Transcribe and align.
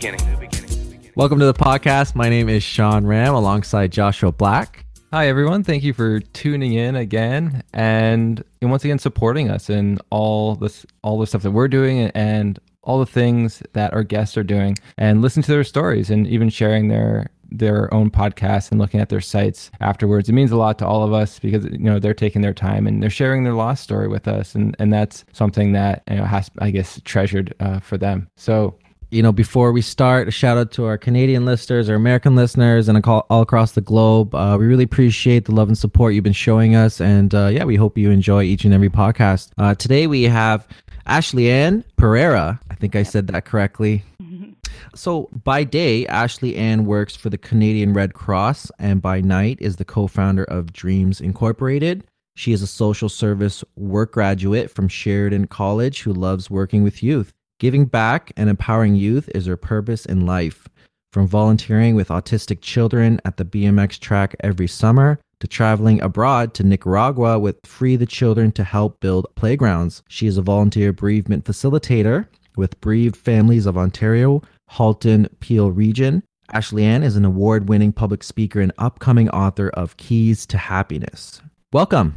beginning. 0.00 1.12
Welcome 1.14 1.38
to 1.40 1.44
the 1.44 1.52
podcast. 1.52 2.14
My 2.14 2.30
name 2.30 2.48
is 2.48 2.62
Sean 2.62 3.06
Ram 3.06 3.34
alongside 3.34 3.92
Joshua 3.92 4.32
Black. 4.32 4.86
Hi, 5.12 5.28
everyone. 5.28 5.62
Thank 5.62 5.82
you 5.82 5.92
for 5.92 6.20
tuning 6.20 6.72
in 6.72 6.96
again 6.96 7.62
and, 7.74 8.42
and 8.62 8.70
once 8.70 8.82
again 8.82 8.98
supporting 8.98 9.50
us 9.50 9.68
in 9.68 9.98
all 10.08 10.54
this, 10.54 10.86
all 11.02 11.18
the 11.18 11.26
stuff 11.26 11.42
that 11.42 11.50
we're 11.50 11.68
doing 11.68 12.10
and 12.14 12.58
all 12.82 12.98
the 12.98 13.04
things 13.04 13.62
that 13.74 13.92
our 13.92 14.02
guests 14.02 14.38
are 14.38 14.42
doing 14.42 14.74
and 14.96 15.20
listen 15.20 15.42
to 15.42 15.50
their 15.50 15.64
stories 15.64 16.08
and 16.08 16.26
even 16.26 16.48
sharing 16.48 16.88
their 16.88 17.28
their 17.52 17.92
own 17.92 18.08
podcasts 18.08 18.70
and 18.70 18.80
looking 18.80 19.00
at 19.00 19.08
their 19.08 19.20
sites 19.20 19.72
afterwards. 19.80 20.28
It 20.28 20.34
means 20.34 20.52
a 20.52 20.56
lot 20.56 20.78
to 20.78 20.86
all 20.86 21.02
of 21.02 21.12
us 21.12 21.40
because 21.40 21.64
you 21.64 21.78
know 21.78 21.98
they're 21.98 22.14
taking 22.14 22.42
their 22.42 22.54
time 22.54 22.86
and 22.86 23.02
they're 23.02 23.10
sharing 23.10 23.42
their 23.42 23.54
lost 23.54 23.82
story 23.82 24.06
with 24.06 24.28
us, 24.28 24.54
and 24.54 24.76
and 24.78 24.92
that's 24.92 25.24
something 25.32 25.72
that 25.72 26.04
you 26.08 26.16
know 26.16 26.24
has 26.24 26.48
I 26.60 26.70
guess 26.70 27.00
treasured 27.04 27.52
uh, 27.58 27.80
for 27.80 27.98
them. 27.98 28.28
So 28.36 28.78
you 29.10 29.22
know, 29.22 29.32
before 29.32 29.72
we 29.72 29.82
start, 29.82 30.28
a 30.28 30.30
shout 30.30 30.56
out 30.56 30.70
to 30.72 30.84
our 30.84 30.96
Canadian 30.96 31.44
listeners, 31.44 31.88
our 31.88 31.96
American 31.96 32.36
listeners, 32.36 32.88
and 32.88 33.04
all 33.04 33.42
across 33.42 33.72
the 33.72 33.80
globe. 33.80 34.34
Uh, 34.34 34.56
we 34.58 34.66
really 34.66 34.84
appreciate 34.84 35.46
the 35.46 35.52
love 35.52 35.68
and 35.68 35.76
support 35.76 36.14
you've 36.14 36.24
been 36.24 36.32
showing 36.32 36.76
us. 36.76 37.00
And 37.00 37.34
uh, 37.34 37.48
yeah, 37.48 37.64
we 37.64 37.76
hope 37.76 37.98
you 37.98 38.10
enjoy 38.10 38.44
each 38.44 38.64
and 38.64 38.72
every 38.72 38.88
podcast. 38.88 39.50
Uh, 39.58 39.74
today 39.74 40.06
we 40.06 40.24
have 40.24 40.66
Ashley 41.06 41.50
Ann 41.50 41.84
Pereira. 41.96 42.60
I 42.70 42.74
think 42.74 42.94
I 42.94 43.02
said 43.02 43.26
that 43.28 43.44
correctly. 43.44 44.04
So 44.94 45.28
by 45.44 45.64
day, 45.64 46.06
Ashley 46.06 46.56
Ann 46.56 46.84
works 46.84 47.14
for 47.14 47.30
the 47.30 47.38
Canadian 47.38 47.92
Red 47.92 48.14
Cross, 48.14 48.70
and 48.78 49.00
by 49.00 49.20
night 49.20 49.58
is 49.60 49.76
the 49.76 49.84
co-founder 49.84 50.44
of 50.44 50.72
Dreams 50.72 51.20
Incorporated. 51.20 52.04
She 52.34 52.52
is 52.52 52.62
a 52.62 52.66
social 52.66 53.08
service 53.08 53.62
work 53.76 54.12
graduate 54.12 54.70
from 54.70 54.88
Sheridan 54.88 55.46
College 55.48 56.02
who 56.02 56.12
loves 56.12 56.50
working 56.50 56.82
with 56.82 57.02
youth. 57.02 57.32
Giving 57.60 57.84
back 57.84 58.32
and 58.38 58.48
empowering 58.48 58.94
youth 58.94 59.28
is 59.34 59.44
her 59.44 59.56
purpose 59.58 60.06
in 60.06 60.24
life. 60.24 60.66
From 61.12 61.26
volunteering 61.26 61.94
with 61.94 62.08
autistic 62.08 62.62
children 62.62 63.20
at 63.26 63.36
the 63.36 63.44
BMX 63.44 64.00
track 64.00 64.34
every 64.40 64.66
summer 64.66 65.20
to 65.40 65.46
traveling 65.46 66.00
abroad 66.00 66.54
to 66.54 66.64
Nicaragua 66.64 67.38
with 67.38 67.58
Free 67.66 67.96
the 67.96 68.06
Children 68.06 68.50
to 68.52 68.64
help 68.64 68.98
build 69.00 69.26
playgrounds. 69.34 70.02
She 70.08 70.26
is 70.26 70.38
a 70.38 70.42
volunteer 70.42 70.94
bereavement 70.94 71.44
facilitator 71.44 72.26
with 72.56 72.80
Bereaved 72.80 73.16
Families 73.16 73.66
of 73.66 73.76
Ontario, 73.76 74.40
Halton 74.68 75.28
Peel 75.40 75.70
region. 75.70 76.22
Ashley 76.50 76.84
Ann 76.86 77.02
is 77.02 77.16
an 77.16 77.26
award 77.26 77.68
winning 77.68 77.92
public 77.92 78.22
speaker 78.22 78.62
and 78.62 78.72
upcoming 78.78 79.28
author 79.28 79.68
of 79.68 79.98
Keys 79.98 80.46
to 80.46 80.56
Happiness. 80.56 81.42
Welcome. 81.74 82.16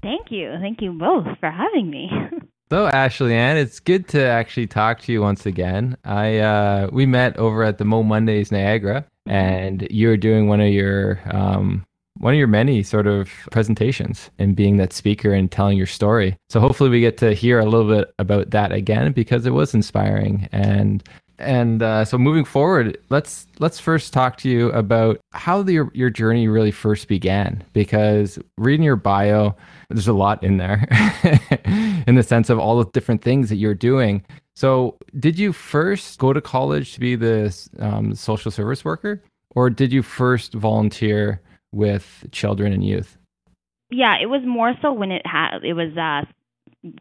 Thank 0.00 0.30
you. 0.30 0.54
Thank 0.60 0.80
you 0.80 0.92
both 0.92 1.26
for 1.40 1.50
having 1.50 1.90
me. 1.90 2.08
So 2.72 2.86
Ashley 2.86 3.34
Ann, 3.34 3.56
it's 3.56 3.80
good 3.80 4.06
to 4.08 4.22
actually 4.24 4.68
talk 4.68 5.00
to 5.00 5.12
you 5.12 5.22
once 5.22 5.44
again. 5.44 5.96
I 6.04 6.38
uh, 6.38 6.88
we 6.92 7.04
met 7.04 7.36
over 7.36 7.64
at 7.64 7.78
the 7.78 7.84
Mo 7.84 8.04
Mondays 8.04 8.52
Niagara, 8.52 9.04
and 9.26 9.88
you 9.90 10.06
were 10.06 10.16
doing 10.16 10.46
one 10.46 10.60
of 10.60 10.68
your 10.68 11.20
um, 11.34 11.84
one 12.18 12.34
of 12.34 12.38
your 12.38 12.46
many 12.46 12.84
sort 12.84 13.08
of 13.08 13.28
presentations 13.50 14.30
and 14.38 14.54
being 14.54 14.76
that 14.76 14.92
speaker 14.92 15.32
and 15.32 15.50
telling 15.50 15.76
your 15.76 15.88
story. 15.88 16.36
So 16.48 16.60
hopefully 16.60 16.90
we 16.90 17.00
get 17.00 17.18
to 17.18 17.34
hear 17.34 17.58
a 17.58 17.64
little 17.64 17.88
bit 17.88 18.14
about 18.20 18.50
that 18.50 18.70
again 18.70 19.10
because 19.10 19.46
it 19.46 19.50
was 19.50 19.74
inspiring 19.74 20.48
and 20.52 21.02
and 21.40 21.82
uh, 21.82 22.04
so 22.04 22.18
moving 22.18 22.44
forward, 22.44 22.98
let's 23.08 23.46
let's 23.58 23.80
first 23.80 24.12
talk 24.12 24.36
to 24.38 24.48
you 24.48 24.70
about 24.72 25.20
how 25.32 25.62
the, 25.62 25.72
your 25.72 25.90
your 25.94 26.10
journey 26.10 26.48
really 26.48 26.70
first 26.70 27.08
began. 27.08 27.64
Because 27.72 28.38
reading 28.58 28.84
your 28.84 28.96
bio, 28.96 29.56
there's 29.88 30.08
a 30.08 30.12
lot 30.12 30.42
in 30.42 30.58
there, 30.58 30.86
in 32.06 32.14
the 32.14 32.22
sense 32.22 32.50
of 32.50 32.58
all 32.58 32.78
the 32.78 32.90
different 32.92 33.22
things 33.22 33.48
that 33.48 33.56
you're 33.56 33.74
doing. 33.74 34.24
So, 34.54 34.98
did 35.18 35.38
you 35.38 35.52
first 35.52 36.18
go 36.18 36.32
to 36.32 36.40
college 36.40 36.94
to 36.94 37.00
be 37.00 37.16
the 37.16 37.56
um, 37.78 38.14
social 38.14 38.50
service 38.50 38.84
worker, 38.84 39.22
or 39.50 39.70
did 39.70 39.92
you 39.92 40.02
first 40.02 40.54
volunteer 40.54 41.40
with 41.72 42.26
children 42.32 42.72
and 42.72 42.84
youth? 42.84 43.16
Yeah, 43.90 44.16
it 44.20 44.26
was 44.26 44.42
more 44.44 44.74
so 44.82 44.92
when 44.92 45.10
it 45.10 45.26
had 45.26 45.64
it 45.64 45.72
was 45.72 45.96
uh, 45.96 46.30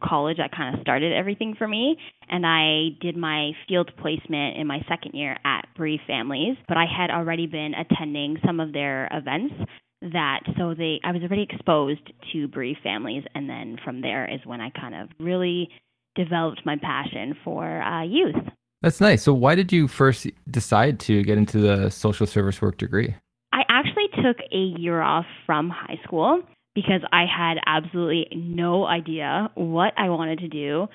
college 0.03 0.37
that 0.37 0.51
kind 0.55 0.75
of 0.75 0.81
started 0.81 1.13
everything 1.13 1.55
for 1.57 1.67
me. 1.67 1.97
And 2.29 2.45
I 2.45 2.89
did 3.01 3.15
my 3.15 3.51
field 3.67 3.91
placement 3.97 4.57
in 4.57 4.67
my 4.67 4.79
second 4.87 5.13
year 5.13 5.37
at 5.45 5.67
Bereaved 5.75 6.03
Families, 6.07 6.57
but 6.67 6.77
I 6.77 6.85
had 6.85 7.09
already 7.09 7.47
been 7.47 7.73
attending 7.73 8.37
some 8.45 8.59
of 8.59 8.73
their 8.73 9.07
events 9.11 9.55
that 10.01 10.41
so 10.57 10.73
they 10.73 10.99
I 11.03 11.11
was 11.11 11.21
already 11.21 11.45
exposed 11.49 12.11
to 12.31 12.47
bereaved 12.47 12.79
families 12.81 13.23
and 13.35 13.49
then 13.49 13.77
from 13.83 14.01
there 14.01 14.33
is 14.33 14.39
when 14.45 14.61
I 14.61 14.69
kind 14.69 14.95
of 14.95 15.09
really 15.19 15.69
developed 16.15 16.61
my 16.65 16.77
passion 16.81 17.35
for 17.43 17.81
uh, 17.81 18.03
youth. 18.03 18.35
That's 18.81 19.01
nice. 19.01 19.23
So 19.23 19.33
why 19.33 19.55
did 19.55 19.73
you 19.73 19.87
first 19.87 20.27
decide 20.49 20.99
to 21.01 21.21
get 21.23 21.37
into 21.37 21.59
the 21.59 21.89
social 21.89 22.25
service 22.25 22.61
work 22.61 22.77
degree? 22.77 23.13
I 23.51 23.63
actually 23.67 24.07
took 24.23 24.37
a 24.53 24.79
year 24.79 25.01
off 25.01 25.25
from 25.45 25.69
high 25.69 25.99
school 26.05 26.41
because 26.75 27.01
I 27.11 27.25
had 27.25 27.57
absolutely 27.65 28.27
no 28.35 28.85
idea 28.85 29.49
what 29.55 29.93
I 29.97 30.09
wanted 30.09 30.39
to 30.39 30.47
do. 30.47 30.87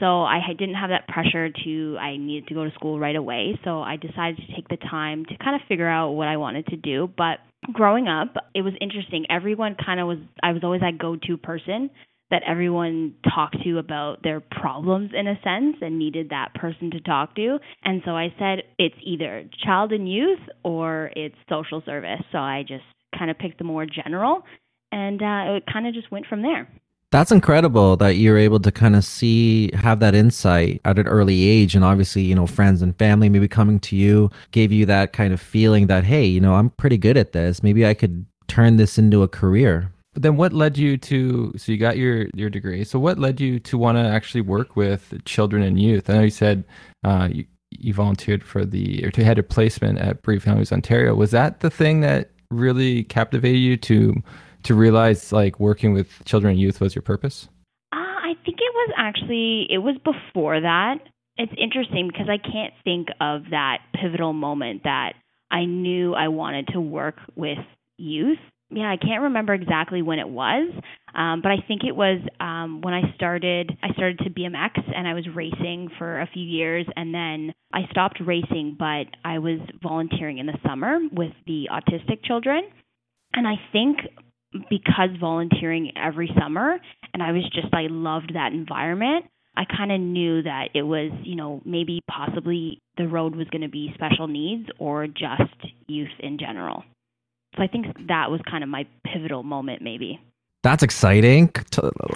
So 0.00 0.22
I 0.22 0.40
didn't 0.58 0.74
have 0.74 0.90
that 0.90 1.06
pressure 1.06 1.50
to 1.64 1.96
I 2.00 2.16
needed 2.16 2.48
to 2.48 2.54
go 2.54 2.64
to 2.64 2.70
school 2.72 2.98
right 2.98 3.14
away. 3.14 3.58
So 3.62 3.80
I 3.80 3.96
decided 3.96 4.36
to 4.38 4.54
take 4.54 4.68
the 4.68 4.78
time 4.78 5.24
to 5.26 5.36
kind 5.38 5.54
of 5.54 5.62
figure 5.68 5.88
out 5.88 6.12
what 6.12 6.28
I 6.28 6.38
wanted 6.38 6.66
to 6.68 6.76
do. 6.76 7.08
But 7.16 7.38
growing 7.72 8.08
up, 8.08 8.34
it 8.54 8.62
was 8.62 8.74
interesting. 8.80 9.26
Everyone 9.30 9.76
kind 9.84 10.00
of 10.00 10.08
was 10.08 10.18
I 10.42 10.52
was 10.52 10.64
always 10.64 10.80
that 10.80 10.98
go-to 10.98 11.36
person 11.36 11.90
that 12.30 12.42
everyone 12.48 13.14
talked 13.34 13.56
to 13.62 13.78
about 13.78 14.22
their 14.22 14.40
problems 14.40 15.10
in 15.14 15.26
a 15.26 15.34
sense 15.44 15.76
and 15.82 15.98
needed 15.98 16.30
that 16.30 16.54
person 16.54 16.90
to 16.90 17.00
talk 17.00 17.36
to. 17.36 17.58
And 17.84 18.00
so 18.06 18.12
I 18.12 18.34
said 18.38 18.62
it's 18.78 18.96
either 19.02 19.44
child 19.62 19.92
and 19.92 20.10
youth 20.10 20.40
or 20.64 21.10
it's 21.14 21.36
social 21.48 21.82
service. 21.84 22.22
So 22.32 22.38
I 22.38 22.64
just 22.66 22.84
kind 23.16 23.30
of 23.30 23.38
picked 23.38 23.58
the 23.58 23.64
more 23.64 23.84
general 23.84 24.44
and 24.92 25.22
uh, 25.22 25.56
it 25.56 25.64
kind 25.72 25.86
of 25.86 25.94
just 25.94 26.10
went 26.12 26.26
from 26.26 26.42
there. 26.42 26.68
That's 27.10 27.30
incredible 27.30 27.96
that 27.98 28.16
you're 28.16 28.38
able 28.38 28.58
to 28.60 28.72
kind 28.72 28.96
of 28.96 29.04
see, 29.04 29.70
have 29.74 30.00
that 30.00 30.14
insight 30.14 30.80
at 30.86 30.98
an 30.98 31.06
early 31.06 31.46
age. 31.46 31.74
And 31.74 31.84
obviously, 31.84 32.22
you 32.22 32.34
know, 32.34 32.46
friends 32.46 32.80
and 32.80 32.96
family 32.96 33.28
maybe 33.28 33.48
coming 33.48 33.80
to 33.80 33.96
you 33.96 34.30
gave 34.50 34.72
you 34.72 34.86
that 34.86 35.12
kind 35.12 35.34
of 35.34 35.40
feeling 35.40 35.88
that, 35.88 36.04
hey, 36.04 36.24
you 36.24 36.40
know, 36.40 36.54
I'm 36.54 36.70
pretty 36.70 36.96
good 36.96 37.18
at 37.18 37.32
this. 37.32 37.62
Maybe 37.62 37.86
I 37.86 37.92
could 37.92 38.24
turn 38.48 38.78
this 38.78 38.96
into 38.96 39.22
a 39.22 39.28
career. 39.28 39.92
But 40.14 40.22
then 40.22 40.36
what 40.38 40.54
led 40.54 40.78
you 40.78 40.96
to, 40.96 41.52
so 41.56 41.72
you 41.72 41.76
got 41.76 41.98
your, 41.98 42.28
your 42.34 42.48
degree. 42.48 42.82
So 42.82 42.98
what 42.98 43.18
led 43.18 43.42
you 43.42 43.58
to 43.60 43.76
want 43.76 43.98
to 43.98 44.04
actually 44.04 44.42
work 44.42 44.74
with 44.74 45.22
children 45.26 45.62
and 45.62 45.78
youth? 45.78 46.08
I 46.08 46.14
know 46.14 46.22
you 46.22 46.30
said 46.30 46.64
uh, 47.04 47.28
you, 47.30 47.44
you 47.70 47.92
volunteered 47.92 48.42
for 48.42 48.64
the, 48.64 49.04
or 49.04 49.10
to 49.10 49.22
had 49.22 49.38
a 49.38 49.42
placement 49.42 49.98
at 49.98 50.22
Bereaved 50.22 50.44
Families 50.44 50.72
Ontario. 50.72 51.14
Was 51.14 51.30
that 51.32 51.60
the 51.60 51.70
thing 51.70 52.00
that 52.00 52.30
really 52.50 53.04
captivated 53.04 53.60
you 53.60 53.76
to 53.78 54.22
to 54.64 54.74
realize 54.74 55.32
like 55.32 55.58
working 55.60 55.92
with 55.92 56.24
children 56.24 56.52
and 56.52 56.60
youth 56.60 56.80
was 56.80 56.94
your 56.94 57.02
purpose? 57.02 57.48
Uh, 57.92 57.96
I 57.96 58.34
think 58.44 58.58
it 58.58 58.74
was 58.74 58.94
actually 58.96 59.66
it 59.70 59.78
was 59.78 59.96
before 60.04 60.60
that. 60.60 60.96
It's 61.36 61.52
interesting 61.56 62.08
because 62.08 62.28
I 62.28 62.38
can't 62.38 62.74
think 62.84 63.08
of 63.20 63.44
that 63.50 63.78
pivotal 64.00 64.32
moment 64.32 64.82
that 64.84 65.14
I 65.50 65.64
knew 65.64 66.14
I 66.14 66.28
wanted 66.28 66.68
to 66.68 66.80
work 66.80 67.16
with 67.36 67.58
youth. 67.98 68.38
Yeah, 68.70 68.90
I 68.90 68.96
can't 68.96 69.22
remember 69.24 69.52
exactly 69.52 70.00
when 70.00 70.18
it 70.18 70.28
was, 70.28 70.72
um, 71.14 71.42
but 71.42 71.52
I 71.52 71.56
think 71.68 71.82
it 71.84 71.94
was 71.94 72.20
um, 72.40 72.80
when 72.80 72.94
I 72.94 73.14
started. 73.14 73.70
I 73.82 73.92
started 73.92 74.18
to 74.20 74.30
BMX 74.30 74.80
and 74.96 75.06
I 75.06 75.12
was 75.12 75.26
racing 75.34 75.90
for 75.98 76.20
a 76.20 76.26
few 76.32 76.42
years, 76.42 76.86
and 76.96 77.14
then 77.14 77.52
I 77.74 77.82
stopped 77.90 78.18
racing, 78.24 78.76
but 78.78 79.08
I 79.26 79.38
was 79.40 79.58
volunteering 79.82 80.38
in 80.38 80.46
the 80.46 80.56
summer 80.66 80.98
with 81.12 81.32
the 81.46 81.68
autistic 81.70 82.24
children. 82.24 82.62
And 83.34 83.46
I 83.46 83.54
think 83.72 83.98
because 84.68 85.10
volunteering 85.20 85.92
every 85.96 86.30
summer 86.38 86.78
and 87.12 87.22
I 87.22 87.32
was 87.32 87.42
just 87.52 87.72
I 87.72 87.86
loved 87.88 88.32
that 88.34 88.52
environment. 88.52 89.26
I 89.56 89.64
kind 89.64 89.92
of 89.92 90.00
knew 90.00 90.42
that 90.42 90.68
it 90.74 90.82
was, 90.82 91.10
you 91.22 91.36
know, 91.36 91.60
maybe 91.64 92.00
possibly 92.10 92.80
the 92.96 93.06
road 93.06 93.36
was 93.36 93.46
going 93.48 93.62
to 93.62 93.68
be 93.68 93.92
special 93.94 94.26
needs 94.26 94.68
or 94.78 95.06
just 95.06 95.52
youth 95.86 96.08
in 96.20 96.38
general. 96.38 96.84
So 97.56 97.62
I 97.62 97.66
think 97.66 97.86
that 98.08 98.30
was 98.30 98.40
kind 98.50 98.64
of 98.64 98.70
my 98.70 98.86
pivotal 99.04 99.42
moment 99.42 99.82
maybe. 99.82 100.18
That's 100.62 100.82
exciting. 100.82 101.52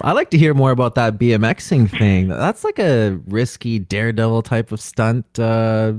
I 0.01 0.13
like 0.13 0.29
to 0.29 0.37
hear 0.37 0.53
more 0.53 0.71
about 0.71 0.95
that 0.95 1.19
BMXing 1.19 1.89
thing. 1.99 2.29
That's 2.29 2.63
like 2.63 2.79
a 2.79 3.19
risky 3.27 3.77
daredevil 3.77 4.43
type 4.43 4.71
of 4.71 4.79
stunt 4.79 5.37
uh, 5.37 5.93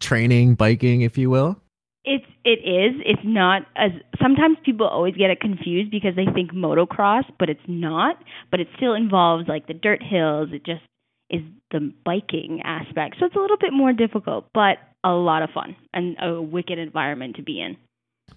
training, 0.00 0.54
biking, 0.54 1.02
if 1.02 1.18
you 1.18 1.28
will. 1.28 1.60
It's 2.04 2.24
it 2.44 2.60
is. 2.60 3.00
It's 3.04 3.22
not 3.24 3.62
as 3.76 3.92
sometimes 4.20 4.58
people 4.64 4.86
always 4.86 5.14
get 5.14 5.30
it 5.30 5.40
confused 5.40 5.90
because 5.90 6.14
they 6.16 6.26
think 6.34 6.52
motocross, 6.52 7.24
but 7.38 7.48
it's 7.48 7.60
not. 7.66 8.16
But 8.50 8.60
it 8.60 8.68
still 8.76 8.94
involves 8.94 9.48
like 9.48 9.66
the 9.66 9.74
dirt 9.74 10.02
hills. 10.02 10.50
It 10.52 10.66
just 10.66 10.82
is 11.30 11.40
the 11.70 11.92
biking 12.04 12.60
aspect. 12.62 13.16
So 13.18 13.26
it's 13.26 13.36
a 13.36 13.40
little 13.40 13.56
bit 13.56 13.72
more 13.72 13.92
difficult, 13.92 14.46
but 14.52 14.78
a 15.02 15.10
lot 15.10 15.42
of 15.42 15.50
fun 15.50 15.76
and 15.92 16.16
a 16.22 16.40
wicked 16.40 16.78
environment 16.78 17.36
to 17.36 17.42
be 17.42 17.60
in. 17.60 17.76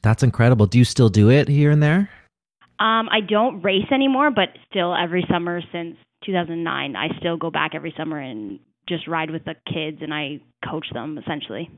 That's 0.02 0.24
incredible. 0.24 0.66
Do 0.66 0.78
you 0.78 0.86
still 0.86 1.10
do 1.10 1.30
it 1.30 1.48
here 1.48 1.72
and 1.72 1.81
there? 1.81 2.10
Um, 2.80 3.10
I 3.10 3.22
don't 3.28 3.62
race 3.63 3.92
anymore, 3.92 4.31
but 4.31 4.50
still 4.70 4.96
every 4.96 5.25
summer 5.30 5.62
since 5.72 5.96
2009, 6.25 6.96
I 6.96 7.08
still 7.20 7.38
go 7.38 7.50
back 7.50 7.72
every 7.74 7.94
summer 7.98 8.20
and 8.20 8.60
just 8.88 9.08
ride 9.08 9.31
with 9.31 9.44
the 9.46 9.56
kids 9.72 9.98
and 10.02 10.13
I 10.13 10.40
coach 10.70 10.88
them 10.94 11.18
essentially. 11.18 11.70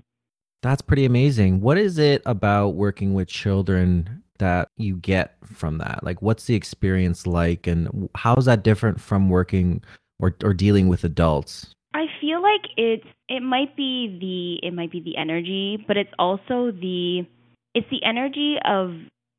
That's 0.62 0.82
pretty 0.82 1.06
amazing. 1.06 1.62
What 1.62 1.78
is 1.78 1.98
it 1.98 2.22
about 2.26 2.70
working 2.70 3.14
with 3.14 3.28
children 3.28 4.24
that 4.40 4.70
you 4.78 4.98
get 4.98 5.36
from 5.46 5.78
that? 5.78 6.04
Like, 6.04 6.22
what's 6.22 6.46
the 6.46 6.56
experience 6.56 7.26
like, 7.26 7.68
and 7.68 8.10
how 8.16 8.36
is 8.36 8.46
that 8.46 8.64
different 8.64 9.00
from 9.00 9.30
working 9.30 9.82
or, 10.20 10.36
or 10.44 10.54
dealing 10.54 10.88
with 10.88 11.04
adults? 11.04 11.74
I 11.94 12.06
feel 12.22 12.42
like 12.42 12.70
it's 12.78 13.08
it 13.30 13.42
might 13.42 13.76
be 13.76 14.18
the 14.62 14.68
it 14.68 14.74
might 14.74 14.92
be 14.92 15.02
the 15.02 15.18
energy, 15.18 15.84
but 15.88 15.98
it's 15.98 16.12
also 16.20 16.72
the 16.72 17.26
it's 17.74 17.88
the 17.90 18.04
energy 18.04 18.58
of 18.66 18.92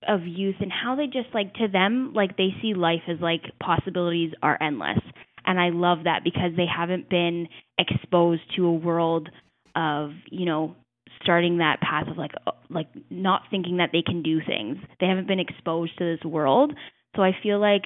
of 0.08 0.26
youth 0.26 0.56
and 0.60 0.72
how 0.72 0.96
they 0.96 1.06
just 1.06 1.32
like 1.34 1.52
to 1.54 1.68
them 1.68 2.12
like 2.14 2.36
they 2.36 2.48
see 2.62 2.74
life 2.74 3.02
as 3.08 3.20
like 3.20 3.42
possibilities 3.62 4.32
are 4.42 4.60
endless. 4.60 4.98
And 5.44 5.60
I 5.60 5.70
love 5.70 6.04
that 6.04 6.24
because 6.24 6.52
they 6.56 6.66
haven't 6.66 7.08
been 7.08 7.48
exposed 7.78 8.42
to 8.56 8.66
a 8.66 8.72
world 8.72 9.28
of, 9.76 10.10
you 10.30 10.44
know, 10.44 10.74
starting 11.22 11.58
that 11.58 11.80
path 11.80 12.08
of 12.08 12.16
like 12.16 12.32
uh, 12.46 12.52
like 12.68 12.88
not 13.10 13.42
thinking 13.50 13.78
that 13.78 13.90
they 13.92 14.02
can 14.02 14.22
do 14.22 14.40
things. 14.46 14.78
They 15.00 15.06
haven't 15.06 15.28
been 15.28 15.40
exposed 15.40 15.96
to 15.98 16.04
this 16.16 16.24
world. 16.24 16.72
So 17.16 17.22
I 17.22 17.32
feel 17.42 17.60
like 17.60 17.84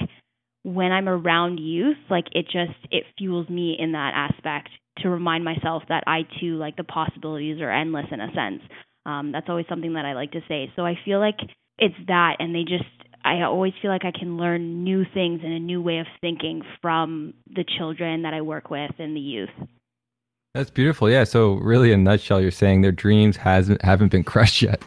when 0.63 0.93
I'm 0.93 1.09
around 1.09 1.59
youth, 1.59 1.97
like 2.11 2.27
it 2.33 2.45
just 2.45 2.79
it 2.91 3.05
fuels 3.19 3.49
me 3.49 3.77
in 3.79 3.93
that 3.93 4.13
aspect 4.15 4.71
to 4.99 5.11
remind 5.11 5.45
myself 5.45 5.83
that 5.89 6.05
I 6.07 6.23
too 6.41 6.57
like 6.57 6.77
the 6.77 6.85
possibilities 6.85 7.61
are 7.61 7.71
endless 7.71 8.07
in 8.11 8.21
a 8.21 8.33
sense. 8.35 8.63
Um, 9.07 9.33
that's 9.33 9.49
always 9.49 9.67
something 9.69 9.95
that 9.95 10.07
I 10.07 10.15
like 10.15 10.33
to 10.33 10.41
say. 10.49 10.73
So 10.77 10.87
I 10.87 10.95
feel 11.05 11.21
like 11.21 11.37
it's 11.79 11.95
that, 12.07 12.37
and 12.39 12.55
they 12.55 12.63
just 12.63 12.85
I 13.25 13.43
always 13.43 13.73
feel 13.81 13.91
like 13.91 14.05
I 14.05 14.13
can 14.17 14.37
learn 14.37 14.85
new 14.85 15.05
things 15.15 15.41
and 15.43 15.53
a 15.53 15.59
new 15.59 15.81
way 15.81 15.99
of 15.99 16.07
thinking 16.21 16.63
from 16.83 17.35
the 17.47 17.65
children 17.79 18.23
that 18.23 18.35
I 18.35 18.43
work 18.43 18.71
with 18.71 18.93
and 18.99 19.17
the 19.17 19.21
youth. 19.21 19.49
That's 20.55 20.71
beautiful. 20.71 21.11
Yeah. 21.11 21.25
So 21.25 21.55
really, 21.55 21.91
in 21.91 22.01
a 22.01 22.03
nutshell, 22.03 22.41
you're 22.41 22.53
saying 22.53 22.83
their 22.83 22.93
dreams 22.93 23.37
hasn't 23.37 23.83
haven't 23.83 24.11
been 24.11 24.25
crushed 24.33 24.63
yet. 24.63 24.83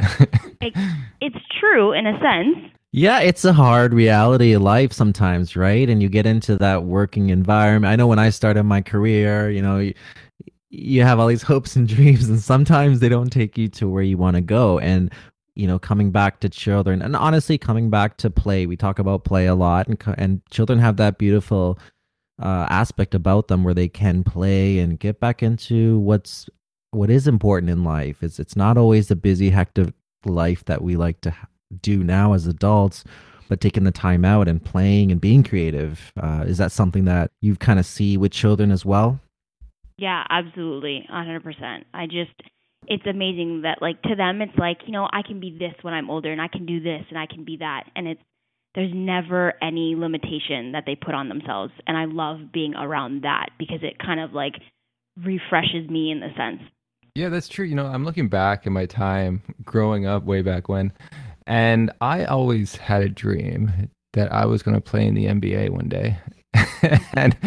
it, 0.62 0.74
it's 1.20 1.46
true 1.60 1.92
in 1.92 2.08
a 2.08 2.18
sense. 2.20 2.74
Yeah, 2.94 3.20
it's 3.20 3.44
a 3.44 3.52
hard 3.52 3.94
reality 3.94 4.54
of 4.54 4.62
life 4.62 4.94
sometimes, 4.94 5.58
right? 5.58 5.90
And 5.90 6.02
you 6.02 6.08
get 6.08 6.26
into 6.26 6.56
that 6.56 6.86
working 6.86 7.30
environment. 7.30 7.92
I 7.92 7.98
know 7.98 8.08
when 8.08 8.18
I 8.18 8.30
started 8.30 8.64
my 8.64 8.82
career, 8.82 9.52
you 9.52 9.62
know, 9.62 9.78
you, 9.78 9.94
you 10.70 11.04
have 11.04 11.20
all 11.20 11.28
these 11.28 11.42
hopes 11.44 11.76
and 11.76 11.88
dreams, 11.88 12.30
and 12.30 12.40
sometimes 12.40 13.02
they 13.02 13.10
don't 13.10 13.30
take 13.30 13.58
you 13.58 13.68
to 13.70 13.90
where 13.90 14.04
you 14.04 14.18
want 14.18 14.36
to 14.36 14.42
go. 14.42 14.80
And 14.80 15.14
you 15.56 15.68
know, 15.68 15.80
coming 15.80 16.12
back 16.12 16.40
to 16.42 16.50
children, 16.50 17.02
and 17.02 17.16
honestly, 17.16 17.58
coming 17.58 17.90
back 17.90 18.18
to 18.18 18.30
play. 18.30 18.68
We 18.68 18.78
talk 18.78 19.00
about 19.00 19.26
play 19.26 19.48
a 19.48 19.56
lot, 19.56 19.88
and 19.88 20.02
and 20.18 20.42
children 20.50 20.80
have 20.80 20.96
that 20.98 21.18
beautiful 21.18 21.78
uh, 22.42 22.68
aspect 22.70 23.16
about 23.16 23.48
them 23.48 23.64
where 23.64 23.74
they 23.74 23.88
can 23.88 24.24
play 24.24 24.80
and 24.80 25.00
get 25.00 25.20
back 25.20 25.42
into 25.42 26.00
what's 26.00 26.50
what 26.92 27.10
is 27.10 27.28
important 27.28 27.70
in 27.70 27.84
life. 27.84 28.24
Is 28.24 28.40
it's 28.40 28.56
not 28.56 28.78
always 28.78 29.08
the 29.08 29.16
busy, 29.16 29.50
hectic 29.50 29.94
life 30.26 30.66
that 30.66 30.82
we 30.82 30.96
like 30.96 31.22
to 31.22 31.34
do 31.82 32.04
now 32.04 32.34
as 32.34 32.48
adults, 32.48 33.04
but 33.50 33.62
taking 33.62 33.84
the 33.84 33.92
time 33.92 34.24
out 34.26 34.48
and 34.48 34.64
playing 34.64 35.12
and 35.12 35.20
being 35.20 35.44
creative. 35.44 36.12
Uh, 36.22 36.44
is 36.48 36.58
that 36.58 36.72
something 36.72 37.06
that 37.06 37.32
you 37.42 37.56
kind 37.56 37.80
of 37.80 37.86
see 37.86 38.18
with 38.18 38.32
children 38.32 38.72
as 38.72 38.86
well? 38.86 39.20
Yeah, 39.98 40.24
absolutely, 40.30 41.08
100%. 41.12 41.84
I 41.94 42.06
just 42.06 42.32
it's 42.88 43.06
amazing 43.06 43.62
that 43.64 43.82
like 43.82 44.02
to 44.04 44.16
them 44.16 44.42
it's 44.42 44.58
like 44.58 44.78
you 44.86 44.94
know 44.94 45.08
i 45.12 45.22
can 45.22 45.40
be 45.40 45.56
this 45.58 45.74
when 45.82 45.94
i'm 45.94 46.10
older 46.10 46.32
and 46.32 46.42
i 46.42 46.48
can 46.48 46.66
do 46.66 46.80
this 46.80 47.04
and 47.10 47.18
i 47.18 47.26
can 47.26 47.44
be 47.44 47.58
that 47.58 47.84
and 47.96 48.08
it's 48.08 48.22
there's 48.78 48.92
never 48.94 49.56
any 49.60 49.96
limitation 49.98 50.74
that 50.74 50.84
they 50.86 50.94
put 50.94 51.16
on 51.16 51.28
themselves. 51.28 51.74
And 51.88 51.98
i 51.98 52.06
love 52.06 52.52
being 52.54 52.76
around 52.76 53.24
that 53.24 53.50
because 53.58 53.80
it 53.82 53.98
kind 53.98 54.22
of 54.22 54.32
like 54.34 54.54
refreshes 55.18 55.90
me 55.90 56.12
in 56.12 56.20
the 56.20 56.30
sense. 56.38 56.62
Yeah 57.16 57.30
that's 57.30 57.50
true. 57.50 57.66
You 57.66 57.76
know 57.76 57.88
i'm 57.88 58.06
looking 58.06 58.30
back 58.30 58.68
in 58.68 58.72
my 58.72 58.86
time 58.86 59.42
growing 59.66 60.06
up 60.06 60.24
way 60.24 60.44
back 60.44 60.70
when 60.70 60.94
and 61.48 61.92
i 62.02 62.24
always 62.26 62.76
had 62.76 63.02
a 63.02 63.10
dream 63.10 63.90
that 64.14 64.32
i 64.32 64.46
was 64.46 64.62
going 64.62 64.76
to 64.76 64.82
play 64.82 65.08
in 65.08 65.16
the 65.16 65.26
nba 65.26 65.72
one 65.72 65.90
day 65.90 66.18
and 67.14 67.38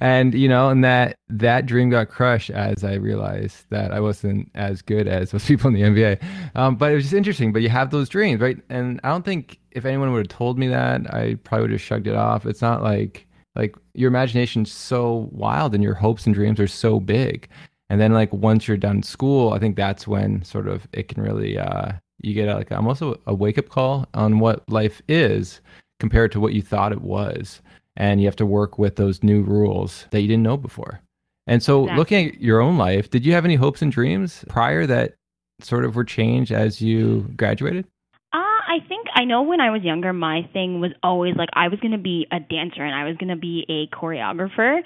and 0.00 0.34
you 0.34 0.48
know 0.48 0.68
and 0.68 0.84
that 0.84 1.16
that 1.28 1.66
dream 1.66 1.90
got 1.90 2.08
crushed 2.08 2.50
as 2.50 2.84
i 2.84 2.94
realized 2.94 3.64
that 3.70 3.92
i 3.92 4.00
wasn't 4.00 4.50
as 4.54 4.82
good 4.82 5.06
as 5.08 5.30
those 5.30 5.44
people 5.46 5.68
in 5.68 5.74
the 5.74 5.82
nba 5.82 6.22
um, 6.54 6.76
but 6.76 6.92
it 6.92 6.94
was 6.94 7.04
just 7.04 7.14
interesting 7.14 7.52
but 7.52 7.62
you 7.62 7.68
have 7.68 7.90
those 7.90 8.08
dreams 8.08 8.40
right? 8.40 8.58
And 8.68 9.00
i 9.04 9.08
don't 9.08 9.24
think 9.24 9.58
if 9.70 9.84
anyone 9.84 10.12
would 10.12 10.26
have 10.26 10.36
told 10.36 10.58
me 10.58 10.68
that 10.68 11.12
i 11.14 11.34
probably 11.44 11.62
would 11.62 11.70
have 11.72 11.80
shrugged 11.80 12.06
it 12.06 12.16
off. 12.16 12.46
It's 12.46 12.62
not 12.62 12.82
like 12.82 13.26
like 13.54 13.76
your 13.94 14.08
imagination's 14.08 14.72
so 14.72 15.28
wild 15.30 15.74
and 15.74 15.82
your 15.82 15.94
hopes 15.94 16.24
and 16.24 16.34
dreams 16.34 16.58
are 16.58 16.66
so 16.66 16.98
big. 17.00 17.48
And 17.90 18.00
then 18.00 18.14
like 18.14 18.32
once 18.32 18.66
you're 18.66 18.78
done 18.78 19.02
school 19.02 19.52
i 19.52 19.58
think 19.58 19.76
that's 19.76 20.06
when 20.06 20.42
sort 20.44 20.66
of 20.68 20.86
it 20.92 21.08
can 21.08 21.22
really 21.22 21.58
uh 21.58 21.92
you 22.22 22.34
get 22.34 22.54
like 22.54 22.72
almost 22.72 23.02
a, 23.02 23.18
a 23.26 23.34
wake 23.34 23.58
up 23.58 23.68
call 23.68 24.06
on 24.14 24.38
what 24.38 24.66
life 24.70 25.02
is 25.08 25.60
compared 26.00 26.32
to 26.32 26.40
what 26.40 26.54
you 26.54 26.62
thought 26.62 26.92
it 26.92 27.02
was 27.02 27.60
and 27.96 28.20
you 28.20 28.26
have 28.26 28.36
to 28.36 28.46
work 28.46 28.78
with 28.78 28.96
those 28.96 29.22
new 29.22 29.42
rules 29.42 30.06
that 30.10 30.20
you 30.20 30.28
didn't 30.28 30.42
know 30.42 30.56
before. 30.56 31.00
And 31.46 31.62
so, 31.62 31.82
exactly. 31.82 31.98
looking 31.98 32.28
at 32.28 32.40
your 32.40 32.60
own 32.60 32.78
life, 32.78 33.10
did 33.10 33.26
you 33.26 33.32
have 33.32 33.44
any 33.44 33.56
hopes 33.56 33.82
and 33.82 33.90
dreams 33.90 34.44
prior 34.48 34.86
that 34.86 35.14
sort 35.60 35.84
of 35.84 35.96
were 35.96 36.04
changed 36.04 36.52
as 36.52 36.80
you 36.80 37.28
graduated? 37.36 37.86
Uh, 38.32 38.38
I 38.38 38.78
think 38.88 39.06
I 39.14 39.24
know 39.24 39.42
when 39.42 39.60
I 39.60 39.70
was 39.70 39.82
younger, 39.82 40.12
my 40.12 40.48
thing 40.52 40.80
was 40.80 40.92
always 41.02 41.34
like 41.36 41.48
I 41.54 41.68
was 41.68 41.80
going 41.80 41.92
to 41.92 41.98
be 41.98 42.26
a 42.30 42.38
dancer 42.40 42.84
and 42.84 42.94
I 42.94 43.04
was 43.04 43.16
going 43.16 43.28
to 43.28 43.36
be 43.36 43.66
a 43.68 43.94
choreographer. 43.94 44.80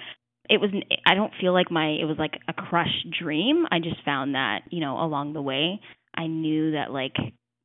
It 0.49 0.59
was 0.59 0.71
I 1.05 1.13
don't 1.13 1.33
feel 1.39 1.53
like 1.53 1.69
my 1.69 1.89
it 1.89 2.05
was 2.05 2.17
like 2.17 2.39
a 2.47 2.53
crush 2.53 3.05
dream. 3.19 3.65
I 3.71 3.79
just 3.79 4.03
found 4.03 4.35
that, 4.35 4.61
you 4.69 4.79
know, 4.79 4.99
along 4.99 5.33
the 5.33 5.41
way, 5.41 5.79
I 6.15 6.27
knew 6.27 6.71
that 6.71 6.91
like 6.91 7.15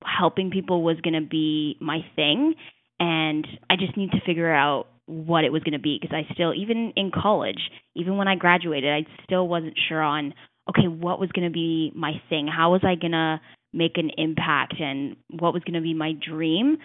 helping 0.05 0.51
people 0.51 0.83
was 0.83 1.01
going 1.01 1.15
to 1.15 1.27
be 1.27 1.77
my 1.81 2.01
thing 2.17 2.55
and 2.99 3.47
I 3.71 3.77
just 3.77 3.97
need 3.97 4.11
to 4.13 4.21
figure 4.27 4.53
out 4.53 4.89
what 5.07 5.45
it 5.45 5.53
was 5.53 5.63
going 5.63 5.73
to 5.73 5.79
be 5.79 5.99
because 6.01 6.15
I 6.15 6.33
still 6.35 6.55
even 6.55 6.93
in 6.97 7.11
college, 7.11 7.71
even 7.95 8.17
when 8.17 8.29
I 8.29 8.37
graduated, 8.37 8.91
I 8.91 9.25
still 9.25 9.49
wasn't 9.49 9.79
sure 9.89 10.03
on 10.03 10.35
okay, 10.69 10.87
what 10.87 11.19
was 11.19 11.31
going 11.33 11.47
to 11.47 11.53
be 11.53 11.93
my 11.95 12.13
thing? 12.29 12.47
How 12.47 12.73
was 12.73 12.83
I 12.85 12.95
going 12.95 13.13
to 13.13 13.41
make 13.73 13.97
an 13.97 14.11
impact 14.17 14.75
and 14.79 15.17
what 15.41 15.53
was 15.53 15.63
going 15.65 15.75
to 15.75 15.81
be 15.81 15.95
my 15.95 16.13
dream? 16.13 16.79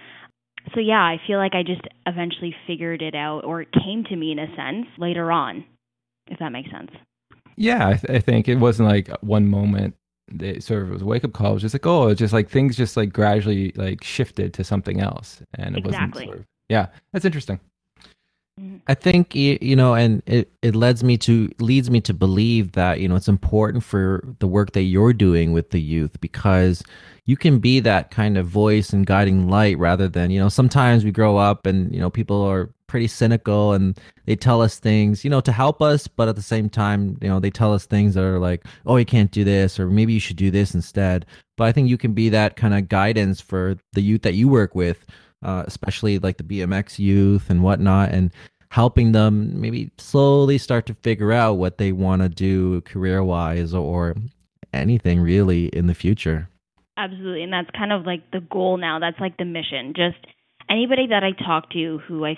So 0.73 0.79
yeah, 0.79 1.01
I 1.01 1.17
feel 1.27 1.37
like 1.37 1.53
I 1.53 1.63
just 1.63 1.81
eventually 2.05 2.55
figured 2.65 3.01
it 3.01 3.15
out 3.15 3.45
or 3.45 3.61
it 3.61 3.69
came 3.71 4.03
to 4.05 4.15
me 4.15 4.31
in 4.31 4.39
a 4.39 4.47
sense 4.55 4.87
later 4.97 5.31
on, 5.31 5.63
if 6.27 6.39
that 6.39 6.51
makes 6.51 6.71
sense. 6.71 6.91
Yeah, 7.55 7.87
I, 7.87 7.93
th- 7.95 8.17
I 8.17 8.19
think 8.19 8.47
it 8.47 8.55
wasn't 8.55 8.89
like 8.89 9.09
one 9.21 9.47
moment 9.47 9.95
it 10.41 10.63
sort 10.63 10.83
of 10.83 10.89
was 10.89 11.01
a 11.01 11.05
wake 11.05 11.23
up 11.23 11.33
call. 11.33 11.51
It 11.51 11.53
was 11.55 11.61
just 11.63 11.75
like, 11.75 11.85
oh, 11.85 12.09
it's 12.09 12.19
just 12.19 12.33
like 12.33 12.49
things 12.49 12.75
just 12.75 12.97
like 12.97 13.13
gradually 13.13 13.71
like 13.75 14.03
shifted 14.03 14.53
to 14.55 14.63
something 14.63 14.99
else, 14.99 15.41
and 15.53 15.77
it 15.77 15.85
exactly. 15.85 16.23
wasn't 16.23 16.25
sort 16.25 16.39
of 16.39 16.45
yeah. 16.69 16.87
That's 17.13 17.25
interesting. 17.25 17.59
I 18.87 18.95
think 18.95 19.35
you 19.35 19.75
know, 19.75 19.93
and 19.93 20.23
it 20.25 20.51
it 20.63 20.75
leads 20.75 21.03
me 21.03 21.17
to 21.19 21.51
leads 21.59 21.91
me 21.91 22.01
to 22.01 22.13
believe 22.13 22.71
that 22.71 22.99
you 22.99 23.07
know 23.07 23.15
it's 23.15 23.27
important 23.27 23.83
for 23.83 24.23
the 24.39 24.47
work 24.47 24.71
that 24.71 24.83
you're 24.83 25.13
doing 25.13 25.51
with 25.51 25.69
the 25.69 25.81
youth 25.81 26.19
because 26.21 26.83
you 27.25 27.37
can 27.37 27.59
be 27.59 27.79
that 27.81 28.09
kind 28.09 28.37
of 28.37 28.47
voice 28.47 28.93
and 28.93 29.05
guiding 29.05 29.47
light 29.47 29.77
rather 29.77 30.07
than 30.07 30.31
you 30.31 30.39
know 30.39 30.49
sometimes 30.49 31.03
we 31.03 31.11
grow 31.11 31.37
up 31.37 31.67
and 31.67 31.93
you 31.93 31.99
know 31.99 32.09
people 32.09 32.41
are 32.41 32.71
pretty 32.87 33.07
cynical 33.07 33.73
and 33.73 33.99
they 34.25 34.35
tell 34.35 34.61
us 34.61 34.79
things 34.79 35.25
you 35.25 35.29
know 35.29 35.41
to 35.41 35.51
help 35.51 35.81
us 35.81 36.07
but 36.07 36.29
at 36.29 36.37
the 36.37 36.41
same 36.41 36.69
time 36.69 37.17
you 37.21 37.27
know 37.27 37.39
they 37.39 37.51
tell 37.51 37.73
us 37.73 37.85
things 37.85 38.15
that 38.15 38.23
are 38.23 38.39
like 38.39 38.65
oh 38.85 38.95
you 38.95 39.05
can't 39.05 39.31
do 39.31 39.43
this 39.43 39.77
or 39.79 39.87
maybe 39.87 40.13
you 40.13 40.19
should 40.19 40.37
do 40.37 40.49
this 40.49 40.73
instead. 40.73 41.25
But 41.57 41.65
i 41.65 41.71
think 41.71 41.89
you 41.89 41.97
can 41.97 42.13
be 42.13 42.29
that 42.29 42.55
kind 42.55 42.73
of 42.73 42.87
guidance 42.87 43.41
for 43.41 43.77
the 43.93 44.01
youth 44.01 44.21
that 44.21 44.35
you 44.35 44.47
work 44.47 44.73
with 44.73 45.05
uh, 45.43 45.63
especially 45.65 46.19
like 46.19 46.37
the 46.37 46.43
BMX 46.43 46.99
youth 46.99 47.49
and 47.49 47.63
whatnot, 47.63 48.11
and 48.11 48.31
helping 48.69 49.11
them 49.11 49.59
maybe 49.59 49.91
slowly 49.97 50.57
start 50.57 50.85
to 50.87 50.93
figure 50.95 51.31
out 51.31 51.53
what 51.53 51.77
they 51.77 51.91
want 51.91 52.21
to 52.21 52.29
do 52.29 52.81
career 52.81 53.23
wise 53.23 53.73
or 53.73 54.15
anything 54.73 55.19
really 55.19 55.67
in 55.67 55.87
the 55.87 55.93
future. 55.93 56.49
Absolutely. 56.97 57.43
And 57.43 57.53
that's 57.53 57.69
kind 57.71 57.93
of 57.93 58.05
like 58.05 58.31
the 58.31 58.41
goal 58.41 58.77
now. 58.77 58.99
That's 58.99 59.19
like 59.19 59.37
the 59.37 59.45
mission. 59.45 59.93
Just 59.95 60.17
anybody 60.69 61.07
that 61.07 61.23
I 61.23 61.31
talk 61.31 61.69
to 61.71 61.99
who 62.07 62.25
I 62.25 62.37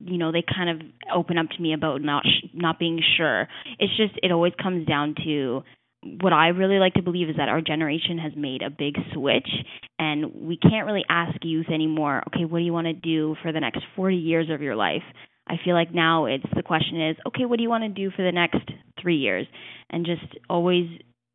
you 0.00 0.16
know 0.16 0.30
they 0.30 0.42
kind 0.42 0.70
of 0.70 0.86
open 1.12 1.38
up 1.38 1.48
to 1.50 1.62
me 1.62 1.72
about 1.72 2.02
not 2.02 2.24
sh- 2.24 2.48
not 2.54 2.78
being 2.78 3.00
sure 3.16 3.48
it's 3.78 3.96
just 3.96 4.12
it 4.22 4.30
always 4.30 4.52
comes 4.62 4.86
down 4.86 5.14
to 5.24 5.62
what 6.02 6.32
I 6.32 6.48
really 6.48 6.78
like 6.78 6.94
to 6.94 7.02
believe 7.02 7.28
is 7.28 7.36
that 7.36 7.48
our 7.48 7.60
generation 7.60 8.18
has 8.18 8.32
made 8.36 8.62
a 8.62 8.70
big 8.70 8.94
switch 9.12 9.48
and 9.98 10.32
we 10.32 10.56
can't 10.56 10.86
really 10.86 11.04
ask 11.08 11.36
youth 11.42 11.66
anymore, 11.72 12.22
okay, 12.28 12.44
what 12.44 12.58
do 12.58 12.64
you 12.64 12.72
want 12.72 12.86
to 12.86 12.92
do 12.92 13.34
for 13.42 13.52
the 13.52 13.60
next 13.60 13.80
40 13.96 14.16
years 14.16 14.48
of 14.50 14.62
your 14.62 14.76
life? 14.76 15.02
I 15.48 15.54
feel 15.64 15.74
like 15.74 15.92
now 15.92 16.26
it's 16.26 16.44
the 16.54 16.62
question 16.62 17.08
is, 17.08 17.16
okay, 17.26 17.46
what 17.46 17.56
do 17.56 17.62
you 17.62 17.68
want 17.68 17.84
to 17.84 17.88
do 17.88 18.10
for 18.14 18.22
the 18.22 18.32
next 18.32 18.70
3 19.02 19.16
years? 19.16 19.46
And 19.90 20.06
just 20.06 20.38
always 20.48 20.86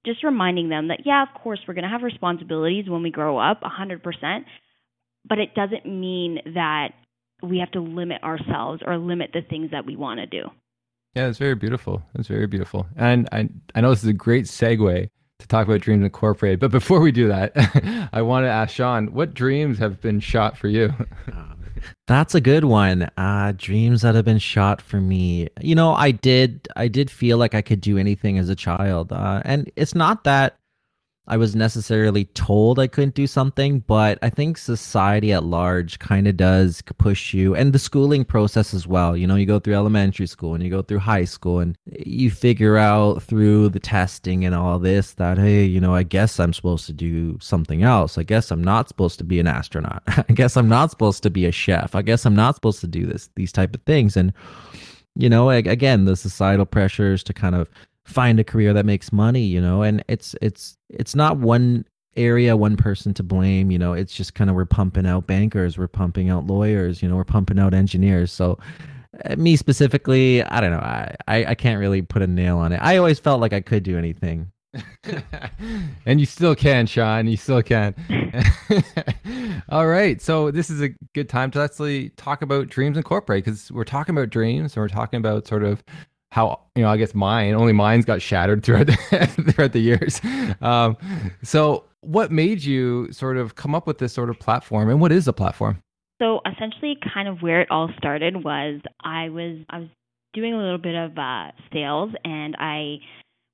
just 0.05 0.23
reminding 0.23 0.69
them 0.69 0.89
that 0.89 0.99
yeah, 1.05 1.23
of 1.23 1.41
course 1.41 1.59
we're 1.67 1.73
going 1.73 1.83
to 1.83 1.89
have 1.89 2.03
responsibilities 2.03 2.85
when 2.87 3.03
we 3.03 3.11
grow 3.11 3.37
up, 3.37 3.61
100%, 3.61 4.01
but 5.27 5.39
it 5.39 5.55
doesn't 5.55 5.85
mean 5.85 6.39
that 6.53 6.89
we 7.41 7.59
have 7.59 7.71
to 7.71 7.81
limit 7.81 8.23
ourselves 8.23 8.81
or 8.85 8.97
limit 8.97 9.31
the 9.33 9.41
things 9.41 9.71
that 9.71 9.85
we 9.85 9.95
want 9.95 10.19
to 10.19 10.25
do. 10.25 10.49
Yeah, 11.15 11.27
it's 11.27 11.37
very 11.37 11.55
beautiful. 11.55 12.01
It's 12.15 12.27
very 12.27 12.47
beautiful. 12.47 12.87
And 12.95 13.29
I, 13.31 13.49
I 13.75 13.81
know 13.81 13.91
this 13.91 14.03
is 14.03 14.09
a 14.09 14.13
great 14.13 14.45
segue 14.45 15.09
to 15.39 15.47
talk 15.47 15.67
about 15.67 15.81
Dreams 15.81 16.03
Incorporated. 16.03 16.59
But 16.59 16.71
before 16.71 16.99
we 16.99 17.11
do 17.11 17.27
that, 17.27 17.51
I 18.13 18.21
want 18.23 18.45
to 18.45 18.49
ask 18.49 18.73
Sean, 18.73 19.13
what 19.13 19.33
dreams 19.33 19.77
have 19.77 20.01
been 20.01 20.19
shot 20.19 20.57
for 20.57 20.67
you? 20.67 20.91
That's 22.07 22.33
a 22.33 22.41
good 22.41 22.65
one. 22.65 23.09
Uh, 23.17 23.53
dreams 23.55 24.01
that 24.01 24.15
have 24.15 24.25
been 24.25 24.39
shot 24.39 24.81
for 24.81 25.01
me. 25.01 25.49
You 25.61 25.75
know, 25.75 25.93
I 25.93 26.11
did. 26.11 26.67
I 26.75 26.87
did 26.87 27.11
feel 27.11 27.37
like 27.37 27.55
I 27.55 27.61
could 27.61 27.81
do 27.81 27.97
anything 27.97 28.37
as 28.37 28.49
a 28.49 28.55
child, 28.55 29.11
uh, 29.11 29.41
and 29.43 29.69
it's 29.75 29.93
not 29.93 30.23
that 30.23 30.57
I 31.25 31.37
was 31.37 31.55
necessarily 31.55 32.25
told 32.25 32.79
I 32.79 32.87
couldn't 32.87 33.15
do 33.15 33.27
something, 33.27 33.79
but 33.79 34.19
I 34.21 34.29
think 34.29 34.57
society 34.57 35.31
at 35.31 35.45
large 35.45 35.99
kind 35.99 36.27
of 36.27 36.35
does 36.35 36.81
push 36.97 37.33
you 37.33 37.55
and 37.55 37.71
the 37.71 37.79
schooling 37.79 38.25
process 38.25 38.73
as 38.73 38.85
well. 38.85 39.15
You 39.15 39.25
know, 39.25 39.35
you 39.35 39.45
go 39.45 39.59
through 39.59 39.75
elementary 39.75 40.27
school 40.27 40.53
and 40.53 40.61
you 40.61 40.69
go 40.69 40.81
through 40.81 40.99
high 40.99 41.23
school 41.23 41.59
and 41.59 41.77
you 41.85 42.29
figure 42.29 42.75
out 42.75 43.23
through 43.23 43.69
the 43.69 43.79
testing 43.79 44.43
and 44.43 44.53
all 44.53 44.79
this 44.79 45.13
that, 45.13 45.37
hey, 45.37 45.63
you 45.63 45.79
know, 45.79 45.95
I 45.95 46.03
guess 46.03 46.41
I'm 46.41 46.51
supposed 46.51 46.87
to 46.87 46.93
do 46.93 47.37
something 47.39 47.83
else. 47.83 48.17
I 48.17 48.23
guess 48.23 48.51
I'm 48.51 48.63
not 48.63 48.89
supposed 48.89 49.17
to 49.19 49.23
be 49.23 49.39
an 49.39 49.47
astronaut. 49.47 50.03
I 50.07 50.33
guess 50.33 50.57
I'm 50.57 50.69
not 50.69 50.91
supposed 50.91 51.23
to 51.23 51.29
be 51.29 51.45
a 51.45 51.53
chef. 51.53 51.95
I 51.95 52.01
guess 52.01 52.25
I'm 52.25 52.35
not 52.35 52.55
supposed 52.55 52.81
to 52.81 52.87
do 52.87 53.05
this, 53.05 53.29
these 53.35 53.53
type 53.53 53.73
of 53.73 53.81
things. 53.83 54.17
And, 54.17 54.33
you 55.15 55.29
know, 55.29 55.49
again, 55.49 56.03
the 56.03 56.17
societal 56.17 56.65
pressures 56.65 57.23
to 57.23 57.33
kind 57.33 57.55
of 57.55 57.69
find 58.05 58.39
a 58.39 58.43
career 58.43 58.73
that 58.73 58.85
makes 58.85 59.11
money 59.13 59.43
you 59.43 59.61
know 59.61 59.81
and 59.81 60.03
it's 60.07 60.35
it's 60.41 60.77
it's 60.89 61.15
not 61.15 61.37
one 61.37 61.85
area 62.15 62.55
one 62.55 62.77
person 62.77 63.13
to 63.13 63.23
blame 63.23 63.71
you 63.71 63.79
know 63.79 63.93
it's 63.93 64.13
just 64.13 64.35
kind 64.35 64.49
of 64.49 64.55
we're 64.55 64.65
pumping 64.65 65.07
out 65.07 65.25
bankers 65.25 65.77
we're 65.77 65.87
pumping 65.87 66.29
out 66.29 66.45
lawyers 66.45 67.01
you 67.01 67.09
know 67.09 67.15
we're 67.15 67.23
pumping 67.23 67.59
out 67.59 67.73
engineers. 67.73 68.31
So 68.31 68.59
uh, 69.25 69.35
me 69.35 69.55
specifically 69.55 70.43
i 70.43 70.59
don't 70.59 70.71
know 70.71 70.79
I, 70.79 71.15
I 71.27 71.45
i 71.45 71.55
can't 71.55 71.79
really 71.79 72.01
put 72.01 72.21
a 72.21 72.27
nail 72.27 72.57
on 72.57 72.71
it. 72.71 72.79
I 72.81 72.97
always 72.97 73.19
felt 73.19 73.41
like 73.41 73.53
i 73.53 73.61
could 73.61 73.83
do 73.83 73.97
anything. 73.97 74.51
And 76.05 76.19
you 76.19 76.25
still 76.25 76.55
can 76.55 76.87
sean 76.87 77.27
you 77.27 77.37
still 77.37 77.61
can. 77.61 77.95
All 79.69 79.87
right 79.87 80.21
so 80.21 80.51
this 80.51 80.69
is 80.69 80.81
a 80.81 80.89
good 81.13 81.29
time 81.29 81.51
to 81.51 81.61
actually 81.61 82.09
talk 82.09 82.41
about 82.41 82.67
dreams 82.67 82.97
incorporate 82.97 83.45
because 83.45 83.71
we're 83.71 83.83
talking 83.83 84.15
about 84.15 84.29
dreams 84.29 84.75
and 84.75 84.81
we're 84.81 84.89
talking 84.89 85.17
about 85.17 85.47
sort 85.47 85.63
of 85.63 85.83
how 86.33 86.59
you 86.75 86.81
know 86.81 86.89
I 86.89 86.97
guess 86.97 87.13
mine 87.13 87.53
only 87.53 87.73
mine's 87.73 88.05
got 88.05 88.19
shattered 88.19 88.63
throughout 88.63 88.87
the, 88.87 88.95
throughout 89.53 89.71
the 89.71 89.79
years. 89.79 90.19
Um, 90.61 90.97
so 91.43 91.85
what 92.01 92.31
made 92.31 92.63
you 92.63 93.11
sort 93.11 93.37
of 93.37 93.53
come 93.53 93.75
up 93.75 93.85
with 93.85 93.99
this 93.99 94.13
sort 94.13 94.31
of 94.31 94.39
platform, 94.39 94.89
and 94.89 94.99
what 94.99 95.11
is 95.11 95.27
a 95.27 95.33
platform? 95.33 95.79
So 96.19 96.41
essentially, 96.51 96.97
kind 97.13 97.27
of 97.27 97.41
where 97.41 97.61
it 97.61 97.69
all 97.69 97.89
started 97.99 98.43
was 98.43 98.81
I 99.03 99.29
was 99.29 99.57
I 99.69 99.79
was 99.79 99.89
doing 100.33 100.53
a 100.53 100.57
little 100.57 100.79
bit 100.79 100.95
of 100.95 101.15
uh, 101.17 101.51
sales, 101.71 102.09
and 102.25 102.55
I 102.57 102.97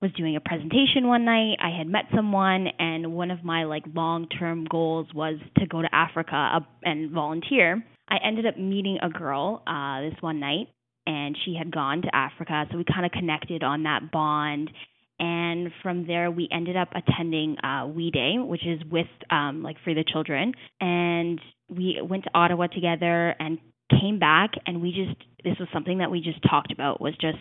was 0.01 0.11
doing 0.13 0.37
a 0.37 0.39
presentation 0.39 1.07
one 1.07 1.25
night. 1.25 1.57
I 1.61 1.77
had 1.77 1.87
met 1.87 2.05
someone, 2.15 2.67
and 2.79 3.13
one 3.13 3.29
of 3.29 3.43
my 3.43 3.65
like 3.65 3.83
long 3.93 4.29
term 4.29 4.65
goals 4.71 5.07
was 5.13 5.35
to 5.57 5.67
go 5.67 5.81
to 5.81 5.89
Africa 5.93 6.51
uh, 6.55 6.59
and 6.83 7.11
volunteer. 7.11 7.83
I 8.07 8.19
ended 8.25 8.45
up 8.45 8.57
meeting 8.57 8.99
a 9.03 9.09
girl 9.09 9.63
uh, 9.67 9.99
this 9.99 10.15
one 10.21 10.39
night, 10.39 10.69
and 11.09 11.35
she 11.43 11.55
had 11.55 11.71
gone 11.71 12.03
to 12.03 12.15
Africa. 12.15 12.65
So 12.71 12.77
we 12.77 12.83
kind 12.83 13.03
of 13.03 13.11
connected 13.11 13.63
on 13.63 13.83
that 13.83 14.11
bond. 14.11 14.69
And 15.17 15.71
from 15.81 16.05
there, 16.05 16.29
we 16.29 16.47
ended 16.51 16.77
up 16.77 16.89
attending 16.93 17.57
uh, 17.63 17.87
We 17.87 18.11
Day, 18.11 18.35
which 18.37 18.65
is 18.65 18.79
with 18.89 19.07
um, 19.31 19.63
like 19.63 19.77
for 19.83 19.95
the 19.95 20.03
children. 20.03 20.53
And 20.79 21.41
we 21.67 21.99
went 22.07 22.25
to 22.25 22.29
Ottawa 22.35 22.67
together 22.67 23.35
and 23.39 23.57
came 23.89 24.19
back. 24.19 24.51
And 24.67 24.83
we 24.83 24.91
just, 24.91 25.19
this 25.43 25.55
was 25.59 25.67
something 25.73 25.97
that 25.97 26.11
we 26.11 26.21
just 26.21 26.39
talked 26.47 26.71
about 26.71 27.01
was 27.01 27.15
just 27.19 27.37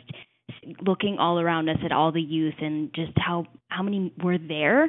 looking 0.85 1.19
all 1.19 1.39
around 1.39 1.69
us 1.69 1.77
at 1.85 1.93
all 1.93 2.11
the 2.11 2.23
youth 2.23 2.55
and 2.61 2.93
just 2.95 3.13
how 3.17 3.45
how 3.69 3.83
many 3.83 4.13
were 4.23 4.39
there 4.39 4.85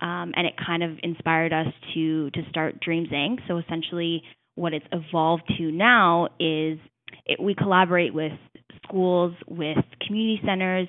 um, 0.00 0.32
and 0.34 0.46
it 0.46 0.54
kind 0.64 0.82
of 0.82 0.92
inspired 1.02 1.52
us 1.52 1.66
to 1.94 2.30
to 2.30 2.40
start 2.48 2.80
dreams 2.80 3.08
inc 3.10 3.38
so 3.46 3.58
essentially 3.58 4.22
what 4.54 4.72
it's 4.72 4.86
evolved 4.90 5.42
to 5.58 5.70
now 5.70 6.28
is 6.40 6.78
it, 7.26 7.40
we 7.40 7.54
collaborate 7.54 8.14
with 8.14 8.32
schools, 8.84 9.34
with 9.48 9.78
community 10.06 10.40
centers 10.44 10.88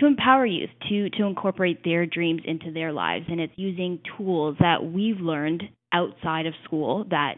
to 0.00 0.06
empower 0.06 0.46
youth 0.46 0.70
to 0.88 1.10
to 1.10 1.24
incorporate 1.24 1.82
their 1.84 2.06
dreams 2.06 2.42
into 2.44 2.72
their 2.72 2.92
lives. 2.92 3.26
And 3.28 3.40
it's 3.40 3.52
using 3.56 4.00
tools 4.16 4.56
that 4.60 4.84
we've 4.84 5.20
learned 5.20 5.62
outside 5.92 6.46
of 6.46 6.54
school 6.64 7.04
that 7.10 7.36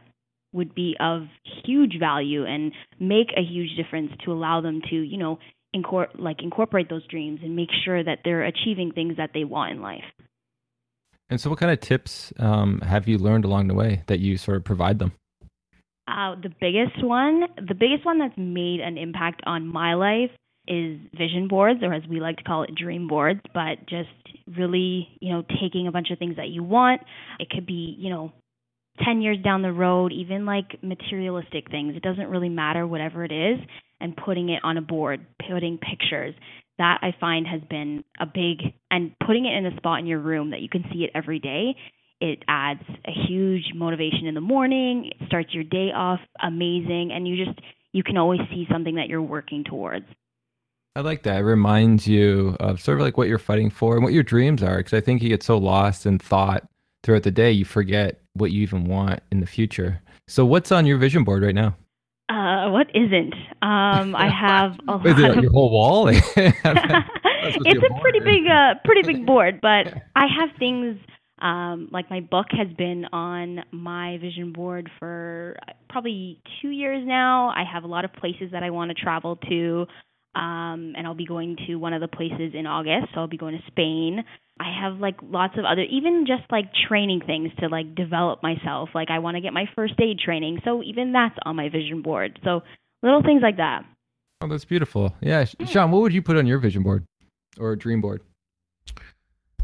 would 0.53 0.75
be 0.75 0.97
of 0.99 1.23
huge 1.65 1.99
value 2.01 2.45
and 2.47 2.73
make 2.99 3.29
a 3.37 3.43
huge 3.43 3.77
difference 3.77 4.11
to 4.25 4.33
allow 4.33 4.61
them 4.61 4.81
to 4.91 4.97
you 4.97 5.19
know 5.19 5.39
incor- 5.75 6.09
like 6.19 6.43
incorporate 6.43 6.89
those 6.89 7.07
dreams 7.07 7.41
and 7.43 7.55
make 7.55 7.69
sure 7.85 8.03
that 8.03 8.21
they're 8.25 8.45
achieving 8.45 8.93
things 8.93 9.17
that 9.17 9.31
they 9.35 9.45
want 9.45 9.73
in 9.73 9.83
life. 9.83 10.05
And 11.31 11.39
so 11.41 11.51
what 11.51 11.59
kind 11.59 11.71
of 11.71 11.81
tips 11.81 12.33
um, 12.39 12.81
have 12.81 13.07
you 13.07 13.19
learned 13.19 13.45
along 13.45 13.69
the 13.69 13.75
way 13.75 14.03
that 14.07 14.19
you 14.19 14.39
sort 14.39 14.57
of 14.57 14.65
provide 14.65 14.99
them 14.99 15.13
uh, 16.09 16.35
the 16.41 16.51
biggest 16.61 17.05
one, 17.05 17.43
the 17.57 17.75
biggest 17.75 18.05
one 18.05 18.19
that's 18.19 18.37
made 18.37 18.81
an 18.81 18.97
impact 18.97 19.43
on 19.47 19.67
my 19.67 19.95
life 19.95 20.31
is 20.67 20.99
vision 21.17 21.49
boards, 21.49 21.81
or 21.83 21.93
as 21.93 22.03
we 22.09 22.21
like 22.21 22.37
to 22.37 22.45
call 22.45 22.63
it, 22.63 22.75
dream 22.75 23.09
boards. 23.09 23.41
But 23.53 23.87
just 23.89 24.09
really, 24.57 25.09
you 25.21 25.33
know, 25.33 25.43
taking 25.61 25.87
a 25.87 25.93
bunch 25.93 26.11
of 26.11 26.19
things 26.19 26.37
that 26.37 26.49
you 26.49 26.63
want. 26.63 27.03
It 27.39 27.51
could 27.51 27.67
be, 27.67 27.97
you 27.99 28.11
know, 28.11 28.33
10 29.05 29.21
years 29.21 29.39
down 29.45 29.63
the 29.63 29.73
road, 29.73 30.13
even 30.13 30.45
like 30.47 30.83
materialistic 30.83 31.71
things. 31.71 31.95
It 31.95 32.03
doesn't 32.03 32.29
really 32.29 32.49
matter, 32.49 32.87
whatever 32.87 33.25
it 33.25 33.33
is, 33.33 33.59
and 34.01 34.17
putting 34.17 34.49
it 34.49 34.61
on 34.65 34.77
a 34.77 34.83
board, 34.83 35.25
putting 35.51 35.79
pictures. 35.79 36.35
That 36.79 36.99
I 37.03 37.13
find 37.19 37.47
has 37.47 37.61
been 37.69 38.05
a 38.21 38.27
big, 38.27 38.73
and 38.91 39.13
putting 39.27 39.47
it 39.47 39.57
in 39.57 39.67
a 39.67 39.77
spot 39.77 39.99
in 39.99 40.07
your 40.07 40.21
room 40.21 40.51
that 40.51 40.61
you 40.61 40.69
can 40.69 40.85
see 40.93 41.05
it 41.05 41.11
every 41.15 41.39
day 41.39 41.75
it 42.21 42.43
adds 42.49 42.83
a 43.07 43.13
huge 43.29 43.73
motivation 43.75 44.27
in 44.27 44.35
the 44.35 44.41
morning. 44.41 45.11
It 45.19 45.27
starts 45.27 45.55
your 45.55 45.65
day 45.65 45.91
off 45.95 46.21
amazing, 46.43 47.13
and 47.13 47.27
you 47.29 47.45
just 47.45 47.59
you 47.93 48.03
can 48.03 48.17
always 48.17 48.41
see 48.51 48.67
something 48.71 48.97
that 48.97 49.09
you're 49.09 49.23
working 49.23 49.65
towards. 49.65 50.07
I 50.97 51.01
like 51.01 51.23
that. 51.23 51.39
It 51.39 51.45
reminds 51.45 52.09
you 52.09 52.57
of 52.59 52.81
sort 52.81 52.99
of 52.99 53.05
like 53.05 53.17
what 53.17 53.29
you're 53.29 53.39
fighting 53.39 53.71
for 53.71 53.95
and 53.95 54.03
what 54.03 54.13
your 54.13 54.25
dreams 54.25 54.63
are. 54.63 54.79
Because 54.79 54.95
I 54.95 55.01
think 55.01 55.23
you 55.23 55.29
get 55.29 55.43
so 55.43 55.57
lost 55.57 56.07
in 56.07 56.19
thought 56.19 56.69
throughout 57.05 57.23
the 57.23 57.31
day, 57.31 57.53
you 57.53 57.65
forget 57.65 58.21
what 58.35 58.51
you 58.51 58.63
even 58.63 58.85
want 58.85 59.21
in 59.31 59.41
the 59.41 59.47
future. 59.47 60.03
So, 60.27 60.45
what's 60.45 60.73
on 60.73 60.87
your 60.87 60.99
vision 60.99 61.25
board 61.25 61.43
right 61.43 61.55
now? 61.55 61.77
Uh, 62.29 62.69
what 62.71 62.89
isn't? 62.95 63.33
Um, 63.63 64.15
I 64.15 64.29
have 64.29 64.79
a 64.89 64.97
lot. 64.97 65.07
Is 65.07 65.19
it 65.19 65.31
of... 65.37 65.43
your 65.43 65.53
whole 65.53 65.71
wall? 65.71 66.09
it's 66.09 66.27
a 66.37 68.01
pretty 68.01 68.21
big, 68.21 68.47
uh, 68.47 68.75
pretty 68.85 69.03
big 69.03 69.25
board, 69.25 69.61
but 69.63 69.95
I 70.17 70.27
have 70.27 70.51
things 70.59 70.99
um, 71.41 71.89
like 71.93 72.11
my 72.11 72.21
book 72.21 72.47
has 72.51 72.69
been 72.77 73.05
on 73.13 73.61
my 73.73 74.19
vision 74.21 74.53
board 74.53 74.91
for 74.99 75.57
probably 75.89 76.41
two 76.61 76.71
years 76.71 77.05
now. 77.07 77.49
I 77.49 77.65
have 77.71 77.85
a 77.85 77.87
lot 77.87 78.05
of 78.05 78.13
places 78.15 78.51
that 78.53 78.63
I 78.63 78.71
want 78.71 78.91
to 78.91 78.95
travel 78.95 79.37
to, 79.49 79.87
um, 80.35 80.95
and 80.97 81.07
I'll 81.07 81.15
be 81.15 81.27
going 81.27 81.57
to 81.67 81.77
one 81.77 81.93
of 81.93 82.01
the 82.01 82.09
places 82.09 82.53
in 82.55 82.67
August. 82.67 83.13
So 83.15 83.21
I'll 83.21 83.29
be 83.29 83.37
going 83.37 83.57
to 83.57 83.63
Spain. 83.71 84.25
I 84.61 84.73
have 84.83 84.99
like 84.99 85.17
lots 85.23 85.55
of 85.57 85.65
other, 85.65 85.83
even 85.83 86.25
just 86.27 86.51
like 86.51 86.67
training 86.89 87.23
things 87.27 87.51
to 87.61 87.69
like 87.69 87.95
develop 87.95 88.43
myself. 88.43 88.91
Like 88.95 89.09
I 89.11 89.21
want 89.21 89.37
to 89.37 89.41
get 89.41 89.53
my 89.53 89.67
first 89.77 89.95
aid 90.01 90.19
training, 90.19 90.61
so 90.65 90.83
even 90.83 91.13
that's 91.13 91.37
on 91.45 91.57
my 91.57 91.69
vision 91.69 92.03
board. 92.03 92.39
So 92.45 92.63
little 93.03 93.23
things 93.23 93.43
like 93.43 93.59
that. 93.59 93.85
Oh, 94.41 94.49
that's 94.49 94.65
beautiful. 94.65 95.15
Yeah, 95.21 95.45
Sean, 95.67 95.91
what 95.91 96.03
would 96.03 96.13
you 96.13 96.23
put 96.23 96.37
on 96.37 96.47
your 96.47 96.59
vision 96.59 96.83
board 96.83 97.05
or 97.59 97.75
dream 97.77 98.01
board? 98.01 98.23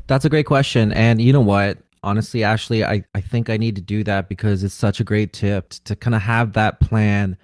That's 0.07 0.25
a 0.25 0.29
great 0.29 0.47
question. 0.47 0.93
And 0.93 1.21
you 1.21 1.33
know 1.33 1.41
what? 1.41 1.79
Honestly, 2.03 2.45
Ashley, 2.45 2.85
I, 2.85 3.03
I 3.15 3.21
think 3.21 3.49
I 3.49 3.57
need 3.57 3.77
to 3.77 3.83
do 3.83 4.05
that 4.05 4.29
because 4.29 4.63
it's 4.63 4.75
such 4.75 5.01
a 5.01 5.05
great 5.05 5.33
tip 5.33 5.71
to, 5.71 5.85
to 5.85 5.97
kind 5.97 6.15
of 6.15 6.21
have 6.21 6.53
that 6.53 6.81
plan 6.81 7.39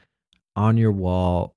on 0.55 0.77
your 0.77 0.93
wall 0.93 1.55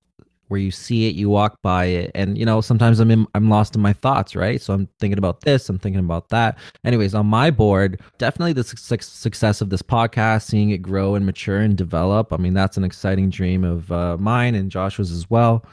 where 0.48 0.60
you 0.60 0.72
see 0.72 1.10
it, 1.10 1.16
you 1.16 1.30
walk 1.30 1.58
by 1.64 1.86
it, 1.86 2.12
and 2.14 2.38
you 2.38 2.46
know 2.46 2.62
sometimes 2.62 3.00
I'm 3.00 3.10
in, 3.10 3.26
I'm 3.34 3.50
lost 3.50 3.76
in 3.76 3.82
my 3.82 3.92
thoughts, 3.92 4.36
right? 4.36 4.62
So 4.62 4.74
I'm 4.74 4.88
thinking 5.00 5.18
about 5.18 5.42
this, 5.42 5.68
I'm 5.68 5.80
thinking 5.80 6.00
about 6.00 6.30
that. 6.30 6.60
Anyways, 6.86 7.16
on 7.16 7.26
my 7.26 7.50
board, 7.50 8.00
definitely 8.20 8.54
the 8.54 8.64
su- 8.64 8.98
success 9.00 9.62
of 9.62 9.70
this 9.72 9.82
podcast, 9.82 10.44
seeing 10.44 10.70
it 10.70 10.78
grow 10.80 11.16
and 11.16 11.26
mature 11.26 11.58
and 11.58 11.76
develop. 11.76 12.32
I 12.32 12.38
mean, 12.38 12.54
that's 12.54 12.78
an 12.78 12.84
exciting 12.84 13.32
dream 13.32 13.64
of 13.64 13.92
uh, 13.92 14.18
mine 14.18 14.54
and 14.54 14.70
Joshua's 14.70 15.12
as 15.12 15.28
well 15.30 15.66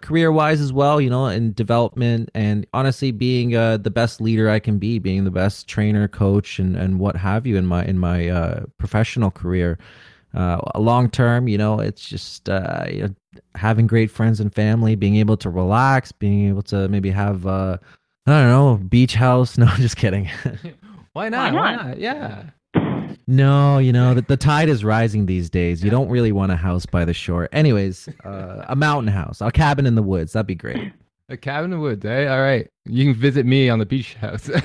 career 0.00 0.30
wise 0.32 0.60
as 0.60 0.72
well, 0.72 1.00
you 1.00 1.10
know, 1.10 1.26
in 1.26 1.52
development 1.52 2.30
and 2.34 2.66
honestly 2.72 3.10
being 3.10 3.54
uh, 3.54 3.76
the 3.76 3.90
best 3.90 4.20
leader 4.20 4.48
I 4.48 4.58
can 4.58 4.78
be, 4.78 4.98
being 4.98 5.24
the 5.24 5.30
best 5.30 5.68
trainer, 5.68 6.08
coach, 6.08 6.58
and 6.58 6.76
and 6.76 6.98
what 6.98 7.16
have 7.16 7.46
you 7.46 7.56
in 7.56 7.66
my 7.66 7.84
in 7.84 7.98
my 7.98 8.28
uh, 8.28 8.64
professional 8.78 9.30
career. 9.30 9.78
Uh, 10.34 10.60
long 10.78 11.08
term, 11.08 11.48
you 11.48 11.56
know, 11.56 11.80
it's 11.80 12.06
just 12.06 12.48
uh, 12.48 12.84
you 12.90 13.02
know, 13.02 13.14
having 13.54 13.86
great 13.86 14.10
friends 14.10 14.40
and 14.40 14.54
family, 14.54 14.94
being 14.94 15.16
able 15.16 15.36
to 15.38 15.50
relax, 15.50 16.12
being 16.12 16.48
able 16.48 16.62
to 16.62 16.88
maybe 16.88 17.10
have 17.10 17.46
uh, 17.46 17.78
I 18.26 18.42
don't 18.42 18.48
know, 18.50 18.76
beach 18.88 19.14
house. 19.14 19.56
No, 19.58 19.66
just 19.76 19.96
kidding. 19.96 20.28
Why 21.14 21.28
not? 21.28 21.52
Why 21.54 21.72
not? 21.72 21.78
Why 21.84 21.88
not? 21.88 21.98
Yeah. 21.98 22.50
No, 23.26 23.78
you 23.78 23.92
know, 23.92 24.14
the, 24.14 24.22
the 24.22 24.36
tide 24.36 24.68
is 24.68 24.84
rising 24.84 25.26
these 25.26 25.50
days. 25.50 25.82
You 25.82 25.90
don't 25.90 26.08
really 26.08 26.32
want 26.32 26.52
a 26.52 26.56
house 26.56 26.86
by 26.86 27.04
the 27.04 27.14
shore. 27.14 27.48
Anyways, 27.52 28.08
uh, 28.24 28.64
a 28.68 28.76
mountain 28.76 29.12
house, 29.12 29.40
a 29.40 29.50
cabin 29.50 29.86
in 29.86 29.94
the 29.94 30.02
woods. 30.02 30.32
That'd 30.32 30.46
be 30.46 30.54
great. 30.54 30.92
A 31.28 31.36
cabin 31.36 31.72
in 31.72 31.78
the 31.78 31.82
woods, 31.82 32.04
eh? 32.04 32.26
All 32.26 32.40
right. 32.40 32.68
You 32.86 33.04
can 33.04 33.20
visit 33.20 33.44
me 33.44 33.68
on 33.68 33.78
the 33.78 33.86
beach 33.86 34.14
house. 34.14 34.50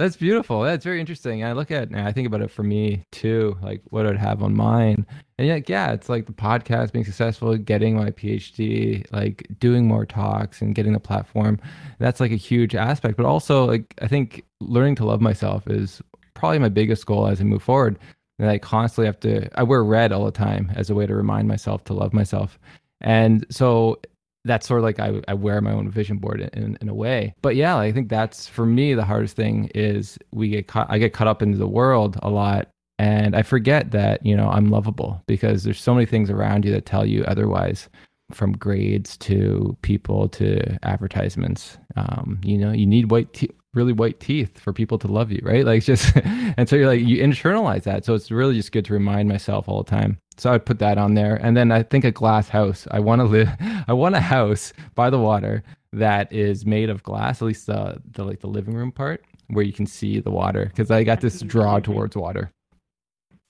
That's 0.00 0.16
beautiful. 0.16 0.62
That's 0.62 0.82
very 0.82 0.98
interesting. 0.98 1.44
I 1.44 1.52
look 1.52 1.70
at, 1.70 1.88
and 1.90 2.00
I 2.00 2.10
think 2.10 2.26
about 2.26 2.40
it 2.40 2.50
for 2.50 2.62
me 2.62 3.04
too, 3.12 3.58
like 3.62 3.82
what 3.90 4.06
I'd 4.06 4.16
have 4.16 4.42
on 4.42 4.56
mine. 4.56 5.04
And 5.36 5.46
yet, 5.46 5.68
yeah, 5.68 5.92
it's 5.92 6.08
like 6.08 6.24
the 6.24 6.32
podcast 6.32 6.92
being 6.92 7.04
successful, 7.04 7.54
getting 7.58 7.96
my 7.96 8.10
PhD, 8.10 9.04
like 9.12 9.46
doing 9.58 9.86
more 9.86 10.06
talks 10.06 10.62
and 10.62 10.74
getting 10.74 10.94
the 10.94 11.00
platform. 11.00 11.60
That's 11.98 12.18
like 12.18 12.32
a 12.32 12.36
huge 12.36 12.74
aspect. 12.74 13.18
But 13.18 13.26
also, 13.26 13.66
like, 13.66 13.92
I 14.00 14.08
think 14.08 14.44
learning 14.60 14.94
to 14.96 15.04
love 15.04 15.20
myself 15.20 15.66
is 15.66 16.00
probably 16.40 16.58
my 16.58 16.70
biggest 16.70 17.04
goal 17.04 17.26
as 17.26 17.40
I 17.40 17.44
move 17.44 17.62
forward. 17.62 17.98
And 18.38 18.48
I 18.48 18.56
constantly 18.56 19.04
have 19.04 19.20
to, 19.20 19.50
I 19.58 19.62
wear 19.62 19.84
red 19.84 20.10
all 20.10 20.24
the 20.24 20.30
time 20.30 20.72
as 20.74 20.88
a 20.88 20.94
way 20.94 21.06
to 21.06 21.14
remind 21.14 21.46
myself 21.46 21.84
to 21.84 21.92
love 21.92 22.14
myself. 22.14 22.58
And 23.02 23.44
so 23.50 24.00
that's 24.46 24.66
sort 24.66 24.80
of 24.80 24.84
like 24.84 24.98
I, 24.98 25.20
I 25.28 25.34
wear 25.34 25.60
my 25.60 25.72
own 25.72 25.90
vision 25.90 26.16
board 26.16 26.40
in, 26.54 26.78
in 26.80 26.88
a 26.88 26.94
way. 26.94 27.34
But 27.42 27.56
yeah, 27.56 27.76
I 27.76 27.92
think 27.92 28.08
that's 28.08 28.46
for 28.46 28.64
me 28.64 28.94
the 28.94 29.04
hardest 29.04 29.36
thing 29.36 29.70
is 29.74 30.18
we 30.32 30.48
get 30.48 30.66
caught 30.66 30.86
I 30.88 30.96
get 30.96 31.12
caught 31.12 31.28
up 31.28 31.42
into 31.42 31.58
the 31.58 31.68
world 31.68 32.18
a 32.22 32.30
lot 32.30 32.68
and 32.98 33.36
I 33.36 33.42
forget 33.42 33.90
that, 33.90 34.24
you 34.24 34.34
know, 34.34 34.48
I'm 34.48 34.70
lovable 34.70 35.22
because 35.26 35.64
there's 35.64 35.80
so 35.80 35.92
many 35.92 36.06
things 36.06 36.30
around 36.30 36.64
you 36.64 36.72
that 36.72 36.86
tell 36.86 37.04
you 37.04 37.22
otherwise 37.24 37.90
from 38.32 38.52
grades 38.52 39.18
to 39.18 39.76
people 39.82 40.28
to 40.30 40.78
advertisements. 40.82 41.76
Um, 41.96 42.40
you 42.42 42.56
know, 42.56 42.72
you 42.72 42.86
need 42.86 43.10
white 43.10 43.32
te- 43.34 43.50
really 43.74 43.92
white 43.92 44.20
teeth 44.20 44.58
for 44.58 44.72
people 44.72 44.98
to 44.98 45.08
love 45.08 45.30
you, 45.30 45.40
right? 45.42 45.64
Like 45.64 45.84
just 45.84 46.16
and 46.24 46.68
so 46.68 46.76
you're 46.76 46.86
like 46.86 47.00
you 47.00 47.22
internalize 47.22 47.84
that. 47.84 48.04
So 48.04 48.14
it's 48.14 48.30
really 48.30 48.54
just 48.54 48.72
good 48.72 48.84
to 48.86 48.92
remind 48.92 49.28
myself 49.28 49.68
all 49.68 49.82
the 49.82 49.90
time. 49.90 50.18
So 50.36 50.52
I'd 50.52 50.64
put 50.64 50.78
that 50.78 50.98
on 50.98 51.14
there. 51.14 51.36
And 51.36 51.56
then 51.56 51.70
I 51.70 51.82
think 51.82 52.04
a 52.04 52.10
glass 52.10 52.48
house. 52.48 52.88
I 52.90 53.00
want 53.00 53.20
to 53.20 53.24
live 53.24 53.48
I 53.88 53.92
want 53.92 54.14
a 54.14 54.20
house 54.20 54.72
by 54.94 55.10
the 55.10 55.18
water 55.18 55.62
that 55.92 56.32
is 56.32 56.64
made 56.64 56.88
of 56.88 57.02
glass, 57.02 57.42
at 57.42 57.46
least 57.46 57.66
the 57.66 58.00
the 58.12 58.24
like 58.24 58.40
the 58.40 58.48
living 58.48 58.74
room 58.74 58.92
part 58.92 59.24
where 59.48 59.64
you 59.64 59.72
can 59.72 59.86
see 59.86 60.20
the 60.20 60.30
water 60.30 60.66
because 60.66 60.90
I 60.90 61.04
got 61.04 61.20
this 61.20 61.40
draw 61.40 61.80
towards 61.80 62.16
water. 62.16 62.50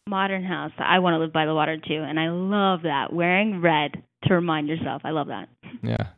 Modern 0.09 0.43
house. 0.43 0.73
I 0.79 0.99
want 0.99 1.15
to 1.15 1.19
live 1.19 1.33
by 1.33 1.47
the 1.47 1.55
water 1.55 1.77
too, 1.77 2.03
and 2.03 2.19
I 2.19 2.31
love 2.31 2.83
that. 2.83 3.13
Wearing 3.13 3.61
red 3.61 4.03
to 4.25 4.35
remind 4.35 4.69
yourself. 4.69 5.03
I 5.05 5.11
love 5.11 5.29
that. 5.29 5.49
Yeah. 5.83 6.09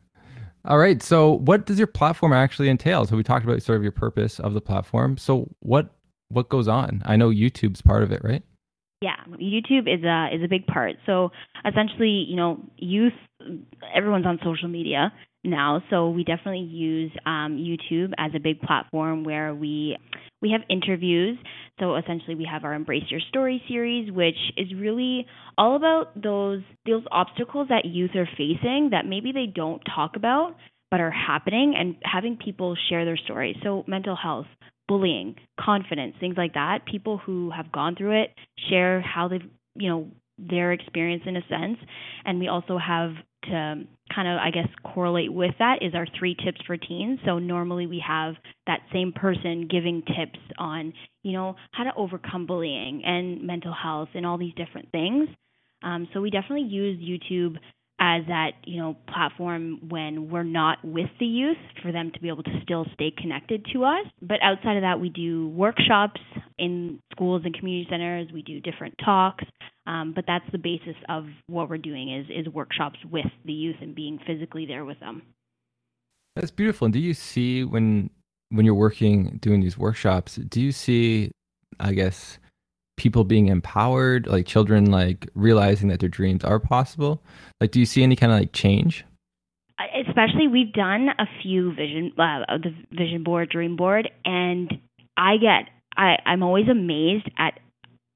All 0.65 0.77
right. 0.77 1.03
So, 1.03 1.33
what 1.39 1.65
does 1.65 1.77
your 1.77 1.87
platform 1.87 2.33
actually 2.33 2.69
entail? 2.69 3.05
So, 3.05 3.15
we 3.17 3.23
talked 3.23 3.45
about 3.45 3.61
sort 3.61 3.77
of 3.77 3.83
your 3.83 3.91
purpose 3.91 4.39
of 4.39 4.53
the 4.53 4.61
platform. 4.61 5.17
So, 5.17 5.49
what 5.59 5.89
what 6.29 6.49
goes 6.49 6.67
on? 6.67 7.01
I 7.05 7.15
know 7.15 7.29
YouTube's 7.29 7.81
part 7.81 8.03
of 8.03 8.11
it, 8.11 8.23
right? 8.23 8.43
Yeah, 9.01 9.17
YouTube 9.31 9.93
is 9.93 10.03
a 10.05 10.33
is 10.33 10.41
a 10.43 10.47
big 10.47 10.65
part. 10.65 10.95
So 11.05 11.31
essentially, 11.65 12.25
you 12.27 12.37
know, 12.37 12.59
youth, 12.77 13.11
everyone's 13.93 14.25
on 14.25 14.39
social 14.43 14.69
media 14.69 15.11
now, 15.43 15.83
so 15.89 16.09
we 16.09 16.23
definitely 16.23 16.65
use 16.65 17.11
um, 17.25 17.57
YouTube 17.57 18.13
as 18.17 18.31
a 18.33 18.39
big 18.39 18.61
platform 18.61 19.25
where 19.25 19.53
we 19.53 19.97
we 20.41 20.51
have 20.51 20.61
interviews. 20.69 21.37
So 21.79 21.95
essentially, 21.95 22.35
we 22.35 22.47
have 22.49 22.63
our 22.63 22.73
Embrace 22.73 23.03
Your 23.09 23.19
Story 23.29 23.61
series, 23.67 24.11
which 24.11 24.37
is 24.57 24.67
really 24.75 25.25
all 25.57 25.75
about 25.75 26.21
those 26.21 26.61
those 26.85 27.03
obstacles 27.11 27.67
that 27.69 27.85
youth 27.85 28.11
are 28.15 28.29
facing 28.37 28.89
that 28.91 29.05
maybe 29.05 29.31
they 29.31 29.47
don't 29.47 29.81
talk 29.95 30.15
about 30.15 30.55
but 30.91 30.99
are 30.99 31.09
happening, 31.09 31.73
and 31.75 31.95
having 32.03 32.37
people 32.37 32.77
share 32.87 33.03
their 33.03 33.17
stories. 33.17 33.55
So 33.63 33.83
mental 33.87 34.15
health, 34.15 34.45
bullying, 34.87 35.33
confidence, 35.59 36.13
things 36.19 36.35
like 36.37 36.53
that. 36.53 36.85
People 36.85 37.17
who 37.17 37.49
have 37.49 37.71
gone 37.71 37.95
through 37.95 38.21
it 38.21 38.29
share 38.69 39.01
how 39.01 39.27
they've, 39.27 39.41
you 39.73 39.89
know, 39.89 40.11
their 40.37 40.71
experience 40.71 41.23
in 41.25 41.37
a 41.37 41.41
sense. 41.47 41.77
And 42.25 42.39
we 42.39 42.47
also 42.47 42.77
have 42.77 43.11
to 43.43 43.83
kind 44.13 44.27
of, 44.27 44.37
I 44.37 44.51
guess, 44.51 44.67
correlate 44.93 45.31
with 45.31 45.53
that 45.59 45.79
is 45.81 45.93
our 45.95 46.07
three 46.17 46.35
tips 46.35 46.61
for 46.65 46.77
teens. 46.77 47.19
So 47.25 47.39
normally 47.39 47.87
we 47.87 48.03
have 48.05 48.35
that 48.67 48.79
same 48.91 49.11
person 49.11 49.67
giving 49.69 50.01
tips 50.01 50.39
on, 50.57 50.93
you 51.23 51.33
know, 51.33 51.55
how 51.71 51.83
to 51.83 51.91
overcome 51.97 52.45
bullying 52.45 53.03
and 53.05 53.43
mental 53.43 53.73
health 53.73 54.09
and 54.13 54.25
all 54.25 54.37
these 54.37 54.53
different 54.55 54.91
things. 54.91 55.29
Um, 55.83 56.07
so 56.13 56.21
we 56.21 56.29
definitely 56.29 56.67
use 56.69 56.99
YouTube 56.99 57.57
as 58.03 58.23
that 58.27 58.51
you 58.65 58.81
know 58.81 58.97
platform 59.07 59.79
when 59.87 60.29
we're 60.29 60.43
not 60.43 60.77
with 60.83 61.09
the 61.21 61.25
youth 61.25 61.57
for 61.81 61.93
them 61.93 62.11
to 62.11 62.19
be 62.19 62.27
able 62.27 62.43
to 62.43 62.59
still 62.61 62.85
stay 62.93 63.13
connected 63.17 63.65
to 63.71 63.85
us. 63.85 64.05
But 64.21 64.39
outside 64.43 64.75
of 64.75 64.81
that 64.81 64.99
we 64.99 65.07
do 65.07 65.47
workshops 65.49 66.19
in 66.59 66.99
schools 67.13 67.43
and 67.45 67.57
community 67.57 67.87
centers. 67.89 68.27
We 68.33 68.41
do 68.41 68.59
different 68.59 68.95
talks. 69.03 69.45
Um, 69.87 70.13
but 70.13 70.25
that's 70.27 70.45
the 70.51 70.57
basis 70.57 70.95
of 71.09 71.25
what 71.47 71.69
we're 71.69 71.77
doing 71.77 72.13
is 72.13 72.27
is 72.29 72.51
workshops 72.53 72.99
with 73.09 73.25
the 73.45 73.53
youth 73.53 73.77
and 73.81 73.95
being 73.95 74.19
physically 74.27 74.65
there 74.65 74.83
with 74.83 74.99
them. 74.99 75.21
That's 76.35 76.51
beautiful. 76.51 76.85
And 76.85 76.93
do 76.93 76.99
you 76.99 77.13
see 77.13 77.63
when 77.63 78.09
when 78.49 78.65
you're 78.65 78.75
working 78.75 79.39
doing 79.41 79.61
these 79.61 79.77
workshops 79.77 80.35
do 80.35 80.61
you 80.61 80.71
see 80.71 81.31
i 81.79 81.91
guess 81.91 82.37
people 82.95 83.23
being 83.23 83.47
empowered, 83.47 84.27
like 84.27 84.45
children 84.45 84.91
like 84.91 85.27
realizing 85.35 85.89
that 85.89 85.99
their 85.99 86.09
dreams 86.09 86.43
are 86.43 86.59
possible? 86.59 87.21
Like, 87.59 87.71
do 87.71 87.79
you 87.79 87.85
see 87.85 88.03
any 88.03 88.15
kind 88.15 88.31
of 88.31 88.39
like 88.39 88.53
change? 88.53 89.05
Especially, 90.07 90.47
we've 90.47 90.71
done 90.73 91.09
a 91.17 91.25
few 91.41 91.73
vision, 91.73 92.11
uh, 92.17 92.57
the 92.61 92.73
vision 92.91 93.23
board, 93.23 93.49
dream 93.49 93.75
board, 93.75 94.09
and 94.23 94.71
I 95.17 95.37
get, 95.37 95.69
I, 95.97 96.17
I'm 96.25 96.43
always 96.43 96.67
amazed 96.69 97.29
at 97.37 97.59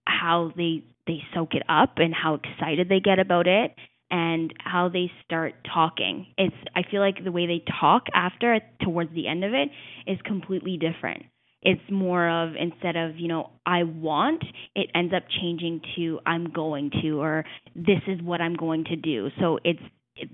how 0.08 0.52
they 0.56 0.84
they 1.08 1.24
soak 1.34 1.54
it 1.54 1.64
up 1.70 1.94
and 1.98 2.14
how 2.14 2.36
excited 2.36 2.90
they 2.90 3.00
get 3.00 3.18
about 3.18 3.48
it 3.48 3.74
and 4.12 4.54
how 4.60 4.90
they 4.90 5.12
start 5.26 5.56
talking. 5.74 6.28
It's 6.38 6.56
I 6.76 6.84
feel 6.90 7.02
like 7.02 7.24
the 7.24 7.32
way 7.32 7.48
they 7.48 7.64
talk 7.80 8.04
after 8.14 8.60
towards 8.82 9.14
the 9.14 9.28
end 9.28 9.44
of 9.44 9.54
it 9.54 9.70
is 10.06 10.18
completely 10.26 10.78
different 10.78 11.24
it's 11.62 11.82
more 11.92 12.30
of 12.30 12.56
instead 12.60 12.96
of 12.96 13.18
you 13.18 13.28
know 13.28 13.50
i 13.66 13.84
want 13.84 14.44
it 14.76 14.90
ends 14.94 15.14
up 15.16 15.24
changing 15.42 15.82
to 15.96 16.20
i'm 16.26 16.50
going 16.52 16.92
to 17.02 17.20
or 17.20 17.44
this 17.76 18.00
is 18.08 18.22
what 18.22 18.42
i'm 18.42 18.56
going 18.56 18.84
to 18.86 18.96
do. 18.96 19.30
So 19.40 19.60
it's 19.64 19.82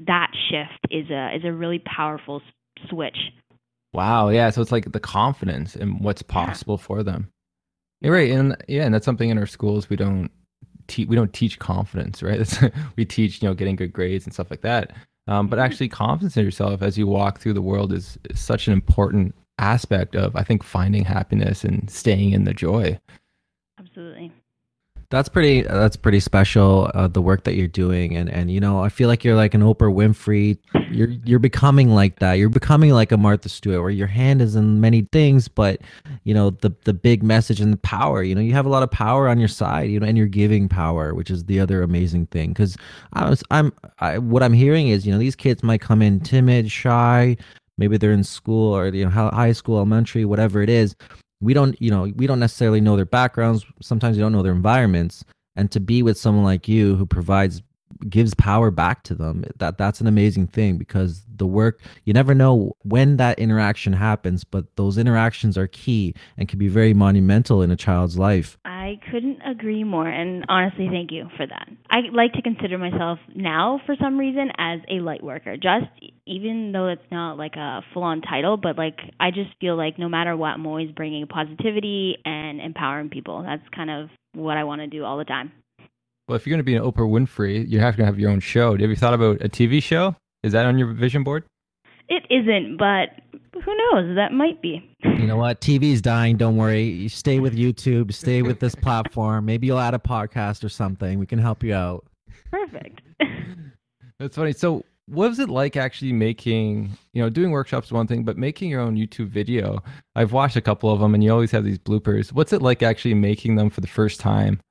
that 0.06 0.32
shift 0.50 0.92
is 0.92 1.10
a 1.10 1.36
is 1.36 1.44
a 1.44 1.52
really 1.52 1.80
powerful 1.80 2.42
switch. 2.90 3.18
Wow. 3.94 4.30
Yeah. 4.30 4.50
So 4.50 4.62
it's 4.62 4.72
like 4.72 4.92
the 4.92 5.00
confidence 5.00 5.76
in 5.76 6.02
what's 6.02 6.22
possible 6.22 6.78
yeah. 6.80 6.86
for 6.86 7.04
them. 7.04 7.30
You're 8.02 8.14
right. 8.14 8.32
And 8.32 8.58
yeah 8.68 8.84
and 8.84 8.94
that's 8.94 9.06
something 9.06 9.30
in 9.30 9.38
our 9.38 9.46
schools 9.46 9.90
we 9.90 9.96
don't 9.96 10.32
teach 10.88 11.08
we 11.08 11.16
don't 11.16 11.34
teach 11.34 11.60
confidence 11.60 12.24
right? 12.24 12.60
We 12.96 13.06
teach 13.06 13.42
you 13.42 13.48
know 13.48 13.54
getting 13.54 13.76
good 13.76 13.94
grades 13.94 14.26
and 14.26 14.34
stuff 14.34 14.50
like 14.50 14.62
that. 14.62 14.92
Um, 15.28 15.48
but 15.48 15.56
mm-hmm. 15.56 15.66
actually 15.66 15.90
confidence 15.90 16.36
in 16.36 16.44
yourself 16.44 16.82
as 16.82 16.98
you 16.98 17.08
walk 17.08 17.40
through 17.40 17.54
the 17.54 17.62
world 17.62 17.94
is, 17.94 18.18
is 18.30 18.40
such 18.40 18.68
an 18.68 18.74
important 18.74 19.34
aspect 19.58 20.16
of 20.16 20.36
I 20.36 20.44
think 20.44 20.63
finding 20.63 21.06
happiness 21.06 21.63
and 21.63 21.89
staying 21.89 22.32
in 22.32 22.44
the 22.44 22.54
joy. 22.54 23.00
Absolutely. 23.80 24.32
That's 25.13 25.30
pretty. 25.30 25.62
That's 25.62 25.96
pretty 25.96 26.20
special. 26.20 26.89
Uh, 26.96 27.08
the 27.08 27.22
work 27.22 27.44
that 27.44 27.54
you're 27.54 27.68
doing, 27.68 28.18
and 28.18 28.28
and 28.32 28.50
you 28.50 28.60
know, 28.60 28.84
I 28.84 28.89
feel 28.89 29.08
like 29.08 29.24
you're 29.24 29.36
like 29.36 29.54
an 29.54 29.62
Oprah 29.62 29.94
Winfrey. 29.94 30.58
You're 30.89 31.10
you're 31.24 31.38
becoming 31.38 31.94
like 31.94 32.18
that. 32.18 32.34
You're 32.34 32.50
becoming 32.50 32.89
like 32.89 33.12
a 33.12 33.18
Martha 33.18 33.48
Stewart, 33.48 33.82
where 33.82 33.92
your 33.92 34.08
hand 34.08 34.42
is 34.42 34.56
in 34.56 34.82
many 34.82 35.08
things, 35.12 35.48
but 35.48 35.82
you 36.24 36.34
know 36.34 36.50
the 36.50 36.74
the 36.86 36.96
big 36.96 37.22
message 37.22 37.62
and 37.62 37.72
the 37.72 37.78
power. 37.78 38.24
You 38.24 38.34
know, 38.34 38.42
you 38.42 38.54
have 38.54 38.66
a 38.66 38.70
lot 38.70 38.82
of 38.82 38.89
power 38.89 39.30
on 39.30 39.38
your 39.38 39.50
side. 39.50 39.92
You 39.92 40.00
know, 40.00 40.08
and 40.08 40.18
you're 40.18 40.26
giving 40.26 40.68
power, 40.68 41.13
which 41.13 41.30
is 41.30 41.46
the 41.46 41.60
other 41.60 41.84
amazing 41.84 42.26
thing. 42.28 42.50
Because 42.50 42.76
I 43.13 43.30
was, 43.30 43.44
I'm, 43.52 43.72
I, 44.00 44.18
what 44.18 44.42
I'm 44.42 44.54
hearing 44.54 44.88
is, 44.88 45.06
you 45.06 45.12
know, 45.12 45.20
these 45.20 45.36
kids 45.36 45.62
might 45.62 45.82
come 45.82 46.02
in 46.02 46.22
timid, 46.22 46.72
shy, 46.72 47.38
maybe 47.78 47.98
they're 47.98 48.12
in 48.12 48.24
school 48.24 48.74
or 48.74 48.88
you 48.88 49.06
know 49.06 49.12
high 49.12 49.52
school 49.52 49.78
elementary 49.78 50.26
whatever 50.26 50.62
it 50.62 50.70
is 50.70 50.96
we 51.44 51.54
don't 51.54 51.80
you 51.82 51.92
know 51.92 52.12
we 52.16 52.26
don't 52.26 52.40
necessarily 52.40 52.82
know 52.82 52.96
their 52.96 53.06
backgrounds. 53.06 53.66
Sometimes 53.82 54.18
we 54.18 54.22
don't 54.22 54.32
know 54.32 54.44
their 54.44 54.54
environments. 54.54 55.24
And 55.56 55.70
to 55.72 55.80
be 55.80 56.02
with 56.02 56.18
someone 56.18 56.44
like 56.44 56.68
you 56.68 56.96
who 56.96 57.06
provides 57.06 57.62
gives 58.10 58.34
power 58.34 58.72
back 58.72 59.04
to 59.04 59.14
them 59.14 59.46
that 59.58 59.78
that's 59.78 60.02
an 60.02 60.08
amazing 60.08 60.48
thing 60.48 60.78
because 60.78 61.24
the 61.36 61.46
work 61.46 61.80
you 62.06 62.12
never 62.12 62.34
know 62.34 62.76
when 62.82 63.18
that 63.18 63.38
interaction 63.38 63.94
happens 63.94 64.44
but 64.44 64.66
those 64.76 64.98
interactions 64.98 65.58
are 65.58 65.68
key 65.68 66.14
and 66.36 66.50
can 66.50 66.58
be 66.58 66.68
very 66.68 66.94
monumental 66.94 67.62
in 67.62 67.70
a 67.70 67.76
child's 67.76 68.18
life. 68.18 68.58
I 68.66 69.00
couldn't 69.12 69.42
agree 69.46 69.84
more 69.84 70.08
and 70.08 70.44
honestly 70.50 70.90
thank 70.92 71.12
you 71.12 71.30
for 71.38 71.46
that. 71.46 71.70
I 71.92 72.00
like 72.12 72.34
to 72.34 72.42
consider 72.42 72.80
myself 72.80 73.20
now 73.36 73.80
for 73.86 73.96
some 74.02 74.18
reason 74.18 74.50
as 74.58 74.80
a 74.90 75.00
light 75.00 75.24
worker. 75.24 75.56
Just 75.56 75.86
even 76.26 76.72
though 76.72 76.88
it's 76.88 77.02
not 77.12 77.38
like 77.38 77.56
a 77.56 77.82
full 77.94 78.04
on 78.04 78.22
title 78.22 78.58
but 78.58 78.78
like 78.78 79.00
i 79.20 79.30
just 79.30 79.50
feel 79.60 79.76
like 79.76 80.00
no 80.00 80.08
matter 80.08 80.36
what 80.36 80.50
i'm 80.50 80.66
always 80.66 80.92
bringing 80.92 81.28
positivity 81.28 82.18
and 82.26 82.62
empowering 82.62 83.10
people 83.10 83.44
that's 83.44 83.64
kind 83.76 83.90
of 83.90 84.10
what 84.34 84.58
i 84.58 84.64
want 84.64 84.82
to 84.82 84.88
do 84.88 85.04
all 85.04 85.18
the 85.18 85.26
time 85.26 85.52
well, 86.28 86.38
if 86.38 86.48
you're 86.48 86.54
going 86.54 86.60
to 86.60 86.64
be 86.64 86.76
an 86.76 86.84
Oprah 86.84 87.10
Winfrey, 87.10 87.68
you 87.70 87.80
have 87.80 87.98
to 87.98 88.06
have 88.06 88.18
your 88.18 88.32
own 88.32 88.40
show. 88.40 88.72
Have 88.72 88.90
you 88.90 88.96
thought 88.96 89.14
about 89.14 89.42
a 89.42 89.50
TV 89.50 89.84
show? 89.84 90.16
Is 90.42 90.54
that 90.54 90.66
on 90.66 90.78
your 90.78 90.94
vision 90.94 91.24
board? 91.24 91.44
It 92.08 92.24
isn't, 92.30 92.78
but 92.78 93.10
who 93.54 93.76
knows? 93.76 94.16
That 94.16 94.32
might 94.32 94.62
be. 94.62 94.90
You 95.04 95.28
know 95.28 95.38
what? 95.38 95.60
TV's 95.60 96.02
dying. 96.02 96.38
Don't 96.38 96.56
worry. 96.56 96.84
You 96.84 97.10
stay 97.10 97.40
with 97.40 97.56
YouTube. 97.58 98.14
Stay 98.14 98.42
with 98.42 98.60
this 98.60 98.74
platform. 98.82 99.46
Maybe 99.46 99.68
you'll 99.68 99.80
add 99.80 99.94
a 99.94 100.00
podcast 100.00 100.64
or 100.64 100.70
something. 100.70 101.20
We 101.20 101.26
can 101.26 101.40
help 101.40 101.62
you 101.62 101.74
out. 101.74 102.06
Perfect. 102.50 103.02
That's 104.20 104.36
funny. 104.36 104.54
So, 104.54 104.84
what 105.08 105.30
was 105.30 105.39
it 105.39 105.50
like 105.50 105.76
actually 105.76 106.13
making, 106.13 106.92
you 107.13 107.22
know, 107.22 107.30
doing 107.30 107.52
workshops 107.52 107.92
one 107.92 108.08
thing, 108.08 108.24
but 108.24 108.38
making 108.38 108.70
your 108.70 108.82
own 108.82 108.96
YouTube 108.96 109.28
video? 109.28 109.84
I've 110.16 110.32
watched 110.32 110.56
a 110.56 110.62
couple 110.62 110.92
of 110.92 111.00
them 111.00 111.13
and 111.13 111.24
you 111.24 111.32
always 111.32 111.52
have 111.52 111.66
these 111.66 111.80
bloopers. 111.80 112.32
What's 112.32 112.54
it 112.54 112.62
like 112.62 112.82
actually 112.82 113.13
making 113.13 113.56
them 113.56 113.70
for 113.70 113.82
the 113.82 113.88
first 113.88 114.20
time? 114.20 114.62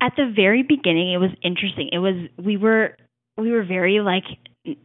At 0.00 0.12
the 0.16 0.32
very 0.34 0.62
beginning, 0.62 1.12
it 1.12 1.18
was 1.18 1.30
interesting. 1.42 1.90
It 1.92 1.98
was 1.98 2.14
we 2.42 2.56
were 2.56 2.96
we 3.36 3.50
were 3.50 3.64
very 3.64 4.00
like 4.00 4.24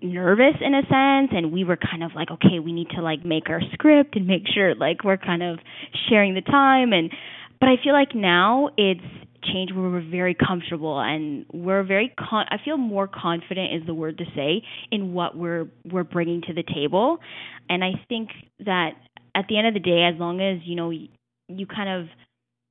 nervous 0.02 0.56
in 0.62 0.74
a 0.74 0.82
sense 0.84 1.32
and 1.36 1.52
we 1.52 1.64
were 1.64 1.78
kind 1.78 2.02
of 2.02 2.12
like 2.16 2.32
okay 2.32 2.60
we 2.60 2.72
need 2.72 2.90
to 2.90 3.02
like 3.02 3.26
make 3.26 3.50
our 3.50 3.62
script 3.74 4.16
and 4.16 4.26
make 4.26 4.44
sure 4.48 4.74
like 4.76 5.04
we're 5.04 5.18
kind 5.18 5.44
of 5.44 5.60
sharing 6.08 6.34
the 6.34 6.42
time 6.42 6.94
and 6.94 7.12
but 7.60 7.68
i 7.68 7.76
feel 7.84 7.92
like 7.92 8.16
now 8.16 8.70
it's 8.78 9.02
changed 9.54 9.76
where 9.76 9.90
we're 9.90 10.10
very 10.10 10.36
comfortable 10.36 11.00
and 11.00 11.46
we're 11.54 11.84
very 11.84 12.14
con- 12.18 12.46
i 12.50 12.58
feel 12.64 12.78
more 12.78 13.08
confident 13.08 13.74
is 13.74 13.86
the 13.86 13.94
word 13.94 14.18
to 14.18 14.26
say 14.36 14.62
in 14.92 15.14
what 15.14 15.38
we're 15.38 15.68
we're 15.92 16.04
bringing 16.04 16.42
to 16.42 16.54
the 16.54 16.64
table 16.74 17.18
and 17.70 17.84
i 17.84 17.92
think 18.10 18.30
that 18.60 18.92
at 19.36 19.46
the 19.50 19.58
end 19.58 19.68
of 19.68 19.74
the 19.74 19.80
day 19.80 20.04
as 20.04 20.20
long 20.20 20.42
as 20.42 20.60
you 20.66 20.76
know 20.76 20.92
you 20.92 21.68
kind 21.68 21.90
of 21.90 22.08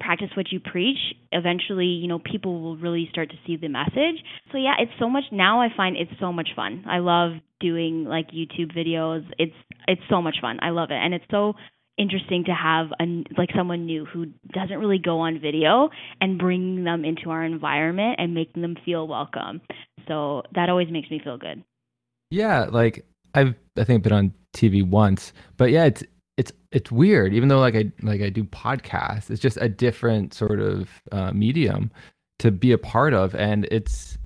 practice 0.04 0.28
what 0.36 0.52
you 0.52 0.60
preach, 0.60 0.98
eventually, 1.32 1.86
you 1.86 2.06
know, 2.06 2.18
people 2.18 2.60
will 2.60 2.76
really 2.76 3.08
start 3.10 3.30
to 3.30 3.36
see 3.46 3.56
the 3.56 3.68
message. 3.68 4.22
So 4.52 4.58
yeah, 4.58 4.74
it's 4.78 4.92
so 4.98 5.08
much 5.08 5.24
now 5.32 5.60
I 5.62 5.68
find 5.74 5.96
it's 5.96 6.12
so 6.20 6.32
much 6.32 6.50
fun. 6.54 6.84
I 6.86 6.98
love 6.98 7.32
doing 7.60 8.04
like 8.04 8.28
YouTube 8.30 8.76
videos. 8.76 9.24
It's 9.38 9.54
it's 9.88 10.02
so 10.10 10.20
much 10.20 10.36
fun. 10.40 10.58
I 10.60 10.70
love 10.70 10.90
it. 10.90 10.98
And 11.02 11.14
it's 11.14 11.24
so 11.30 11.54
interesting 11.98 12.44
to 12.44 12.52
have 12.52 12.88
a 13.00 13.24
like 13.38 13.50
someone 13.56 13.86
new 13.86 14.04
who 14.04 14.26
doesn't 14.52 14.78
really 14.78 14.98
go 14.98 15.20
on 15.20 15.40
video 15.40 15.90
and 16.20 16.38
bringing 16.38 16.84
them 16.84 17.04
into 17.04 17.30
our 17.30 17.44
environment 17.44 18.16
and 18.18 18.34
making 18.34 18.62
them 18.62 18.76
feel 18.84 19.06
welcome. 19.06 19.60
So 20.08 20.42
that 20.54 20.68
always 20.68 20.90
makes 20.90 21.10
me 21.10 21.20
feel 21.22 21.38
good. 21.38 21.62
Yeah, 22.30 22.66
like 22.70 23.06
I've 23.34 23.54
I 23.76 23.84
think 23.84 24.02
been 24.02 24.12
on 24.12 24.34
TV 24.54 24.86
once, 24.86 25.32
but 25.56 25.70
yeah, 25.70 25.84
it's 25.84 26.02
it's 26.36 26.52
it's 26.72 26.90
weird 26.90 27.32
even 27.32 27.48
though 27.48 27.60
like 27.60 27.76
i 27.76 27.84
like 28.02 28.20
i 28.20 28.28
do 28.28 28.42
podcasts 28.42 29.30
it's 29.30 29.40
just 29.40 29.56
a 29.60 29.68
different 29.68 30.34
sort 30.34 30.58
of 30.58 30.88
uh, 31.12 31.30
medium 31.32 31.92
to 32.38 32.50
be 32.50 32.72
a 32.72 32.78
part 32.78 33.14
of 33.14 33.34
and 33.36 33.66
it's 33.70 34.18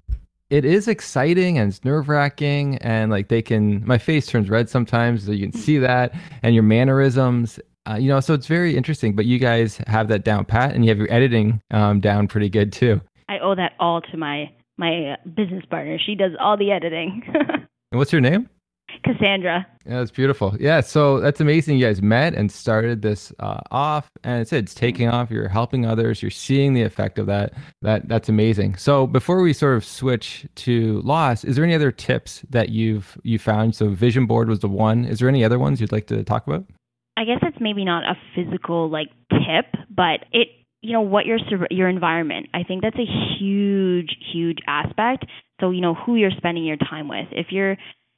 it 0.51 0.65
is 0.65 0.89
exciting 0.89 1.59
and 1.59 1.71
it's 1.71 1.85
nerve-wracking 1.85 2.79
and 2.79 3.11
like 3.11 3.29
they 3.29 3.43
can 3.43 3.85
my 3.87 3.99
face 3.99 4.27
turns 4.27 4.49
red 4.49 4.69
sometimes 4.69 5.27
so 5.27 5.33
you 5.33 5.51
can 5.51 5.59
see 5.59 5.79
that 5.79 6.15
and 6.43 6.55
your 6.55 6.63
mannerisms 6.63 7.61
uh, 7.89 7.95
you 7.95 8.09
know 8.09 8.21
so 8.21 8.35
it's 8.35 8.47
very 8.47 8.77
interesting 8.77 9.15
but 9.15 9.25
you 9.27 9.39
guys 9.39 9.79
have 9.87 10.09
that 10.09 10.25
down 10.25 10.45
pat 10.45 10.75
and 10.75 10.85
you 10.85 10.89
have 10.91 10.99
your 10.99 11.13
editing 11.13 11.61
um, 11.71 12.01
down 12.01 12.27
pretty 12.29 12.49
good 12.49 12.73
too. 12.73 13.01
I 13.29 13.39
owe 13.41 13.55
that 13.55 13.73
all 13.79 14.01
to 14.01 14.17
my 14.17 14.51
my 14.79 15.17
business 15.35 15.65
partner. 15.67 15.99
She 15.99 16.15
does 16.15 16.33
all 16.41 16.57
the 16.57 16.71
editing. 16.71 17.23
And 17.91 17.99
what's 17.99 18.13
your 18.13 18.21
name 18.21 18.51
Cassandra. 19.05 19.67
Yeah, 19.87 19.99
that's 19.99 20.11
beautiful. 20.11 20.55
Yeah, 20.59 20.81
so 20.81 21.21
that's 21.21 21.41
amazing. 21.41 21.79
You 21.79 21.87
guys 21.87 22.03
met 22.03 22.35
and 22.35 22.53
started 22.53 23.03
this 23.03 23.33
uh, 23.39 23.61
off, 23.71 24.11
and 24.25 24.41
it's 24.41 24.53
it's 24.53 24.75
taking 24.75 25.09
off. 25.09 25.31
You're 25.31 25.49
helping 25.49 25.87
others. 25.87 26.23
You're 26.23 26.31
seeing 26.31 26.75
the 26.75 26.83
effect 26.83 27.19
of 27.19 27.27
that. 27.27 27.55
That 27.83 28.09
that's 28.09 28.29
amazing. 28.29 28.77
So 28.77 29.07
before 29.07 29.41
we 29.41 29.53
sort 29.53 29.77
of 29.77 29.85
switch 29.85 30.47
to 30.57 31.01
loss, 31.03 31.45
is 31.45 31.57
there 31.57 31.65
any 31.65 31.75
other 31.75 31.91
tips 31.91 32.45
that 32.51 32.69
you've 32.69 33.17
you 33.23 33.39
found? 33.39 33.75
So 33.75 33.89
vision 33.89 34.27
board 34.27 34.49
was 34.49 34.61
the 34.61 34.69
one. 34.69 35.05
Is 35.05 35.21
there 35.21 35.29
any 35.29 35.45
other 35.45 35.59
ones 35.59 35.81
you'd 35.81 35.93
like 35.93 36.07
to 36.09 36.23
talk 36.25 36.47
about? 36.47 36.65
I 37.17 37.25
guess 37.25 37.39
it's 37.43 37.59
maybe 37.61 37.85
not 37.85 38.05
a 38.05 38.15
physical 38.35 38.89
like 38.89 39.09
tip, 39.31 39.67
but 39.91 40.21
it 40.33 40.49
you 40.81 40.93
know 40.93 41.01
what 41.01 41.27
your 41.27 41.39
your 41.71 41.89
environment. 41.89 42.49
I 42.55 42.63
think 42.63 42.83
that's 42.83 42.99
a 42.99 43.37
huge 43.39 44.17
huge 44.33 44.59
aspect. 44.67 45.25
So 45.61 45.71
you 45.71 45.81
know 45.81 45.95
who 45.95 46.15
you're 46.15 46.31
spending 46.37 46.65
your 46.65 46.77
time 46.77 47.09
with. 47.09 47.27
If 47.33 47.49
you're 47.51 47.77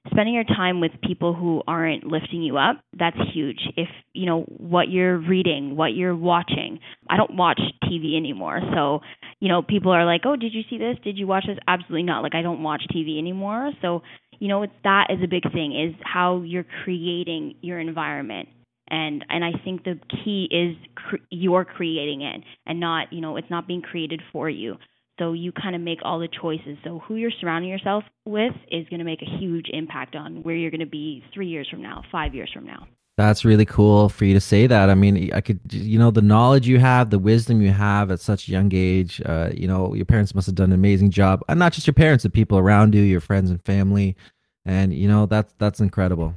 spending 0.08 0.34
your 0.34 0.44
time 0.44 0.80
with 0.80 0.92
people 1.02 1.34
who 1.34 1.62
aren't 1.66 2.04
lifting 2.04 2.42
you 2.42 2.56
up 2.56 2.80
that's 2.98 3.16
huge. 3.32 3.60
If 3.76 3.88
you 4.12 4.26
know 4.26 4.42
what 4.42 4.88
you're 4.88 5.18
reading 5.18 5.76
what 5.76 5.94
you're 5.94 6.16
watching 6.16 6.80
i 7.08 7.16
don't 7.16 7.36
watch 7.36 7.60
tv 7.84 8.16
anymore. 8.16 8.60
So 8.74 9.00
you 9.40 9.48
know 9.48 9.62
people 9.62 9.92
are 9.92 10.04
like 10.04 10.22
oh 10.24 10.36
did 10.36 10.52
you 10.54 10.62
see 10.68 10.78
this? 10.78 10.96
Did 11.04 11.18
you 11.18 11.26
watch 11.26 11.44
this? 11.46 11.58
Absolutely 11.66 12.04
not. 12.04 12.22
Like 12.22 12.34
i 12.34 12.42
don't 12.42 12.62
watch 12.62 12.82
tv 12.94 13.18
anymore. 13.18 13.72
So 13.82 14.02
you 14.38 14.48
know 14.48 14.62
it's 14.62 14.72
that 14.84 15.08
is 15.10 15.18
a 15.22 15.28
big 15.28 15.50
thing 15.52 15.78
is 15.78 15.94
how 16.02 16.42
you're 16.42 16.66
creating 16.84 17.56
your 17.60 17.78
environment. 17.78 18.48
And 18.88 19.24
and 19.28 19.44
i 19.44 19.52
think 19.64 19.84
the 19.84 19.98
key 20.24 20.48
is 20.50 20.76
cre- 20.94 21.24
you're 21.30 21.64
creating 21.64 22.22
it 22.22 22.42
and 22.66 22.80
not 22.80 23.12
you 23.12 23.20
know 23.20 23.36
it's 23.36 23.50
not 23.50 23.68
being 23.68 23.82
created 23.82 24.20
for 24.32 24.50
you 24.50 24.76
so 25.20 25.34
you 25.34 25.52
kind 25.52 25.76
of 25.76 25.82
make 25.82 25.98
all 26.02 26.18
the 26.18 26.28
choices. 26.28 26.78
So 26.82 27.00
who 27.06 27.16
you're 27.16 27.30
surrounding 27.40 27.70
yourself 27.70 28.04
with 28.24 28.54
is 28.70 28.88
going 28.88 29.00
to 29.00 29.04
make 29.04 29.20
a 29.20 29.38
huge 29.38 29.66
impact 29.70 30.16
on 30.16 30.42
where 30.42 30.56
you're 30.56 30.70
going 30.70 30.80
to 30.80 30.86
be 30.86 31.22
three 31.34 31.46
years 31.46 31.68
from 31.68 31.82
now, 31.82 32.02
five 32.10 32.34
years 32.34 32.50
from 32.52 32.64
now. 32.64 32.88
That's 33.18 33.44
really 33.44 33.66
cool 33.66 34.08
for 34.08 34.24
you 34.24 34.32
to 34.32 34.40
say 34.40 34.66
that. 34.66 34.88
I 34.88 34.94
mean, 34.94 35.30
I 35.34 35.42
could, 35.42 35.60
you 35.68 35.98
know, 35.98 36.10
the 36.10 36.22
knowledge 36.22 36.66
you 36.66 36.78
have, 36.78 37.10
the 37.10 37.18
wisdom 37.18 37.60
you 37.60 37.70
have 37.70 38.10
at 38.10 38.18
such 38.18 38.48
a 38.48 38.50
young 38.50 38.70
age. 38.72 39.20
Uh, 39.26 39.50
you 39.52 39.68
know, 39.68 39.92
your 39.92 40.06
parents 40.06 40.34
must 40.34 40.46
have 40.46 40.54
done 40.54 40.70
an 40.70 40.74
amazing 40.74 41.10
job, 41.10 41.44
and 41.46 41.58
not 41.58 41.74
just 41.74 41.86
your 41.86 41.92
parents, 41.92 42.22
the 42.22 42.30
people 42.30 42.56
around 42.56 42.94
you, 42.94 43.02
your 43.02 43.20
friends 43.20 43.50
and 43.50 43.62
family, 43.66 44.16
and 44.64 44.94
you 44.94 45.06
know 45.06 45.26
that's 45.26 45.52
that's 45.58 45.80
incredible. 45.80 46.34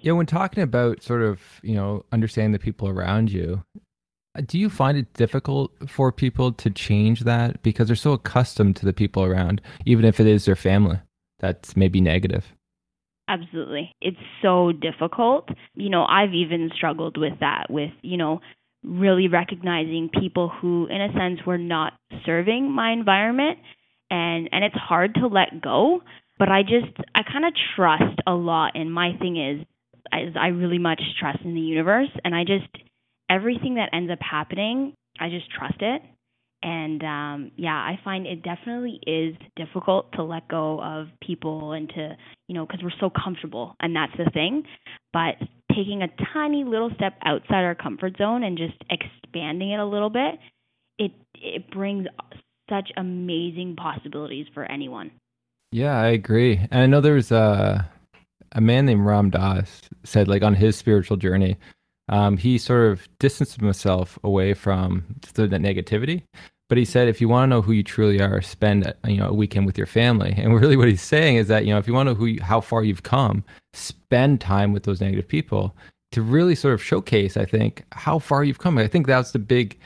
Yeah, 0.00 0.12
when 0.12 0.24
talking 0.24 0.62
about 0.62 1.02
sort 1.02 1.20
of 1.20 1.40
you 1.62 1.74
know 1.74 2.06
understanding 2.12 2.52
the 2.52 2.58
people 2.58 2.88
around 2.88 3.30
you, 3.30 3.62
do 4.40 4.58
you 4.58 4.70
find 4.70 4.96
it 4.96 5.12
difficult 5.14 5.72
for 5.88 6.10
people 6.10 6.52
to 6.52 6.70
change 6.70 7.20
that 7.20 7.62
because 7.62 7.86
they're 7.86 7.96
so 7.96 8.12
accustomed 8.12 8.76
to 8.76 8.86
the 8.86 8.92
people 8.92 9.22
around, 9.22 9.60
even 9.84 10.04
if 10.04 10.20
it 10.20 10.26
is 10.26 10.46
their 10.46 10.56
family 10.56 10.98
that's 11.38 11.76
maybe 11.76 12.00
negative? 12.00 12.54
Absolutely. 13.28 13.94
It's 14.00 14.16
so 14.40 14.72
difficult. 14.72 15.48
You 15.74 15.90
know, 15.90 16.04
I've 16.04 16.34
even 16.34 16.70
struggled 16.74 17.16
with 17.16 17.34
that, 17.40 17.66
with, 17.70 17.90
you 18.02 18.16
know, 18.16 18.40
really 18.82 19.28
recognizing 19.28 20.10
people 20.18 20.48
who, 20.48 20.86
in 20.86 21.00
a 21.00 21.12
sense, 21.12 21.40
were 21.46 21.58
not 21.58 21.92
serving 22.26 22.70
my 22.70 22.92
environment. 22.92 23.58
And, 24.10 24.48
and 24.52 24.64
it's 24.64 24.76
hard 24.76 25.14
to 25.14 25.26
let 25.26 25.62
go, 25.62 26.02
but 26.38 26.50
I 26.50 26.62
just, 26.62 26.94
I 27.14 27.22
kind 27.22 27.44
of 27.44 27.54
trust 27.76 28.18
a 28.26 28.32
lot. 28.32 28.72
And 28.74 28.92
my 28.92 29.12
thing 29.18 29.36
is, 29.36 29.66
is 30.12 30.34
I 30.38 30.48
really 30.48 30.78
much 30.78 31.00
trust 31.18 31.38
in 31.44 31.54
the 31.54 31.60
universe. 31.60 32.10
And 32.24 32.34
I 32.34 32.44
just, 32.44 32.68
everything 33.32 33.76
that 33.76 33.90
ends 33.92 34.10
up 34.10 34.18
happening, 34.20 34.94
I 35.18 35.28
just 35.28 35.50
trust 35.50 35.80
it. 35.80 36.02
And 36.62 37.02
um, 37.02 37.50
yeah, 37.56 37.74
I 37.74 37.98
find 38.04 38.26
it 38.26 38.42
definitely 38.42 39.00
is 39.06 39.34
difficult 39.56 40.12
to 40.12 40.22
let 40.22 40.46
go 40.46 40.80
of 40.80 41.08
people 41.20 41.72
and 41.72 41.88
to, 41.88 42.16
you 42.46 42.54
know, 42.54 42.64
because 42.66 42.82
we're 42.84 42.90
so 43.00 43.10
comfortable, 43.10 43.74
and 43.80 43.96
that's 43.96 44.12
the 44.16 44.30
thing. 44.32 44.62
But 45.12 45.36
taking 45.74 46.02
a 46.02 46.08
tiny 46.32 46.62
little 46.62 46.90
step 46.94 47.14
outside 47.24 47.64
our 47.64 47.74
comfort 47.74 48.16
zone 48.16 48.44
and 48.44 48.56
just 48.56 48.74
expanding 48.90 49.72
it 49.72 49.80
a 49.80 49.84
little 49.84 50.10
bit, 50.10 50.38
it 50.98 51.10
it 51.34 51.68
brings 51.72 52.06
such 52.70 52.90
amazing 52.96 53.74
possibilities 53.74 54.46
for 54.54 54.64
anyone. 54.70 55.10
Yeah, 55.72 55.98
I 55.98 56.08
agree. 56.08 56.58
And 56.70 56.80
I 56.80 56.86
know 56.86 57.00
there's 57.00 57.32
a 57.32 57.90
a 58.52 58.60
man 58.60 58.86
named 58.86 59.04
Ram 59.04 59.30
Dass 59.30 59.82
said 60.04 60.28
like 60.28 60.42
on 60.42 60.54
his 60.54 60.76
spiritual 60.76 61.16
journey, 61.16 61.56
um, 62.12 62.36
he 62.36 62.58
sort 62.58 62.92
of 62.92 63.08
distanced 63.18 63.58
himself 63.58 64.18
away 64.22 64.52
from 64.52 65.02
the, 65.32 65.48
negativity. 65.48 66.22
But 66.68 66.76
he 66.76 66.84
said, 66.84 67.08
if 67.08 67.22
you 67.22 67.28
want 67.28 67.44
to 67.44 67.56
know 67.56 67.62
who 67.62 67.72
you 67.72 67.82
truly 67.82 68.20
are, 68.20 68.42
spend 68.42 68.92
you 69.06 69.16
know 69.16 69.28
a 69.28 69.32
weekend 69.32 69.64
with 69.64 69.78
your 69.78 69.86
family. 69.86 70.34
And 70.38 70.54
really, 70.54 70.76
what 70.76 70.88
he's 70.88 71.02
saying 71.02 71.36
is 71.36 71.48
that 71.48 71.64
you 71.64 71.72
know 71.72 71.78
if 71.78 71.88
you 71.88 71.94
want 71.94 72.08
to 72.08 72.12
know 72.12 72.18
who 72.18 72.26
you, 72.26 72.42
how 72.42 72.60
far 72.60 72.84
you've 72.84 73.02
come, 73.02 73.42
spend 73.72 74.42
time 74.42 74.74
with 74.74 74.84
those 74.84 75.00
negative 75.00 75.26
people 75.26 75.74
to 76.12 76.20
really 76.20 76.54
sort 76.54 76.74
of 76.74 76.82
showcase. 76.82 77.38
I 77.38 77.46
think 77.46 77.82
how 77.92 78.18
far 78.18 78.44
you've 78.44 78.58
come. 78.58 78.76
I 78.76 78.88
think 78.88 79.06
that's 79.06 79.32
the 79.32 79.38
big 79.38 79.78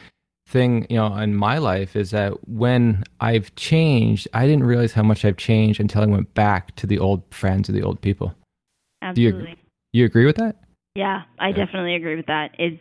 thing 0.48 0.86
you 0.90 0.96
know 0.96 1.14
in 1.16 1.36
my 1.36 1.58
life 1.58 1.94
is 1.94 2.10
that 2.10 2.48
when 2.48 3.04
I've 3.20 3.54
changed, 3.54 4.26
I 4.32 4.46
didn't 4.46 4.64
realize 4.64 4.92
how 4.92 5.04
much 5.04 5.24
I've 5.24 5.36
changed 5.36 5.78
until 5.78 6.02
I 6.02 6.06
went 6.06 6.34
back 6.34 6.74
to 6.76 6.88
the 6.88 6.98
old 6.98 7.22
friends 7.30 7.68
or 7.68 7.72
the 7.72 7.82
old 7.82 8.00
people. 8.00 8.34
Absolutely. 9.02 9.42
Do 9.42 9.48
you, 9.50 9.56
you 9.92 10.04
agree 10.06 10.26
with 10.26 10.36
that? 10.36 10.65
Yeah, 10.96 11.24
I 11.38 11.52
definitely 11.52 11.94
agree 11.94 12.16
with 12.16 12.26
that. 12.26 12.52
It's 12.58 12.80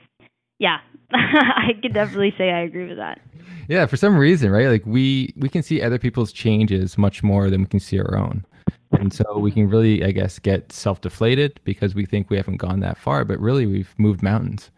yeah, 0.57 0.77
I 1.11 1.71
could 1.81 1.93
definitely 1.93 2.33
say 2.37 2.49
I 2.49 2.61
agree 2.61 2.87
with 2.87 2.97
that. 2.97 3.19
Yeah, 3.67 3.85
for 3.87 3.97
some 3.97 4.17
reason, 4.17 4.51
right? 4.51 4.67
Like 4.67 4.85
we 4.85 5.33
we 5.35 5.49
can 5.49 5.61
see 5.61 5.81
other 5.81 5.99
people's 5.99 6.31
changes 6.31 6.97
much 6.97 7.23
more 7.23 7.49
than 7.49 7.61
we 7.61 7.67
can 7.67 7.81
see 7.81 7.99
our 7.99 8.15
own. 8.17 8.45
And 8.91 9.11
so 9.11 9.37
we 9.37 9.51
can 9.51 9.69
really, 9.69 10.05
I 10.05 10.11
guess, 10.11 10.39
get 10.39 10.71
self-deflated 10.71 11.59
because 11.65 11.93
we 11.93 12.05
think 12.05 12.29
we 12.29 12.37
haven't 12.37 12.57
gone 12.57 12.79
that 12.79 12.97
far, 12.97 13.25
but 13.25 13.39
really 13.39 13.65
we've 13.65 13.93
moved 13.97 14.23
mountains. 14.23 14.71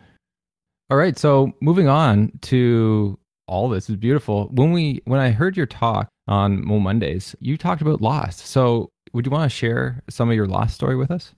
All 0.89 0.97
right, 0.97 1.17
so 1.17 1.53
moving 1.61 1.87
on 1.87 2.31
to 2.43 3.19
all 3.47 3.69
this 3.69 3.89
is 3.89 3.97
beautiful. 3.97 4.47
When 4.47 4.71
we 4.71 5.01
when 5.05 5.19
I 5.19 5.29
heard 5.29 5.55
your 5.55 5.67
talk 5.67 6.09
on 6.27 6.65
Mo 6.65 6.79
Mondays, 6.79 7.35
you 7.39 7.55
talked 7.55 7.83
about 7.83 8.01
loss. 8.01 8.41
So 8.41 8.89
would 9.13 9.25
you 9.25 9.31
want 9.31 9.51
to 9.51 9.55
share 9.55 10.01
some 10.09 10.29
of 10.29 10.35
your 10.35 10.47
loss 10.47 10.73
story 10.73 10.95
with 10.95 11.11
us? 11.11 11.33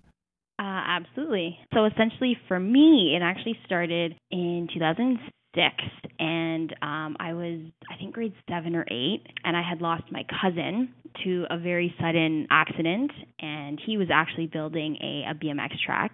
Absolutely. 0.90 1.56
So 1.76 1.86
essentially, 1.86 2.36
for 2.48 2.60
me, 2.60 3.16
it 3.16 3.22
actually 3.22 3.56
started 3.64 4.16
in 4.32 4.68
2006, 4.74 5.76
and 6.18 6.72
um, 6.82 7.16
I 7.20 7.34
was, 7.34 7.60
I 7.92 7.96
think, 7.98 8.16
grade 8.16 8.34
seven 8.50 8.76
or 8.76 8.86
eight, 8.90 9.22
and 9.44 9.56
I 9.56 9.62
had 9.62 9.82
lost 9.82 10.04
my 10.12 10.24
cousin 10.42 10.90
to 11.24 11.46
a 11.52 11.60
very 11.60 11.94
sudden 12.02 12.48
accident, 12.50 13.12
and 13.40 13.80
he 13.86 13.98
was 13.98 14.08
actually 14.12 14.48
building 14.48 14.98
a, 15.00 15.30
a 15.30 15.36
BMX 15.36 15.74
track 15.86 16.12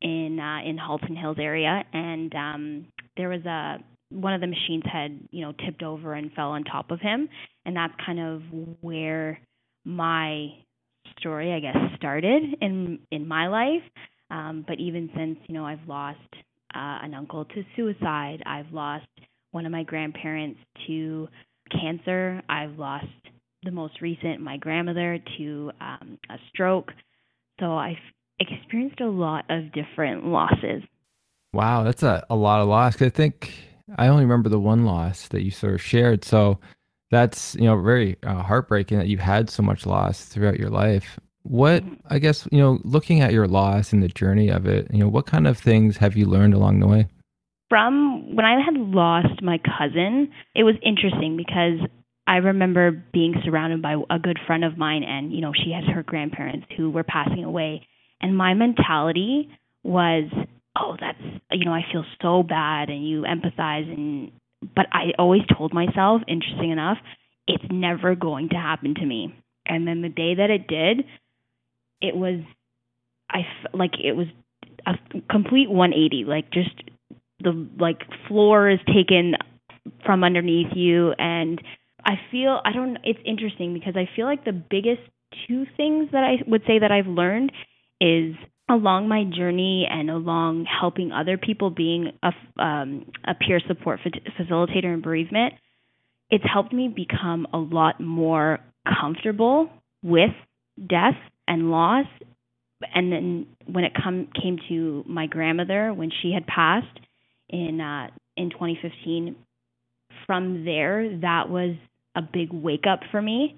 in 0.00 0.38
uh, 0.38 0.68
in 0.68 0.78
Halton 0.78 1.16
Hills 1.16 1.38
area, 1.40 1.82
and 1.92 2.32
um, 2.36 2.86
there 3.16 3.28
was 3.28 3.44
a 3.46 3.78
one 4.10 4.32
of 4.32 4.40
the 4.40 4.46
machines 4.46 4.84
had 4.84 5.18
you 5.32 5.44
know 5.44 5.52
tipped 5.66 5.82
over 5.82 6.14
and 6.14 6.32
fell 6.34 6.50
on 6.50 6.62
top 6.62 6.92
of 6.92 7.00
him, 7.00 7.28
and 7.66 7.74
that's 7.74 7.94
kind 8.06 8.20
of 8.20 8.42
where 8.80 9.40
my 9.84 10.50
story, 11.18 11.52
I 11.52 11.60
guess, 11.60 11.76
started 11.96 12.42
in 12.60 12.98
in 13.10 13.26
my 13.26 13.48
life. 13.48 13.82
Um, 14.30 14.64
but 14.66 14.78
even 14.78 15.10
since 15.16 15.38
you 15.46 15.54
know 15.54 15.64
I've 15.64 15.86
lost 15.86 16.18
uh, 16.74 16.98
an 17.02 17.14
uncle 17.14 17.44
to 17.44 17.62
suicide, 17.76 18.42
I've 18.46 18.72
lost 18.72 19.06
one 19.52 19.66
of 19.66 19.72
my 19.72 19.84
grandparents 19.84 20.58
to 20.86 21.28
cancer. 21.70 22.42
I've 22.48 22.78
lost 22.78 23.06
the 23.62 23.70
most 23.70 24.00
recent 24.00 24.40
my 24.40 24.56
grandmother 24.56 25.18
to 25.38 25.70
um, 25.80 26.18
a 26.30 26.36
stroke. 26.50 26.90
So 27.60 27.74
I've 27.76 27.96
experienced 28.40 29.00
a 29.00 29.08
lot 29.08 29.44
of 29.48 29.72
different 29.72 30.26
losses. 30.26 30.82
Wow, 31.52 31.84
that's 31.84 32.02
a, 32.02 32.26
a 32.28 32.34
lot 32.34 32.60
of 32.60 32.68
loss. 32.68 33.00
I 33.00 33.08
think 33.08 33.52
I 33.96 34.08
only 34.08 34.24
remember 34.24 34.48
the 34.48 34.58
one 34.58 34.84
loss 34.84 35.28
that 35.28 35.42
you 35.42 35.50
sort 35.50 35.74
of 35.74 35.82
shared. 35.82 36.24
So 36.24 36.58
that's 37.14 37.54
you 37.54 37.64
know 37.64 37.80
very 37.80 38.16
uh, 38.24 38.42
heartbreaking 38.42 38.98
that 38.98 39.08
you've 39.08 39.20
had 39.20 39.48
so 39.48 39.62
much 39.62 39.86
loss 39.86 40.24
throughout 40.24 40.58
your 40.58 40.70
life. 40.70 41.18
What 41.42 41.84
i 42.08 42.18
guess 42.18 42.48
you 42.50 42.58
know 42.58 42.80
looking 42.84 43.20
at 43.20 43.32
your 43.32 43.46
loss 43.46 43.92
and 43.92 44.02
the 44.02 44.08
journey 44.08 44.48
of 44.48 44.66
it 44.66 44.86
you 44.90 44.98
know 44.98 45.08
what 45.08 45.26
kind 45.26 45.46
of 45.46 45.58
things 45.58 45.98
have 45.98 46.16
you 46.16 46.26
learned 46.26 46.54
along 46.54 46.80
the 46.80 46.86
way? 46.86 47.06
From 47.68 48.34
when 48.34 48.46
i 48.46 48.60
had 48.64 48.74
lost 48.74 49.42
my 49.42 49.58
cousin 49.58 50.30
it 50.54 50.64
was 50.64 50.74
interesting 50.82 51.36
because 51.36 51.86
i 52.26 52.36
remember 52.36 52.90
being 53.12 53.34
surrounded 53.44 53.82
by 53.82 53.96
a 54.10 54.18
good 54.18 54.38
friend 54.46 54.64
of 54.64 54.78
mine 54.78 55.04
and 55.04 55.32
you 55.32 55.42
know 55.42 55.52
she 55.52 55.72
has 55.72 55.84
her 55.94 56.02
grandparents 56.02 56.66
who 56.76 56.90
were 56.90 57.04
passing 57.04 57.44
away. 57.44 57.86
And 58.22 58.36
my 58.36 58.54
mentality 58.54 59.50
was 59.82 60.24
oh 60.78 60.96
that's 60.98 61.20
you 61.50 61.66
know 61.66 61.74
i 61.74 61.82
feel 61.92 62.04
so 62.22 62.42
bad 62.42 62.88
and 62.88 63.06
you 63.06 63.22
empathize 63.22 63.86
and 63.92 64.32
but 64.74 64.86
I 64.92 65.12
always 65.18 65.42
told 65.56 65.74
myself, 65.74 66.22
interesting 66.28 66.70
enough, 66.70 66.98
it's 67.46 67.64
never 67.70 68.14
going 68.14 68.50
to 68.50 68.56
happen 68.56 68.94
to 68.94 69.04
me. 69.04 69.34
And 69.66 69.86
then 69.86 70.02
the 70.02 70.08
day 70.08 70.34
that 70.34 70.50
it 70.50 70.66
did, 70.66 71.04
it 72.00 72.14
was, 72.14 72.40
I 73.30 73.40
like 73.72 73.92
it 74.02 74.12
was 74.12 74.26
a 74.86 74.94
complete 75.30 75.70
180. 75.70 76.24
Like 76.24 76.50
just 76.52 76.82
the 77.40 77.68
like 77.78 78.00
floor 78.28 78.68
is 78.68 78.80
taken 78.92 79.34
from 80.04 80.24
underneath 80.24 80.72
you, 80.74 81.12
and 81.18 81.60
I 82.04 82.14
feel 82.30 82.60
I 82.64 82.72
don't. 82.72 82.98
It's 83.04 83.20
interesting 83.24 83.74
because 83.74 83.94
I 83.96 84.08
feel 84.14 84.26
like 84.26 84.44
the 84.44 84.52
biggest 84.52 85.02
two 85.48 85.64
things 85.76 86.10
that 86.12 86.24
I 86.24 86.42
would 86.46 86.62
say 86.66 86.78
that 86.78 86.92
I've 86.92 87.06
learned 87.06 87.52
is 88.00 88.34
along 88.68 89.08
my 89.08 89.24
journey 89.24 89.86
and 89.90 90.10
along 90.10 90.64
helping 90.64 91.12
other 91.12 91.36
people 91.36 91.70
being 91.70 92.12
a, 92.22 92.62
um, 92.62 93.06
a 93.24 93.34
peer 93.34 93.60
support 93.66 94.00
facilitator 94.38 94.94
in 94.94 95.00
bereavement, 95.02 95.54
it's 96.30 96.44
helped 96.50 96.72
me 96.72 96.88
become 96.88 97.46
a 97.52 97.58
lot 97.58 98.00
more 98.00 98.58
comfortable 99.00 99.68
with 100.02 100.30
death 100.88 101.16
and 101.46 101.70
loss. 101.70 102.06
And 102.94 103.12
then 103.12 103.46
when 103.66 103.84
it 103.84 103.92
come 103.94 104.28
came 104.40 104.58
to 104.68 105.04
my 105.06 105.26
grandmother 105.26 105.92
when 105.92 106.10
she 106.22 106.32
had 106.32 106.46
passed 106.46 106.98
in 107.48 107.80
uh, 107.80 108.08
in 108.36 108.50
2015, 108.50 109.36
from 110.26 110.64
there 110.64 111.18
that 111.20 111.48
was 111.48 111.76
a 112.16 112.22
big 112.22 112.52
wake 112.52 112.84
up 112.90 113.00
for 113.10 113.20
me. 113.20 113.56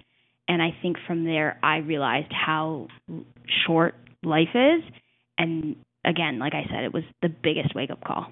And 0.49 0.62
I 0.62 0.77
think 0.83 0.97
from 1.07 1.25
there 1.25 1.59
I 1.62 1.79
realized 1.79 2.33
how 2.33 2.88
short 3.66 3.95
life 4.27 4.55
is. 4.55 4.83
And 5.39 5.77
again, 6.05 6.39
like 6.39 6.55
I 6.55 6.67
said, 6.71 6.85
it 6.85 6.93
was 6.93 7.05
the 7.23 7.29
biggest 7.29 7.75
wake 7.75 7.91
up 7.91 8.05
call. 8.05 8.27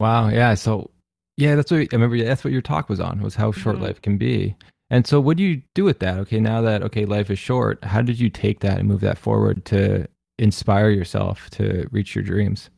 Wow. 0.00 0.28
Yeah. 0.28 0.54
So, 0.54 0.90
yeah, 1.36 1.54
that's 1.54 1.70
what 1.70 1.80
I 1.80 1.88
remember. 1.92 2.22
That's 2.22 2.44
what 2.44 2.52
your 2.52 2.62
talk 2.62 2.88
was 2.88 3.00
on 3.00 3.20
was 3.20 3.34
how 3.34 3.52
short 3.52 3.76
mm-hmm. 3.76 3.86
life 3.86 4.02
can 4.02 4.18
be. 4.18 4.56
And 4.90 5.06
so, 5.06 5.20
what 5.20 5.36
do 5.36 5.42
you 5.42 5.62
do 5.74 5.84
with 5.84 5.98
that? 6.00 6.18
Okay, 6.18 6.38
now 6.38 6.60
that 6.60 6.82
okay, 6.82 7.06
life 7.06 7.30
is 7.30 7.38
short. 7.38 7.82
How 7.84 8.02
did 8.02 8.20
you 8.20 8.28
take 8.28 8.60
that 8.60 8.78
and 8.78 8.86
move 8.86 9.00
that 9.00 9.18
forward 9.18 9.64
to 9.66 10.06
inspire 10.38 10.90
yourself 10.90 11.48
to 11.50 11.88
reach 11.90 12.14
your 12.14 12.22
dreams? 12.22 12.70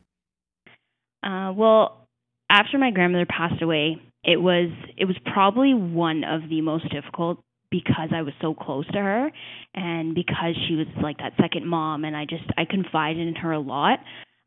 Uh, 1.23 1.53
well, 1.55 2.07
after 2.49 2.79
my 2.79 2.91
grandmother 2.91 3.27
passed 3.27 3.61
away, 3.61 4.01
it 4.25 4.41
was 4.41 4.71
it 4.97 5.07
was 5.07 5.17
probably 5.33 5.75
one 5.75 6.25
of 6.25 6.49
the 6.49 6.61
most 6.61 6.89
difficult 6.91 7.39
because 7.71 8.11
I 8.15 8.23
was 8.23 8.35
so 8.41 8.55
close 8.55 8.87
to 8.89 8.99
her 8.99 9.31
and 9.75 10.15
because 10.15 10.55
she 10.69 10.75
was 10.75 10.87
like 11.03 11.19
that 11.19 11.33
second 11.41 11.67
mom 11.67 12.05
and 12.05 12.17
I 12.17 12.25
just 12.25 12.45
I 12.57 12.65
confided 12.65 13.27
in 13.27 13.35
her 13.37 13.53
a 13.53 13.61
lot. 13.61 14.01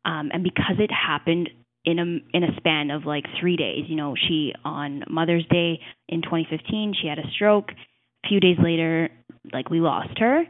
Um 0.04 0.30
and 0.32 0.42
because 0.42 0.76
it 0.78 0.90
happened 0.90 1.50
in 1.84 1.98
a 1.98 2.36
in 2.36 2.44
a 2.44 2.56
span 2.56 2.90
of 2.90 3.04
like 3.04 3.24
3 3.40 3.56
days, 3.56 3.84
you 3.88 3.96
know, 3.96 4.14
she 4.16 4.52
on 4.64 5.04
Mother's 5.08 5.46
Day 5.50 5.80
in 6.08 6.22
2015, 6.22 6.94
she 7.00 7.08
had 7.08 7.18
a 7.18 7.30
stroke. 7.34 7.70
A 8.24 8.28
few 8.28 8.40
days 8.40 8.58
later, 8.62 9.08
like 9.52 9.70
we 9.70 9.80
lost 9.80 10.18
her. 10.18 10.44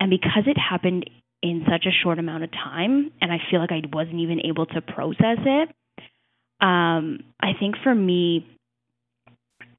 And 0.00 0.10
because 0.10 0.42
it 0.46 0.58
happened 0.58 1.08
in 1.42 1.64
such 1.70 1.86
a 1.86 1.90
short 2.02 2.18
amount 2.18 2.44
of 2.44 2.50
time 2.52 3.10
and 3.20 3.32
I 3.32 3.38
feel 3.50 3.60
like 3.60 3.72
I 3.72 3.80
wasn't 3.92 4.20
even 4.20 4.40
able 4.44 4.66
to 4.66 4.80
process 4.80 5.38
it, 5.44 5.68
um 6.60 7.20
I 7.40 7.52
think 7.58 7.76
for 7.82 7.94
me 7.94 8.46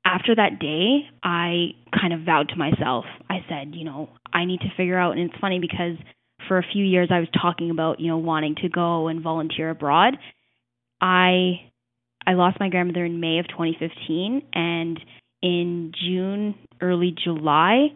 after 0.08 0.34
that 0.36 0.60
day, 0.60 1.02
I 1.22 1.74
kind 1.92 2.14
of 2.14 2.22
vowed 2.22 2.50
to 2.50 2.56
myself. 2.56 3.06
I 3.30 3.40
said, 3.50 3.76
you 3.76 3.84
know, 3.84 4.10
I 4.32 4.46
need 4.46 4.62
to 4.62 4.70
figure 4.78 4.98
out. 4.98 5.18
And 5.18 5.30
it's 5.30 5.40
funny 5.42 5.60
because 5.60 5.98
for 6.48 6.58
a 6.58 6.64
few 6.64 6.86
years 6.86 7.10
I 7.12 7.20
was 7.20 7.28
talking 7.42 7.72
about, 7.72 8.00
you 8.00 8.08
know, 8.08 8.18
wanting 8.18 8.56
to 8.62 8.70
go 8.70 9.10
and 9.10 9.22
volunteer 9.22 9.70
abroad. 9.70 10.18
I 11.02 11.62
I 12.26 12.34
lost 12.34 12.58
my 12.60 12.70
grandmother 12.70 13.06
in 13.06 13.20
May 13.20 13.40
of 13.40 13.48
2015, 13.48 14.42
and 14.54 15.00
in 15.42 15.94
June, 15.98 16.56
early 16.82 17.16
July, 17.24 17.88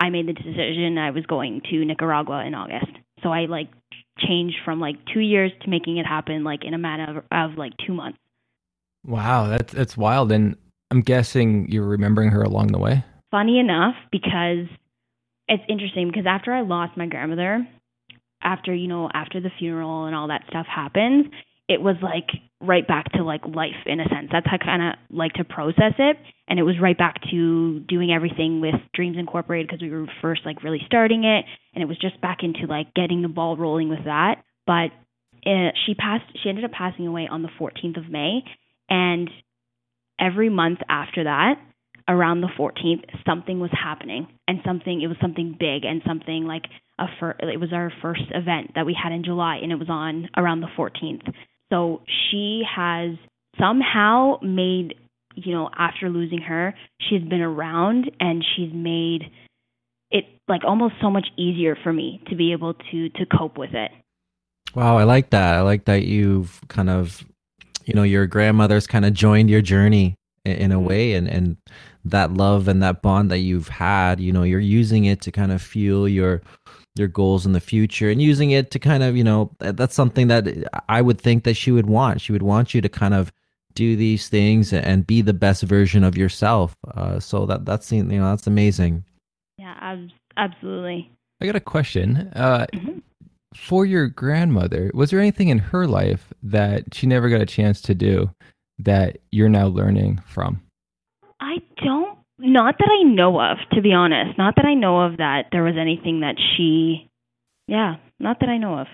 I 0.00 0.10
made 0.10 0.26
the 0.26 0.34
decision 0.34 0.98
I 0.98 1.10
was 1.10 1.24
going 1.26 1.62
to 1.70 1.84
Nicaragua 1.84 2.44
in 2.46 2.54
August. 2.54 2.92
So 3.22 3.30
I 3.30 3.46
like 3.46 3.68
changed 4.18 4.56
from 4.64 4.80
like 4.80 4.96
two 5.12 5.20
years 5.20 5.52
to 5.62 5.70
making 5.70 5.98
it 5.98 6.06
happen 6.06 6.44
like 6.44 6.64
in 6.64 6.74
a 6.74 6.78
matter 6.78 7.22
of, 7.30 7.50
of 7.52 7.58
like 7.58 7.72
two 7.86 7.94
months. 7.94 8.18
Wow, 9.04 9.48
that's 9.48 9.72
that's 9.72 9.96
wild. 9.96 10.32
And 10.32 10.56
I'm 10.90 11.00
guessing 11.00 11.68
you're 11.70 11.86
remembering 11.86 12.30
her 12.30 12.42
along 12.42 12.68
the 12.68 12.78
way. 12.78 13.04
Funny 13.30 13.58
enough, 13.58 13.94
because 14.10 14.66
it's 15.48 15.62
interesting 15.68 16.08
because 16.08 16.26
after 16.26 16.52
I 16.52 16.62
lost 16.62 16.96
my 16.96 17.06
grandmother, 17.06 17.66
after 18.42 18.74
you 18.74 18.88
know, 18.88 19.08
after 19.12 19.40
the 19.40 19.50
funeral 19.58 20.06
and 20.06 20.14
all 20.14 20.28
that 20.28 20.44
stuff 20.48 20.66
happens, 20.66 21.26
it 21.68 21.82
was 21.82 21.96
like 22.02 22.28
right 22.60 22.86
back 22.88 23.12
to 23.12 23.22
like 23.22 23.42
life 23.46 23.76
in 23.86 24.00
a 24.00 24.08
sense. 24.08 24.28
That's 24.32 24.46
how 24.46 24.56
I 24.60 24.64
kind 24.64 24.82
of 24.82 24.94
like 25.14 25.34
to 25.34 25.44
process 25.44 25.94
it, 25.98 26.16
and 26.48 26.58
it 26.58 26.62
was 26.62 26.76
right 26.80 26.96
back 26.96 27.16
to 27.30 27.80
doing 27.80 28.10
everything 28.10 28.60
with 28.60 28.74
Dreams 28.94 29.16
Incorporated 29.18 29.68
because 29.68 29.82
we 29.82 29.90
were 29.90 30.06
first 30.22 30.42
like 30.46 30.62
really 30.62 30.80
starting 30.86 31.24
it, 31.24 31.44
and 31.74 31.82
it 31.82 31.86
was 31.86 31.98
just 31.98 32.20
back 32.20 32.38
into 32.42 32.66
like 32.66 32.94
getting 32.94 33.22
the 33.22 33.28
ball 33.28 33.56
rolling 33.56 33.90
with 33.90 34.04
that. 34.04 34.36
But 34.66 34.90
uh, 35.46 35.70
she 35.84 35.94
passed. 35.94 36.24
She 36.42 36.48
ended 36.48 36.64
up 36.64 36.72
passing 36.72 37.06
away 37.06 37.28
on 37.30 37.42
the 37.42 37.50
14th 37.60 37.98
of 37.98 38.10
May, 38.10 38.40
and 38.88 39.28
every 40.20 40.48
month 40.48 40.80
after 40.88 41.24
that, 41.24 41.54
around 42.08 42.40
the 42.40 42.48
14th, 42.58 43.04
something 43.26 43.60
was 43.60 43.70
happening 43.72 44.26
and 44.46 44.60
something, 44.64 45.02
it 45.02 45.08
was 45.08 45.16
something 45.20 45.54
big 45.58 45.84
and 45.84 46.00
something 46.06 46.44
like 46.44 46.64
a 46.98 47.06
fir- 47.20 47.36
it 47.40 47.60
was 47.60 47.72
our 47.72 47.92
first 48.02 48.22
event 48.34 48.72
that 48.74 48.86
we 48.86 48.96
had 49.00 49.12
in 49.12 49.22
July 49.22 49.60
and 49.62 49.70
it 49.70 49.78
was 49.78 49.90
on 49.90 50.28
around 50.36 50.60
the 50.60 50.68
14th. 50.76 51.32
So 51.70 52.02
she 52.30 52.62
has 52.76 53.10
somehow 53.60 54.38
made, 54.42 54.94
you 55.34 55.52
know, 55.52 55.68
after 55.76 56.08
losing 56.08 56.40
her, 56.40 56.74
she's 57.08 57.22
been 57.22 57.42
around 57.42 58.10
and 58.20 58.44
she's 58.56 58.72
made 58.72 59.24
it 60.10 60.24
like 60.48 60.62
almost 60.64 60.94
so 61.02 61.10
much 61.10 61.26
easier 61.36 61.76
for 61.82 61.92
me 61.92 62.22
to 62.28 62.36
be 62.36 62.52
able 62.52 62.72
to 62.72 63.10
to 63.10 63.26
cope 63.26 63.58
with 63.58 63.74
it. 63.74 63.90
Wow, 64.74 64.96
I 64.98 65.04
like 65.04 65.30
that. 65.30 65.56
I 65.56 65.60
like 65.60 65.84
that 65.84 66.04
you've 66.04 66.60
kind 66.68 66.88
of 66.88 67.24
you 67.88 67.94
know 67.94 68.02
your 68.02 68.26
grandmother's 68.26 68.86
kind 68.86 69.04
of 69.04 69.14
joined 69.14 69.48
your 69.48 69.62
journey 69.62 70.14
in, 70.44 70.52
in 70.52 70.72
a 70.72 70.76
mm-hmm. 70.76 70.84
way 70.84 71.14
and 71.14 71.26
and 71.26 71.56
that 72.04 72.32
love 72.32 72.68
and 72.68 72.82
that 72.82 73.02
bond 73.02 73.30
that 73.30 73.38
you've 73.38 73.68
had 73.68 74.20
you 74.20 74.32
know 74.32 74.42
you're 74.42 74.60
using 74.60 75.06
it 75.06 75.20
to 75.22 75.32
kind 75.32 75.50
of 75.50 75.60
fuel 75.60 76.06
your 76.08 76.42
your 76.96 77.08
goals 77.08 77.46
in 77.46 77.52
the 77.52 77.60
future 77.60 78.10
and 78.10 78.20
using 78.20 78.50
it 78.50 78.70
to 78.70 78.78
kind 78.78 79.02
of 79.02 79.16
you 79.16 79.24
know 79.24 79.50
that's 79.58 79.94
something 79.94 80.28
that 80.28 80.46
i 80.88 81.00
would 81.00 81.20
think 81.20 81.44
that 81.44 81.54
she 81.54 81.70
would 81.70 81.86
want. 81.86 82.20
She 82.20 82.32
would 82.32 82.42
want 82.42 82.74
you 82.74 82.80
to 82.80 82.88
kind 82.88 83.14
of 83.14 83.32
do 83.74 83.96
these 83.96 84.28
things 84.28 84.72
and 84.72 85.06
be 85.06 85.22
the 85.22 85.32
best 85.32 85.62
version 85.62 86.02
of 86.02 86.16
yourself. 86.16 86.76
Uh, 86.94 87.20
so 87.20 87.46
that 87.46 87.64
that's 87.64 87.92
you 87.92 88.02
know 88.02 88.30
that's 88.30 88.46
amazing. 88.46 89.04
Yeah 89.56 89.96
absolutely. 90.36 91.10
I 91.40 91.46
got 91.46 91.56
a 91.56 91.60
question. 91.60 92.32
Uh, 92.34 92.66
mm-hmm 92.74 92.98
for 93.54 93.86
your 93.86 94.08
grandmother, 94.08 94.90
was 94.94 95.10
there 95.10 95.20
anything 95.20 95.48
in 95.48 95.58
her 95.58 95.86
life 95.86 96.32
that 96.42 96.94
she 96.94 97.06
never 97.06 97.28
got 97.28 97.40
a 97.40 97.46
chance 97.46 97.80
to 97.82 97.94
do 97.94 98.30
that 98.78 99.18
you're 99.30 99.48
now 99.48 99.66
learning 99.66 100.20
from? 100.26 100.60
I 101.40 101.56
don't, 101.84 102.18
not 102.38 102.76
that 102.78 102.88
I 102.90 103.02
know 103.02 103.40
of, 103.40 103.58
to 103.72 103.80
be 103.80 103.92
honest. 103.92 104.38
Not 104.38 104.56
that 104.56 104.64
I 104.64 104.74
know 104.74 105.00
of 105.00 105.16
that 105.16 105.46
there 105.52 105.64
was 105.64 105.74
anything 105.78 106.20
that 106.20 106.36
she, 106.38 107.08
yeah, 107.66 107.96
not 108.20 108.40
that 108.40 108.48
I 108.48 108.58
know 108.58 108.78
of. 108.78 108.86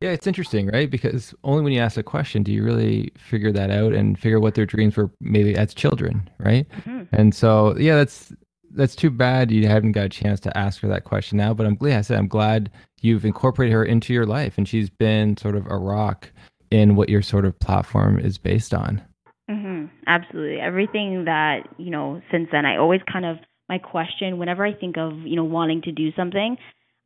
Yeah, 0.00 0.10
it's 0.10 0.28
interesting, 0.28 0.68
right? 0.68 0.88
Because 0.88 1.34
only 1.42 1.62
when 1.62 1.72
you 1.72 1.80
ask 1.80 1.96
a 1.96 2.04
question 2.04 2.44
do 2.44 2.52
you 2.52 2.62
really 2.62 3.10
figure 3.16 3.50
that 3.50 3.70
out 3.70 3.92
and 3.94 4.16
figure 4.16 4.38
what 4.38 4.54
their 4.54 4.66
dreams 4.66 4.96
were 4.96 5.10
maybe 5.20 5.56
as 5.56 5.74
children, 5.74 6.30
right? 6.38 6.68
Mm-hmm. 6.68 7.04
And 7.12 7.34
so, 7.34 7.76
yeah, 7.76 7.96
that's 7.96 8.32
that's 8.70 8.94
too 8.94 9.10
bad 9.10 9.50
you 9.50 9.66
haven't 9.66 9.92
got 9.92 10.06
a 10.06 10.08
chance 10.08 10.40
to 10.40 10.56
ask 10.56 10.80
her 10.82 10.88
that 10.88 11.04
question 11.04 11.38
now. 11.38 11.54
But 11.54 11.66
I'm 11.66 11.74
glad 11.74 11.98
I 11.98 12.00
said 12.02 12.18
I'm 12.18 12.28
glad 12.28 12.70
you've 13.00 13.24
incorporated 13.24 13.72
her 13.72 13.84
into 13.84 14.12
your 14.12 14.26
life, 14.26 14.58
and 14.58 14.68
she's 14.68 14.90
been 14.90 15.36
sort 15.36 15.56
of 15.56 15.66
a 15.66 15.76
rock 15.76 16.30
in 16.70 16.96
what 16.96 17.08
your 17.08 17.22
sort 17.22 17.44
of 17.44 17.58
platform 17.58 18.18
is 18.18 18.38
based 18.38 18.74
on. 18.74 19.02
Mm-hmm. 19.50 19.86
Absolutely, 20.06 20.60
everything 20.60 21.24
that 21.24 21.60
you 21.78 21.90
know 21.90 22.20
since 22.30 22.48
then, 22.52 22.66
I 22.66 22.76
always 22.76 23.00
kind 23.10 23.24
of 23.24 23.38
my 23.68 23.78
question 23.78 24.38
whenever 24.38 24.64
I 24.64 24.74
think 24.74 24.96
of 24.98 25.12
you 25.20 25.36
know 25.36 25.44
wanting 25.44 25.82
to 25.82 25.92
do 25.92 26.12
something, 26.16 26.56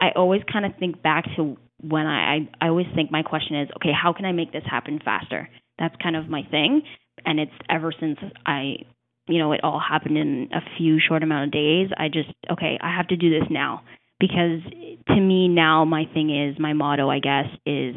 I 0.00 0.10
always 0.16 0.42
kind 0.52 0.66
of 0.66 0.72
think 0.78 1.02
back 1.02 1.24
to 1.36 1.56
when 1.80 2.06
I, 2.06 2.34
I 2.34 2.66
I 2.66 2.68
always 2.68 2.86
think 2.94 3.10
my 3.10 3.22
question 3.22 3.60
is 3.60 3.68
okay, 3.76 3.92
how 3.92 4.12
can 4.12 4.24
I 4.24 4.32
make 4.32 4.52
this 4.52 4.64
happen 4.68 5.00
faster? 5.04 5.48
That's 5.78 5.94
kind 6.02 6.16
of 6.16 6.28
my 6.28 6.42
thing, 6.50 6.82
and 7.24 7.38
it's 7.38 7.52
ever 7.70 7.92
since 7.98 8.18
I 8.44 8.78
you 9.28 9.38
know, 9.38 9.52
it 9.52 9.60
all 9.62 9.80
happened 9.80 10.18
in 10.18 10.48
a 10.52 10.60
few 10.76 10.98
short 10.98 11.22
amount 11.22 11.46
of 11.46 11.52
days. 11.52 11.90
I 11.96 12.08
just, 12.08 12.30
okay, 12.50 12.78
I 12.80 12.94
have 12.94 13.08
to 13.08 13.16
do 13.16 13.30
this 13.30 13.48
now 13.50 13.82
because 14.18 14.60
to 15.08 15.16
me 15.16 15.48
now 15.48 15.84
my 15.84 16.04
thing 16.12 16.30
is 16.30 16.58
my 16.58 16.72
motto, 16.72 17.08
I 17.08 17.18
guess, 17.18 17.46
is 17.66 17.96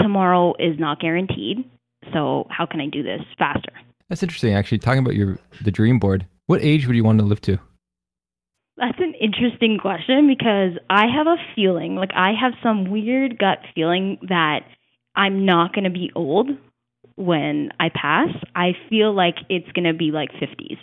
tomorrow 0.00 0.54
is 0.58 0.78
not 0.78 1.00
guaranteed. 1.00 1.70
So 2.12 2.46
how 2.50 2.66
can 2.66 2.80
I 2.80 2.86
do 2.86 3.02
this 3.02 3.20
faster? 3.38 3.72
That's 4.08 4.22
interesting. 4.22 4.54
Actually, 4.54 4.78
talking 4.78 5.00
about 5.00 5.14
your 5.14 5.38
the 5.62 5.70
dream 5.70 5.98
board, 5.98 6.26
what 6.46 6.62
age 6.62 6.86
would 6.86 6.96
you 6.96 7.04
want 7.04 7.18
to 7.18 7.24
live 7.24 7.40
to? 7.42 7.58
That's 8.76 8.98
an 8.98 9.14
interesting 9.20 9.78
question 9.80 10.26
because 10.26 10.72
I 10.90 11.06
have 11.06 11.26
a 11.26 11.36
feeling, 11.54 11.94
like 11.94 12.10
I 12.14 12.32
have 12.38 12.52
some 12.62 12.90
weird 12.90 13.38
gut 13.38 13.58
feeling 13.74 14.18
that 14.28 14.60
I'm 15.14 15.46
not 15.46 15.72
going 15.72 15.84
to 15.84 15.90
be 15.90 16.10
old 16.14 16.48
when 17.16 17.70
I 17.80 17.90
pass, 17.90 18.28
I 18.54 18.72
feel 18.88 19.12
like 19.12 19.36
it's 19.48 19.70
going 19.72 19.84
to 19.84 19.94
be 19.94 20.10
like 20.10 20.30
50s. 20.32 20.78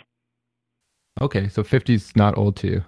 Okay, 1.20 1.48
so 1.48 1.62
50's 1.62 2.16
not 2.16 2.36
old 2.36 2.56
to 2.56 2.68
you. 2.68 2.84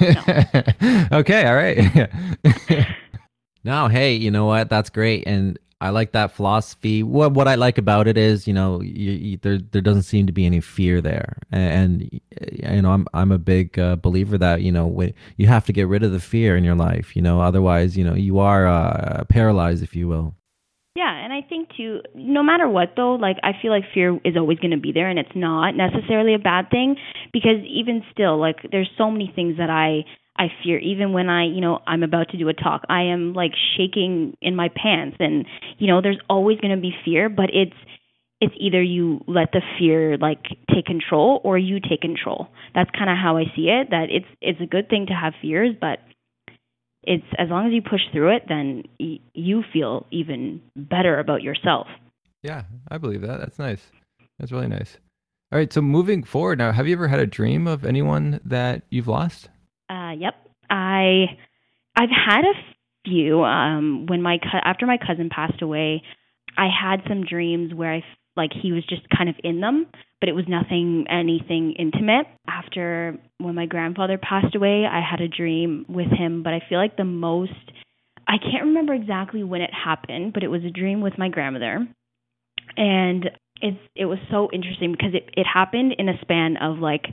No. 0.00 1.08
okay, 1.18 1.46
all 1.46 1.56
right. 1.56 2.08
no, 3.64 3.88
hey, 3.88 4.14
you 4.14 4.30
know 4.30 4.44
what? 4.44 4.68
That's 4.68 4.90
great, 4.90 5.24
and 5.26 5.58
I 5.80 5.90
like 5.90 6.12
that 6.12 6.30
philosophy. 6.30 7.02
What 7.02 7.32
what 7.32 7.48
I 7.48 7.56
like 7.56 7.78
about 7.78 8.06
it 8.06 8.16
is, 8.16 8.46
you 8.46 8.54
know, 8.54 8.80
you, 8.82 9.10
you, 9.10 9.36
there 9.38 9.58
there 9.58 9.82
doesn't 9.82 10.04
seem 10.04 10.26
to 10.26 10.32
be 10.32 10.46
any 10.46 10.60
fear 10.60 11.00
there, 11.00 11.38
and, 11.50 11.72
and 11.72 12.20
you 12.76 12.82
know, 12.82 12.92
I'm 12.92 13.06
I'm 13.12 13.32
a 13.32 13.38
big 13.38 13.78
uh, 13.78 13.96
believer 13.96 14.38
that 14.38 14.62
you 14.62 14.70
know 14.70 15.10
you 15.36 15.48
have 15.48 15.66
to 15.66 15.72
get 15.72 15.88
rid 15.88 16.04
of 16.04 16.12
the 16.12 16.20
fear 16.20 16.56
in 16.56 16.62
your 16.62 16.76
life. 16.76 17.16
You 17.16 17.22
know, 17.22 17.40
otherwise, 17.40 17.96
you 17.96 18.04
know, 18.04 18.14
you 18.14 18.38
are 18.38 18.68
uh, 18.68 19.24
paralyzed, 19.28 19.82
if 19.82 19.96
you 19.96 20.06
will. 20.06 20.36
Yeah, 20.94 21.10
and 21.10 21.32
I 21.32 21.40
think 21.48 21.70
too, 21.76 22.00
no 22.14 22.42
matter 22.42 22.68
what 22.68 22.92
though, 22.96 23.14
like 23.14 23.38
I 23.42 23.52
feel 23.62 23.70
like 23.70 23.84
fear 23.94 24.18
is 24.24 24.36
always 24.36 24.58
going 24.58 24.72
to 24.72 24.76
be 24.80 24.92
there 24.92 25.08
and 25.08 25.18
it's 25.18 25.34
not 25.34 25.74
necessarily 25.74 26.34
a 26.34 26.38
bad 26.38 26.68
thing 26.70 26.96
because 27.32 27.64
even 27.66 28.02
still, 28.12 28.38
like 28.38 28.56
there's 28.70 28.90
so 28.98 29.10
many 29.10 29.32
things 29.34 29.56
that 29.56 29.70
I 29.70 30.04
I 30.36 30.48
fear 30.62 30.78
even 30.78 31.12
when 31.12 31.28
I, 31.30 31.44
you 31.46 31.60
know, 31.60 31.80
I'm 31.86 32.02
about 32.02 32.28
to 32.30 32.38
do 32.38 32.48
a 32.48 32.54
talk. 32.54 32.82
I 32.90 33.02
am 33.04 33.32
like 33.32 33.52
shaking 33.76 34.36
in 34.42 34.54
my 34.54 34.68
pants 34.68 35.16
and 35.18 35.46
you 35.78 35.86
know, 35.86 36.02
there's 36.02 36.20
always 36.28 36.58
going 36.60 36.74
to 36.76 36.80
be 36.80 36.92
fear, 37.04 37.30
but 37.30 37.48
it's 37.54 37.76
it's 38.42 38.54
either 38.58 38.82
you 38.82 39.20
let 39.26 39.52
the 39.52 39.62
fear 39.78 40.18
like 40.18 40.42
take 40.74 40.84
control 40.84 41.40
or 41.42 41.56
you 41.56 41.80
take 41.80 42.02
control. 42.02 42.48
That's 42.74 42.90
kind 42.90 43.08
of 43.08 43.16
how 43.16 43.38
I 43.38 43.44
see 43.56 43.68
it 43.70 43.88
that 43.90 44.08
it's 44.10 44.26
it's 44.42 44.60
a 44.60 44.66
good 44.66 44.90
thing 44.90 45.06
to 45.06 45.14
have 45.14 45.32
fears, 45.40 45.74
but 45.80 46.00
it's 47.04 47.26
as 47.38 47.48
long 47.48 47.66
as 47.66 47.72
you 47.72 47.82
push 47.82 48.00
through 48.12 48.36
it, 48.36 48.44
then 48.48 48.84
y- 49.00 49.20
you 49.34 49.62
feel 49.72 50.06
even 50.10 50.60
better 50.76 51.18
about 51.18 51.42
yourself. 51.42 51.86
Yeah, 52.42 52.62
I 52.90 52.98
believe 52.98 53.22
that. 53.22 53.40
That's 53.40 53.58
nice. 53.58 53.90
That's 54.38 54.52
really 54.52 54.68
nice. 54.68 54.96
All 55.52 55.58
right, 55.58 55.72
so 55.72 55.82
moving 55.82 56.24
forward 56.24 56.58
now, 56.58 56.72
have 56.72 56.86
you 56.86 56.94
ever 56.94 57.08
had 57.08 57.20
a 57.20 57.26
dream 57.26 57.66
of 57.66 57.84
anyone 57.84 58.40
that 58.44 58.82
you've 58.90 59.08
lost? 59.08 59.48
Uh, 59.90 60.12
yep. 60.16 60.34
I 60.70 61.26
I've 61.94 62.08
had 62.10 62.44
a 62.44 62.54
few. 63.04 63.42
Um, 63.44 64.06
when 64.06 64.22
my 64.22 64.38
after 64.64 64.86
my 64.86 64.96
cousin 64.96 65.28
passed 65.28 65.60
away, 65.60 66.02
I 66.56 66.68
had 66.68 67.02
some 67.08 67.24
dreams 67.24 67.74
where 67.74 67.92
I 67.92 68.02
like 68.36 68.50
he 68.52 68.72
was 68.72 68.84
just 68.88 69.02
kind 69.16 69.28
of 69.28 69.36
in 69.44 69.60
them, 69.60 69.86
but 70.20 70.28
it 70.28 70.32
was 70.32 70.44
nothing 70.48 71.04
anything 71.10 71.74
intimate. 71.78 72.26
After 72.48 73.18
when 73.38 73.54
my 73.54 73.66
grandfather 73.66 74.18
passed 74.18 74.54
away, 74.54 74.84
I 74.90 75.00
had 75.00 75.20
a 75.20 75.28
dream 75.28 75.84
with 75.88 76.08
him, 76.08 76.42
but 76.42 76.52
I 76.52 76.60
feel 76.68 76.78
like 76.78 76.96
the 76.96 77.04
most 77.04 77.52
I 78.26 78.38
can't 78.38 78.64
remember 78.64 78.94
exactly 78.94 79.42
when 79.42 79.60
it 79.60 79.70
happened, 79.72 80.32
but 80.32 80.42
it 80.42 80.48
was 80.48 80.64
a 80.64 80.70
dream 80.70 81.00
with 81.00 81.18
my 81.18 81.28
grandmother. 81.28 81.86
And 82.76 83.30
it's 83.60 83.78
it 83.94 84.06
was 84.06 84.18
so 84.30 84.48
interesting 84.52 84.92
because 84.92 85.14
it 85.14 85.28
it 85.36 85.46
happened 85.46 85.94
in 85.98 86.08
a 86.08 86.18
span 86.22 86.56
of 86.56 86.78
like 86.78 87.06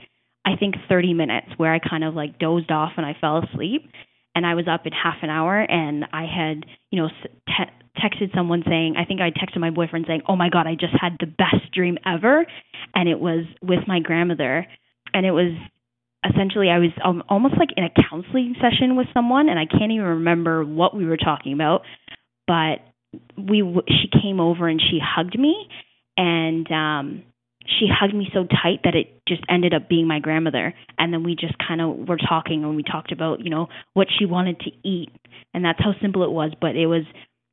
I 0.45 0.55
think 0.55 0.75
30 0.87 1.13
minutes 1.13 1.47
where 1.57 1.73
I 1.73 1.79
kind 1.79 2.03
of 2.03 2.15
like 2.15 2.39
dozed 2.39 2.71
off 2.71 2.93
and 2.97 3.05
I 3.05 3.15
fell 3.19 3.43
asleep 3.43 3.91
and 4.35 4.45
I 4.45 4.55
was 4.55 4.67
up 4.67 4.85
in 4.85 4.93
half 4.93 5.17
an 5.21 5.29
hour 5.29 5.59
and 5.59 6.05
I 6.13 6.23
had, 6.25 6.65
you 6.91 7.01
know, 7.01 7.09
te- 7.47 7.99
texted 8.01 8.33
someone 8.33 8.63
saying, 8.67 8.95
I 8.97 9.05
think 9.05 9.21
I 9.21 9.31
texted 9.31 9.59
my 9.59 9.71
boyfriend 9.71 10.05
saying, 10.07 10.21
"Oh 10.27 10.35
my 10.35 10.49
god, 10.49 10.67
I 10.67 10.75
just 10.75 10.93
had 10.99 11.17
the 11.19 11.25
best 11.25 11.71
dream 11.73 11.97
ever." 12.05 12.45
And 12.95 13.09
it 13.09 13.19
was 13.19 13.45
with 13.61 13.87
my 13.87 13.99
grandmother 13.99 14.65
and 15.13 15.25
it 15.25 15.31
was 15.31 15.53
essentially 16.29 16.69
I 16.69 16.79
was 16.79 16.91
um, 17.03 17.23
almost 17.29 17.55
like 17.57 17.69
in 17.77 17.83
a 17.83 17.89
counseling 18.09 18.55
session 18.61 18.95
with 18.95 19.07
someone 19.13 19.49
and 19.49 19.57
I 19.57 19.65
can't 19.65 19.91
even 19.91 20.05
remember 20.05 20.65
what 20.65 20.95
we 20.95 21.05
were 21.05 21.17
talking 21.17 21.53
about, 21.53 21.81
but 22.47 22.79
we 23.37 23.63
she 23.87 24.09
came 24.21 24.39
over 24.39 24.67
and 24.67 24.81
she 24.81 24.99
hugged 25.03 25.37
me 25.39 25.67
and 26.17 26.71
um 26.71 27.23
she 27.69 27.87
hugged 27.87 28.15
me 28.15 28.29
so 28.33 28.45
tight 28.45 28.81
that 28.83 28.95
it 28.95 29.21
just 29.27 29.41
ended 29.49 29.73
up 29.73 29.89
being 29.89 30.07
my 30.07 30.19
grandmother. 30.19 30.73
And 30.97 31.13
then 31.13 31.23
we 31.23 31.35
just 31.35 31.55
kind 31.65 31.81
of 31.81 32.07
were 32.07 32.17
talking 32.17 32.63
and 32.63 32.75
we 32.75 32.83
talked 32.83 33.11
about 33.11 33.43
you 33.43 33.49
know 33.49 33.67
what 33.93 34.07
she 34.17 34.25
wanted 34.25 34.59
to 34.61 34.71
eat. 34.83 35.09
And 35.53 35.63
that's 35.63 35.79
how 35.79 35.93
simple 36.01 36.23
it 36.23 36.31
was 36.31 36.51
but 36.59 36.75
it 36.75 36.87
was 36.87 37.03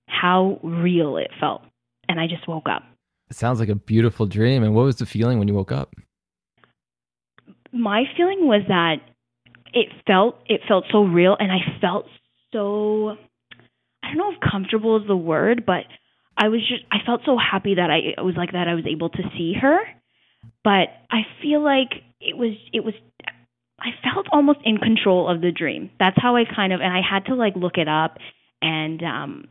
how 0.09 0.59
real 0.63 1.17
it 1.17 1.31
felt. 1.41 1.63
And 2.09 2.21
i 2.21 2.27
just 2.27 2.47
woke 2.49 2.69
up. 2.69 2.83
It 3.29 3.37
sounds 3.37 3.59
like 3.59 3.69
a 3.69 3.75
beautiful 3.75 4.27
dream. 4.27 4.63
And 4.63 4.75
what 4.75 4.85
was 4.85 4.97
the 4.97 5.07
feeling 5.07 5.39
when 5.39 5.49
you 5.49 5.55
woke 5.55 5.73
up? 5.73 5.95
My 7.73 8.05
feeling 8.17 8.47
was 8.47 8.63
that 8.69 8.97
it 9.75 9.89
felt 10.07 10.39
it 10.47 10.61
felt 10.67 10.85
so 10.91 11.03
real 11.03 11.37
and 11.39 11.51
i 11.51 11.59
felt 11.81 12.07
so 12.53 13.17
i 14.03 14.07
don't 14.09 14.17
know 14.17 14.31
if 14.31 14.39
comfortable 14.41 14.97
is 14.97 15.07
the 15.07 15.17
word 15.17 15.67
but 15.67 15.85
I 16.37 16.49
was 16.49 16.61
just 16.61 16.83
I 16.93 16.99
felt 17.05 17.23
so 17.25 17.39
happy 17.39 17.75
that 17.77 17.91
I 17.91 18.21
it 18.21 18.23
was 18.23 18.35
like 18.37 18.53
that 18.53 18.69
I 18.69 18.75
was 18.75 18.85
able 18.87 19.09
to 19.11 19.23
see 19.37 19.55
her 19.61 19.81
but 20.67 20.89
I 21.13 21.21
feel 21.41 21.63
like 21.63 21.93
it 22.21 22.37
was 22.37 22.55
it 22.73 22.85
was 22.85 22.95
I 23.79 23.91
felt 24.03 24.27
almost 24.33 24.59
in 24.65 24.79
control 24.79 25.29
of 25.29 25.41
the 25.41 25.53
dream. 25.53 25.91
That's 26.01 26.17
how 26.21 26.35
I 26.35 26.43
kind 26.45 26.73
of 26.73 26.81
and 26.81 26.93
I 26.93 27.03
had 27.09 27.27
to 27.27 27.37
like 27.37 27.55
look 27.55 27.79
it 27.79 27.87
up 27.87 28.19
and 28.61 29.01
um 29.05 29.45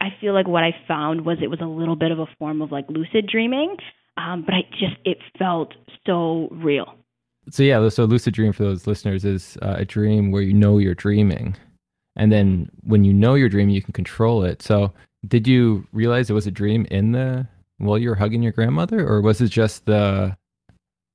I 0.00 0.08
feel 0.22 0.32
like 0.32 0.48
what 0.48 0.64
I 0.64 0.74
found 0.88 1.26
was 1.26 1.36
it 1.42 1.50
was 1.50 1.60
a 1.60 1.66
little 1.66 1.96
bit 1.96 2.12
of 2.12 2.18
a 2.18 2.26
form 2.38 2.62
of 2.62 2.72
like 2.72 2.86
lucid 2.88 3.26
dreaming. 3.30 3.76
Um, 4.16 4.42
but 4.46 4.54
I 4.54 4.62
just 4.70 4.96
it 5.04 5.18
felt 5.38 5.74
so 6.06 6.48
real. 6.50 6.94
So 7.50 7.62
yeah, 7.62 7.86
so 7.90 8.04
lucid 8.04 8.32
dream 8.32 8.54
for 8.54 8.62
those 8.64 8.86
listeners 8.86 9.26
is 9.26 9.58
uh, 9.60 9.74
a 9.76 9.84
dream 9.84 10.30
where 10.30 10.40
you 10.40 10.54
know 10.54 10.78
you're 10.78 10.94
dreaming, 10.94 11.56
and 12.16 12.32
then 12.32 12.70
when 12.84 13.04
you 13.04 13.12
know 13.12 13.34
you're 13.34 13.50
dreaming, 13.50 13.74
you 13.74 13.82
can 13.82 13.92
control 13.92 14.44
it. 14.44 14.62
So 14.62 14.94
did 15.28 15.46
you 15.46 15.86
realize 15.92 16.30
it 16.30 16.32
was 16.32 16.46
a 16.46 16.50
dream 16.50 16.86
in 16.90 17.12
the 17.12 17.46
while 17.76 17.98
you 17.98 18.08
were 18.08 18.14
hugging 18.14 18.42
your 18.42 18.52
grandmother, 18.52 19.06
or 19.06 19.20
was 19.20 19.42
it 19.42 19.48
just 19.48 19.84
the 19.84 20.34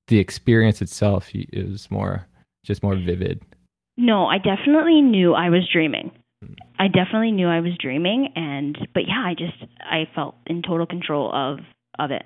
the 0.09 0.19
experience 0.19 0.81
itself 0.81 1.29
is 1.33 1.89
more 1.89 2.27
just 2.65 2.83
more 2.83 2.95
vivid? 2.95 3.41
No, 3.97 4.25
I 4.25 4.37
definitely 4.37 5.01
knew 5.01 5.33
I 5.33 5.49
was 5.49 5.67
dreaming. 5.71 6.11
I 6.77 6.87
definitely 6.87 7.31
knew 7.31 7.47
I 7.47 7.59
was 7.59 7.73
dreaming, 7.79 8.29
and 8.35 8.77
but 8.93 9.03
yeah, 9.07 9.23
I 9.25 9.33
just 9.33 9.71
I 9.81 10.07
felt 10.15 10.35
in 10.47 10.61
total 10.61 10.85
control 10.85 11.31
of 11.33 11.59
of 11.97 12.11
it. 12.11 12.23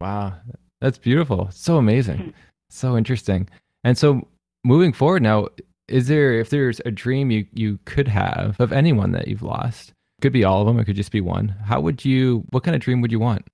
Wow, 0.00 0.34
that's 0.80 0.98
beautiful. 0.98 1.48
So 1.52 1.76
amazing, 1.76 2.18
hmm. 2.18 2.30
so 2.70 2.96
interesting. 2.96 3.48
And 3.84 3.96
so 3.96 4.26
moving 4.64 4.92
forward 4.92 5.22
now, 5.22 5.48
is 5.86 6.08
there 6.08 6.34
if 6.34 6.50
there's 6.50 6.80
a 6.84 6.90
dream 6.90 7.30
you 7.30 7.46
you 7.54 7.78
could 7.84 8.08
have 8.08 8.60
of 8.60 8.72
anyone 8.72 9.12
that 9.12 9.28
you've 9.28 9.42
lost? 9.42 9.92
Could 10.20 10.32
be 10.32 10.42
all 10.42 10.62
of 10.62 10.66
them. 10.66 10.80
It 10.80 10.84
could 10.84 10.96
just 10.96 11.12
be 11.12 11.20
one. 11.20 11.48
How 11.64 11.80
would 11.80 12.04
you? 12.04 12.44
What 12.50 12.64
kind 12.64 12.74
of 12.74 12.82
dream 12.82 13.00
would 13.02 13.12
you 13.12 13.20
want? 13.20 13.46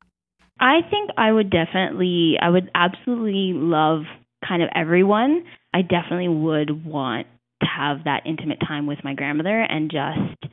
I 0.60 0.80
think 0.90 1.10
I 1.16 1.30
would 1.30 1.50
definitely, 1.50 2.36
I 2.40 2.48
would 2.48 2.70
absolutely 2.74 3.52
love 3.54 4.02
kind 4.46 4.62
of 4.62 4.68
everyone. 4.74 5.44
I 5.72 5.82
definitely 5.82 6.28
would 6.28 6.84
want 6.84 7.26
to 7.60 7.66
have 7.66 8.04
that 8.04 8.22
intimate 8.26 8.58
time 8.66 8.86
with 8.86 8.98
my 9.02 9.14
grandmother 9.14 9.60
and 9.60 9.90
just, 9.90 10.52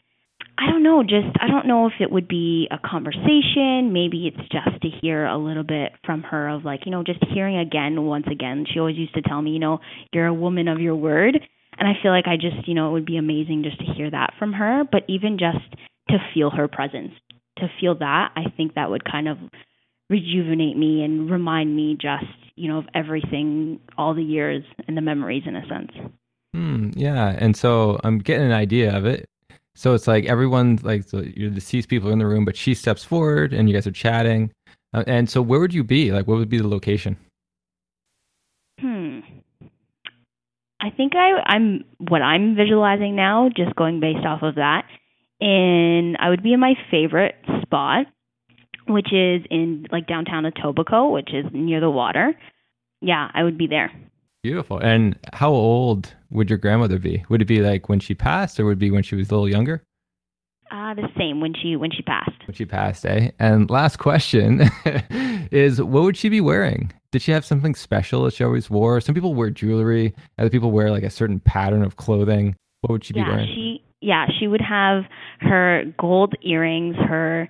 I 0.57 0.69
don't 0.69 0.83
know, 0.83 1.03
just 1.03 1.35
I 1.39 1.47
don't 1.47 1.67
know 1.67 1.87
if 1.87 1.93
it 1.99 2.11
would 2.11 2.27
be 2.27 2.67
a 2.71 2.77
conversation. 2.77 3.93
Maybe 3.93 4.27
it's 4.27 4.49
just 4.49 4.81
to 4.81 4.89
hear 5.01 5.25
a 5.25 5.37
little 5.37 5.63
bit 5.63 5.91
from 6.05 6.23
her 6.23 6.49
of 6.49 6.65
like, 6.65 6.81
you 6.85 6.91
know, 6.91 7.03
just 7.03 7.19
hearing 7.33 7.57
again 7.57 8.03
once 8.03 8.27
again. 8.31 8.65
She 8.71 8.79
always 8.79 8.97
used 8.97 9.13
to 9.15 9.21
tell 9.21 9.41
me, 9.41 9.51
you 9.51 9.59
know, 9.59 9.79
you're 10.11 10.27
a 10.27 10.33
woman 10.33 10.67
of 10.67 10.79
your 10.79 10.95
word. 10.95 11.37
And 11.77 11.87
I 11.87 11.93
feel 12.01 12.11
like 12.11 12.27
I 12.27 12.35
just, 12.35 12.67
you 12.67 12.73
know, 12.75 12.89
it 12.89 12.91
would 12.93 13.05
be 13.05 13.17
amazing 13.17 13.63
just 13.63 13.79
to 13.79 13.93
hear 13.93 14.11
that 14.11 14.33
from 14.37 14.53
her, 14.53 14.83
but 14.91 15.03
even 15.07 15.37
just 15.39 15.65
to 16.09 16.17
feel 16.33 16.49
her 16.49 16.67
presence, 16.67 17.11
to 17.57 17.67
feel 17.79 17.97
that, 17.99 18.31
I 18.35 18.49
think 18.55 18.75
that 18.75 18.89
would 18.89 19.03
kind 19.09 19.27
of 19.27 19.37
rejuvenate 20.11 20.77
me 20.77 21.03
and 21.03 21.31
remind 21.31 21.75
me 21.75 21.97
just, 21.99 22.25
you 22.55 22.67
know, 22.67 22.79
of 22.79 22.85
everything, 22.93 23.79
all 23.97 24.13
the 24.13 24.21
years 24.21 24.63
and 24.87 24.97
the 24.97 25.01
memories 25.01 25.43
in 25.47 25.55
a 25.55 25.65
sense. 25.67 25.91
Hmm, 26.53 26.89
yeah. 26.95 27.35
And 27.39 27.55
so 27.55 27.97
I'm 28.03 28.19
getting 28.19 28.45
an 28.45 28.51
idea 28.51 28.95
of 28.95 29.05
it. 29.05 29.25
So 29.73 29.93
it's 29.93 30.05
like 30.05 30.25
everyone, 30.25 30.79
like 30.83 31.07
the 31.07 31.23
deceased 31.49 31.87
people 31.87 32.11
in 32.11 32.19
the 32.19 32.27
room, 32.27 32.43
but 32.43 32.57
she 32.57 32.73
steps 32.73 33.05
forward 33.05 33.53
and 33.53 33.69
you 33.69 33.73
guys 33.73 33.87
are 33.87 33.91
chatting. 33.91 34.51
Uh, 34.93 35.05
and 35.07 35.29
so 35.29 35.41
where 35.41 35.61
would 35.61 35.73
you 35.73 35.85
be? 35.85 36.11
Like, 36.11 36.27
what 36.27 36.37
would 36.37 36.49
be 36.49 36.57
the 36.57 36.67
location? 36.67 37.17
Hmm. 38.81 39.19
I 40.81 40.89
think 40.89 41.13
I, 41.15 41.41
I'm 41.45 41.85
what 42.09 42.21
I'm 42.21 42.55
visualizing 42.55 43.15
now, 43.15 43.49
just 43.55 43.75
going 43.75 44.01
based 44.01 44.25
off 44.25 44.41
of 44.41 44.55
that. 44.55 44.83
And 45.39 46.17
I 46.19 46.29
would 46.29 46.43
be 46.43 46.53
in 46.53 46.59
my 46.59 46.73
favorite 46.89 47.35
spot, 47.61 48.07
which 48.93 49.11
is 49.13 49.41
in 49.49 49.87
like 49.91 50.07
downtown 50.07 50.43
Etobicoke, 50.43 51.11
which 51.11 51.33
is 51.33 51.45
near 51.51 51.79
the 51.79 51.89
water. 51.89 52.33
Yeah, 53.01 53.29
I 53.33 53.43
would 53.43 53.57
be 53.57 53.67
there. 53.67 53.91
Beautiful. 54.43 54.79
And 54.79 55.17
how 55.33 55.51
old 55.51 56.13
would 56.31 56.49
your 56.49 56.57
grandmother 56.57 56.97
be? 56.97 57.23
Would 57.29 57.41
it 57.41 57.45
be 57.45 57.61
like 57.61 57.89
when 57.89 57.99
she 57.99 58.15
passed, 58.15 58.59
or 58.59 58.65
would 58.65 58.77
it 58.77 58.79
be 58.79 58.91
when 58.91 59.03
she 59.03 59.15
was 59.15 59.29
a 59.29 59.33
little 59.33 59.49
younger? 59.49 59.83
Uh, 60.71 60.93
the 60.93 61.09
same 61.17 61.41
when 61.41 61.53
she 61.53 61.75
when 61.75 61.91
she 61.91 62.01
passed. 62.01 62.31
When 62.47 62.55
she 62.55 62.65
passed, 62.65 63.05
eh? 63.05 63.31
And 63.39 63.69
last 63.69 63.97
question 63.97 64.69
is, 65.51 65.81
what 65.81 66.03
would 66.03 66.15
she 66.15 66.29
be 66.29 66.39
wearing? 66.39 66.91
Did 67.11 67.21
she 67.21 67.33
have 67.33 67.45
something 67.45 67.75
special 67.75 68.23
that 68.23 68.33
she 68.33 68.43
always 68.43 68.69
wore? 68.69 69.01
Some 69.01 69.13
people 69.13 69.35
wear 69.35 69.49
jewelry. 69.49 70.15
Other 70.39 70.49
people 70.49 70.71
wear 70.71 70.89
like 70.89 71.03
a 71.03 71.09
certain 71.09 71.41
pattern 71.41 71.83
of 71.83 71.97
clothing. 71.97 72.55
What 72.81 72.91
would 72.91 73.03
she 73.03 73.13
yeah, 73.13 73.25
be 73.25 73.29
wearing? 73.29 73.47
She 73.47 73.83
yeah, 73.99 74.25
she 74.39 74.47
would 74.47 74.61
have 74.61 75.03
her 75.41 75.83
gold 75.99 76.35
earrings, 76.41 76.95
her 76.95 77.49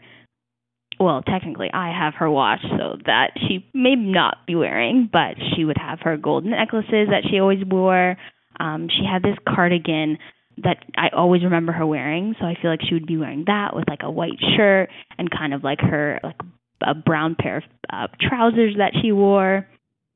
well, 1.01 1.21
technically 1.23 1.69
I 1.73 1.91
have 1.97 2.13
her 2.15 2.29
watch, 2.29 2.61
so 2.61 2.97
that 3.05 3.31
she 3.35 3.65
may 3.73 3.95
not 3.95 4.45
be 4.45 4.55
wearing, 4.55 5.09
but 5.11 5.35
she 5.55 5.65
would 5.65 5.77
have 5.77 5.99
her 6.01 6.15
golden 6.17 6.51
necklaces 6.51 7.09
that 7.09 7.23
she 7.29 7.39
always 7.39 7.63
wore. 7.65 8.17
Um, 8.59 8.87
she 8.89 9.03
had 9.05 9.23
this 9.23 9.37
cardigan 9.47 10.17
that 10.63 10.77
I 10.95 11.09
always 11.15 11.43
remember 11.43 11.71
her 11.71 11.85
wearing, 11.85 12.35
so 12.39 12.45
I 12.45 12.55
feel 12.61 12.69
like 12.69 12.81
she 12.87 12.93
would 12.93 13.07
be 13.07 13.17
wearing 13.17 13.45
that 13.47 13.75
with 13.75 13.87
like 13.87 14.01
a 14.03 14.11
white 14.11 14.39
shirt 14.55 14.89
and 15.17 15.29
kind 15.31 15.53
of 15.53 15.63
like 15.63 15.79
her 15.81 16.19
like 16.23 16.39
a 16.85 16.93
brown 16.93 17.35
pair 17.39 17.57
of 17.57 17.63
uh, 17.91 18.07
trousers 18.19 18.75
that 18.77 18.93
she 19.01 19.11
wore. 19.11 19.67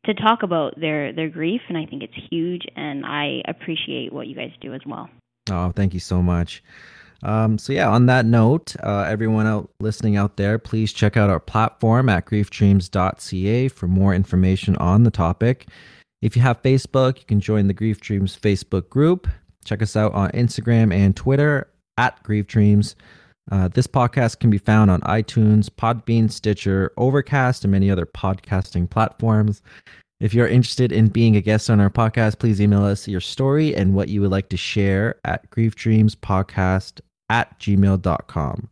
to 0.08 0.14
talk 0.14 0.42
about 0.42 0.78
their 0.80 1.12
their 1.12 1.28
grief 1.28 1.60
and 1.68 1.76
I 1.76 1.84
think 1.84 2.02
it's 2.02 2.14
huge 2.30 2.66
and 2.76 3.04
I 3.04 3.42
appreciate 3.46 4.12
what 4.12 4.26
you 4.26 4.34
guys 4.34 4.52
do 4.60 4.74
as 4.74 4.80
well. 4.86 5.08
Oh, 5.50 5.70
thank 5.70 5.94
you 5.94 6.00
so 6.00 6.22
much. 6.22 6.62
Um, 7.22 7.58
so 7.58 7.72
yeah, 7.72 7.88
on 7.88 8.06
that 8.06 8.26
note, 8.26 8.76
uh, 8.82 9.04
everyone 9.08 9.46
out 9.46 9.70
listening 9.80 10.16
out 10.16 10.36
there, 10.36 10.58
please 10.58 10.92
check 10.92 11.16
out 11.16 11.30
our 11.30 11.40
platform 11.40 12.08
at 12.08 12.26
griefdreams.ca 12.26 13.68
for 13.68 13.86
more 13.88 14.14
information 14.14 14.76
on 14.76 15.02
the 15.02 15.10
topic. 15.10 15.66
If 16.22 16.36
you 16.36 16.42
have 16.42 16.62
Facebook, 16.62 17.18
you 17.18 17.24
can 17.26 17.40
join 17.40 17.66
the 17.66 17.74
Grief 17.74 18.00
Dreams 18.00 18.36
Facebook 18.36 18.88
group. 18.88 19.28
Check 19.64 19.82
us 19.82 19.96
out 19.96 20.14
on 20.14 20.30
Instagram 20.30 20.92
and 20.92 21.14
Twitter 21.14 21.68
at 21.96 22.22
Grief 22.22 22.46
Dreams. 22.46 22.96
Uh, 23.50 23.68
this 23.68 23.86
podcast 23.86 24.40
can 24.40 24.50
be 24.50 24.58
found 24.58 24.90
on 24.90 25.00
iTunes, 25.02 25.70
Podbean, 25.70 26.30
Stitcher, 26.30 26.92
Overcast, 26.96 27.64
and 27.64 27.72
many 27.72 27.90
other 27.90 28.06
podcasting 28.06 28.88
platforms. 28.88 29.62
If 30.20 30.34
you're 30.34 30.48
interested 30.48 30.90
in 30.90 31.08
being 31.08 31.36
a 31.36 31.40
guest 31.40 31.70
on 31.70 31.80
our 31.80 31.90
podcast, 31.90 32.38
please 32.40 32.60
email 32.60 32.84
us 32.84 33.06
your 33.06 33.20
story 33.20 33.74
and 33.74 33.94
what 33.94 34.08
you 34.08 34.20
would 34.20 34.30
like 34.30 34.48
to 34.48 34.56
share 34.56 35.16
at 35.24 35.48
griefdreamspodcast 35.50 37.00
at 37.30 37.58
gmail.com. 37.60 38.68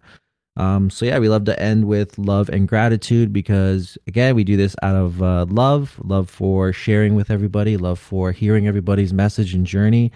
Um, 0.59 0.91
so, 0.91 1.05
yeah, 1.05 1.19
we 1.19 1.29
love 1.29 1.45
to 1.45 1.61
end 1.61 1.87
with 1.87 2.19
love 2.19 2.49
and 2.49 2.67
gratitude 2.67 3.33
because, 3.33 3.99
again, 4.07 4.35
we 4.35 4.43
do 4.43 4.57
this 4.57 4.75
out 4.83 4.97
of 4.97 5.23
uh, 5.23 5.45
love 5.49 6.01
love 6.03 6.31
for 6.31 6.73
sharing 6.73 7.15
with 7.15 7.31
everybody, 7.31 7.77
love 7.77 7.99
for 7.99 8.33
hearing 8.33 8.67
everybody's 8.67 9.13
message 9.13 9.55
and 9.55 9.67
journey. 9.67 10.11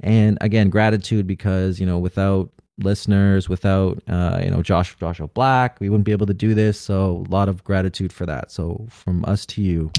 And 0.00 0.38
again, 0.40 0.70
gratitude 0.70 1.26
because, 1.26 1.78
you 1.78 1.86
know, 1.86 1.98
without 1.98 2.50
listeners, 2.78 3.48
without 3.48 4.02
uh, 4.08 4.40
you 4.42 4.50
know 4.50 4.62
Josh 4.62 4.94
Joshua 4.96 5.28
Black, 5.28 5.78
we 5.80 5.88
wouldn't 5.88 6.04
be 6.04 6.12
able 6.12 6.26
to 6.26 6.34
do 6.34 6.54
this. 6.54 6.78
So 6.78 7.24
a 7.26 7.30
lot 7.30 7.48
of 7.48 7.64
gratitude 7.64 8.12
for 8.12 8.26
that. 8.26 8.50
So 8.50 8.86
from 8.90 9.24
us 9.24 9.46
to 9.46 9.62
you. 9.62 9.90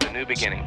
The 0.00 0.10
new 0.12 0.26
beginning. 0.26 0.66